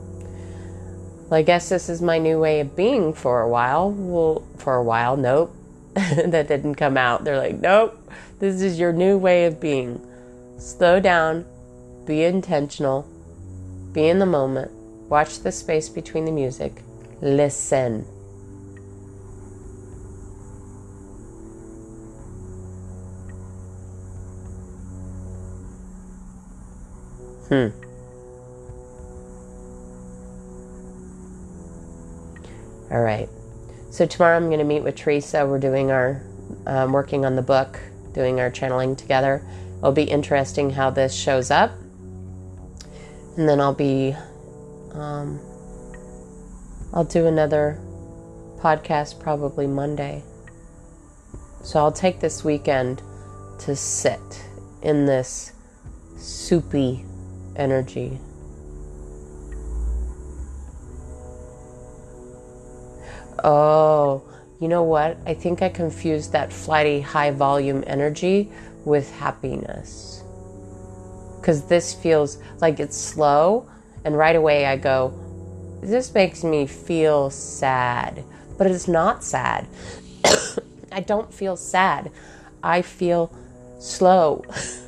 Well, 1.30 1.40
I 1.40 1.42
guess 1.42 1.70
this 1.70 1.88
is 1.90 2.02
my 2.02 2.18
new 2.18 2.40
way 2.40 2.60
of 2.60 2.76
being 2.76 3.14
for 3.14 3.42
a 3.42 3.50
while. 3.50 3.92
Well, 3.92 4.44
for 4.58 4.76
a 4.76 4.84
while, 4.84 5.16
nope. 5.16 5.56
that 5.94 6.48
didn't 6.48 6.76
come 6.76 6.98
out. 6.98 7.24
They're 7.24 7.38
like, 7.38 7.60
nope, 7.60 7.98
this 8.40 8.62
is 8.62 8.80
your 8.80 8.94
new 8.94 9.18
way 9.18 9.46
of 9.46 9.60
being. 9.60 10.06
Slow 10.58 11.00
down, 11.00 11.46
be 12.06 12.24
intentional, 12.24 13.08
be 13.92 14.08
in 14.08 14.20
the 14.20 14.26
moment. 14.26 14.72
Watch 15.12 15.40
the 15.40 15.52
space 15.52 15.90
between 15.90 16.24
the 16.24 16.32
music. 16.32 16.84
Listen. 17.20 18.04
Hmm. 27.50 27.68
All 32.90 33.02
right. 33.02 33.28
So 33.90 34.06
tomorrow 34.06 34.38
I'm 34.38 34.46
going 34.46 34.60
to 34.60 34.64
meet 34.64 34.82
with 34.82 34.96
Teresa. 34.96 35.46
We're 35.46 35.60
doing 35.60 35.92
our 35.92 36.24
um, 36.66 36.94
working 36.94 37.26
on 37.26 37.36
the 37.36 37.42
book, 37.42 37.78
doing 38.14 38.40
our 38.40 38.50
channeling 38.50 38.96
together. 38.96 39.46
It'll 39.80 39.92
be 39.92 40.04
interesting 40.04 40.70
how 40.70 40.90
this 40.90 41.14
shows 41.14 41.52
up. 41.52 41.74
And 43.36 43.50
then 43.50 43.60
I'll 43.60 43.74
be 43.74 44.16
um, 44.94 45.40
I'll 46.94 47.04
do 47.04 47.28
another 47.28 47.80
podcast 48.58 49.20
probably 49.20 49.68
Monday. 49.68 50.24
So 51.64 51.80
I'll 51.80 51.92
take 51.92 52.20
this 52.20 52.44
weekend 52.44 53.02
to 53.60 53.76
sit 53.76 54.46
in 54.82 55.06
this 55.06 55.54
soupy 56.18 57.06
energy. 57.56 58.20
Oh, 63.44 64.24
you 64.60 64.68
know 64.68 64.84
what? 64.84 65.18
I 65.26 65.34
think 65.34 65.62
I 65.62 65.70
confused 65.70 66.32
that 66.34 66.54
flighty 66.54 67.02
high 67.02 67.32
volume 67.32 67.84
energy 67.88 68.52
with 68.86 69.12
happiness. 69.16 70.24
Because 71.40 71.66
this 71.66 71.94
feels 71.94 72.38
like 72.60 72.80
it's 72.80 72.98
slow, 72.98 73.68
and 74.04 74.18
right 74.18 74.36
away 74.36 74.66
I 74.66 74.78
go, 74.78 75.14
this 75.82 76.14
makes 76.14 76.44
me 76.44 76.68
feel 76.68 77.30
sad. 77.30 78.24
But 78.58 78.68
it's 78.68 78.88
not 78.88 79.24
sad. 79.24 79.68
I 80.92 81.00
don't 81.00 81.34
feel 81.34 81.56
sad. 81.56 82.12
I 82.64 82.82
feel 82.82 83.32
slow. 83.80 84.46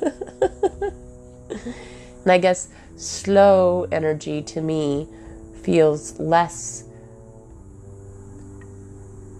and 1.50 2.26
I 2.26 2.38
guess 2.38 2.68
slow 2.96 3.88
energy 3.90 4.42
to 4.42 4.60
me 4.60 5.08
feels 5.62 6.18
less. 6.20 6.84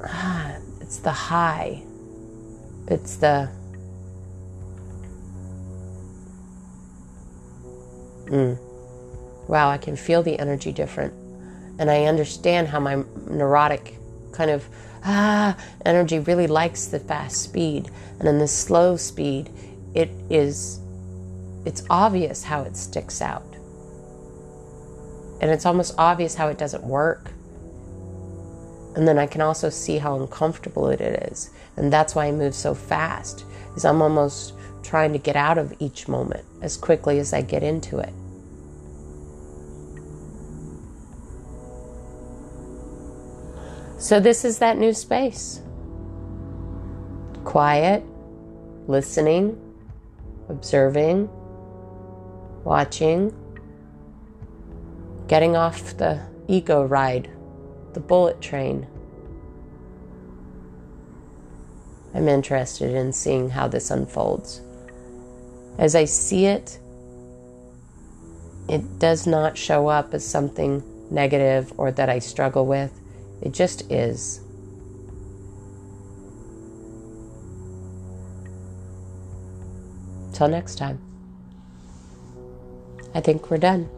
Ah, 0.03 0.57
it's 0.81 0.99
the 0.99 1.13
high. 1.13 1.83
It's 2.89 3.17
the. 3.17 3.49
Mm. 8.27 8.74
Wow, 9.49 9.71
I 9.71 9.79
can 9.79 9.97
feel 9.97 10.23
the 10.23 10.39
energy 10.39 10.73
different. 10.73 11.13
And 11.79 11.91
I 11.91 12.05
understand 12.05 12.69
how 12.69 12.81
my 12.81 13.03
neurotic 13.29 13.99
kind 14.33 14.51
of 14.51 14.67
ah 15.05 15.57
energy 15.85 16.19
really 16.19 16.47
likes 16.47 16.87
the 16.87 16.99
fast 16.99 17.43
speed. 17.43 17.91
And 18.19 18.29
in 18.29 18.39
the 18.39 18.49
slow 18.49 18.97
speed, 18.97 19.51
it 19.95 20.11
is 20.31 20.81
it's 21.65 21.83
obvious 21.89 22.45
how 22.45 22.63
it 22.63 22.77
sticks 22.77 23.23
out. 23.23 23.43
And 25.41 25.51
it's 25.51 25.67
almost 25.67 25.95
obvious 25.99 26.35
how 26.35 26.49
it 26.49 26.59
doesn't 26.59 26.85
work. 26.85 27.33
And 28.97 29.09
then 29.09 29.19
I 29.19 29.27
can 29.27 29.41
also 29.41 29.71
see 29.71 29.99
how 29.99 30.19
uncomfortable 30.19 30.89
it 30.89 31.01
is. 31.01 31.51
And 31.77 31.93
that's 31.93 32.15
why 32.15 32.27
I 32.27 32.33
move 32.33 32.55
so 32.55 32.75
fast. 32.75 33.45
Is 33.77 33.85
I'm 33.85 34.01
almost 34.01 34.55
trying 34.83 35.13
to 35.13 35.19
get 35.19 35.37
out 35.37 35.59
of 35.59 35.75
each 35.81 36.07
moment 36.07 36.45
as 36.63 36.77
quickly 36.77 37.19
as 37.19 37.33
I 37.33 37.41
get 37.41 37.63
into 37.63 37.99
it. 37.99 38.13
So 44.05 44.21
this 44.21 44.45
is 44.45 44.59
that 44.59 44.77
new 44.77 44.93
space. 44.93 45.63
Quiet, 47.43 48.05
listening, 48.87 49.59
observing, 50.51 51.31
watching, 52.65 53.35
getting 55.27 55.57
off 55.57 55.97
the 55.97 56.21
ego 56.49 56.85
ride, 56.85 57.31
the 57.95 58.01
bullet 58.01 58.43
train. 58.43 58.87
I'm 62.13 62.29
interested 62.29 62.95
in 62.95 63.11
seeing 63.11 63.49
how 63.49 63.69
this 63.69 63.91
unfolds. 63.91 64.61
As 65.79 65.95
I 65.95 66.05
see 66.05 66.45
it, 66.45 66.79
it 68.69 68.99
does 68.99 69.27
not 69.27 69.57
show 69.57 69.89
up 69.89 70.13
as 70.13 70.27
something 70.27 70.83
negative 71.11 71.73
or 71.79 71.91
that 71.93 72.11
I 72.11 72.19
struggle 72.19 72.67
with. 72.67 73.01
It 73.45 73.53
just 73.53 73.91
is. 73.93 74.41
Till 80.33 80.49
next 80.49 80.77
time. 80.77 80.99
I 83.15 83.21
think 83.21 83.51
we're 83.51 83.59
done. 83.59 83.89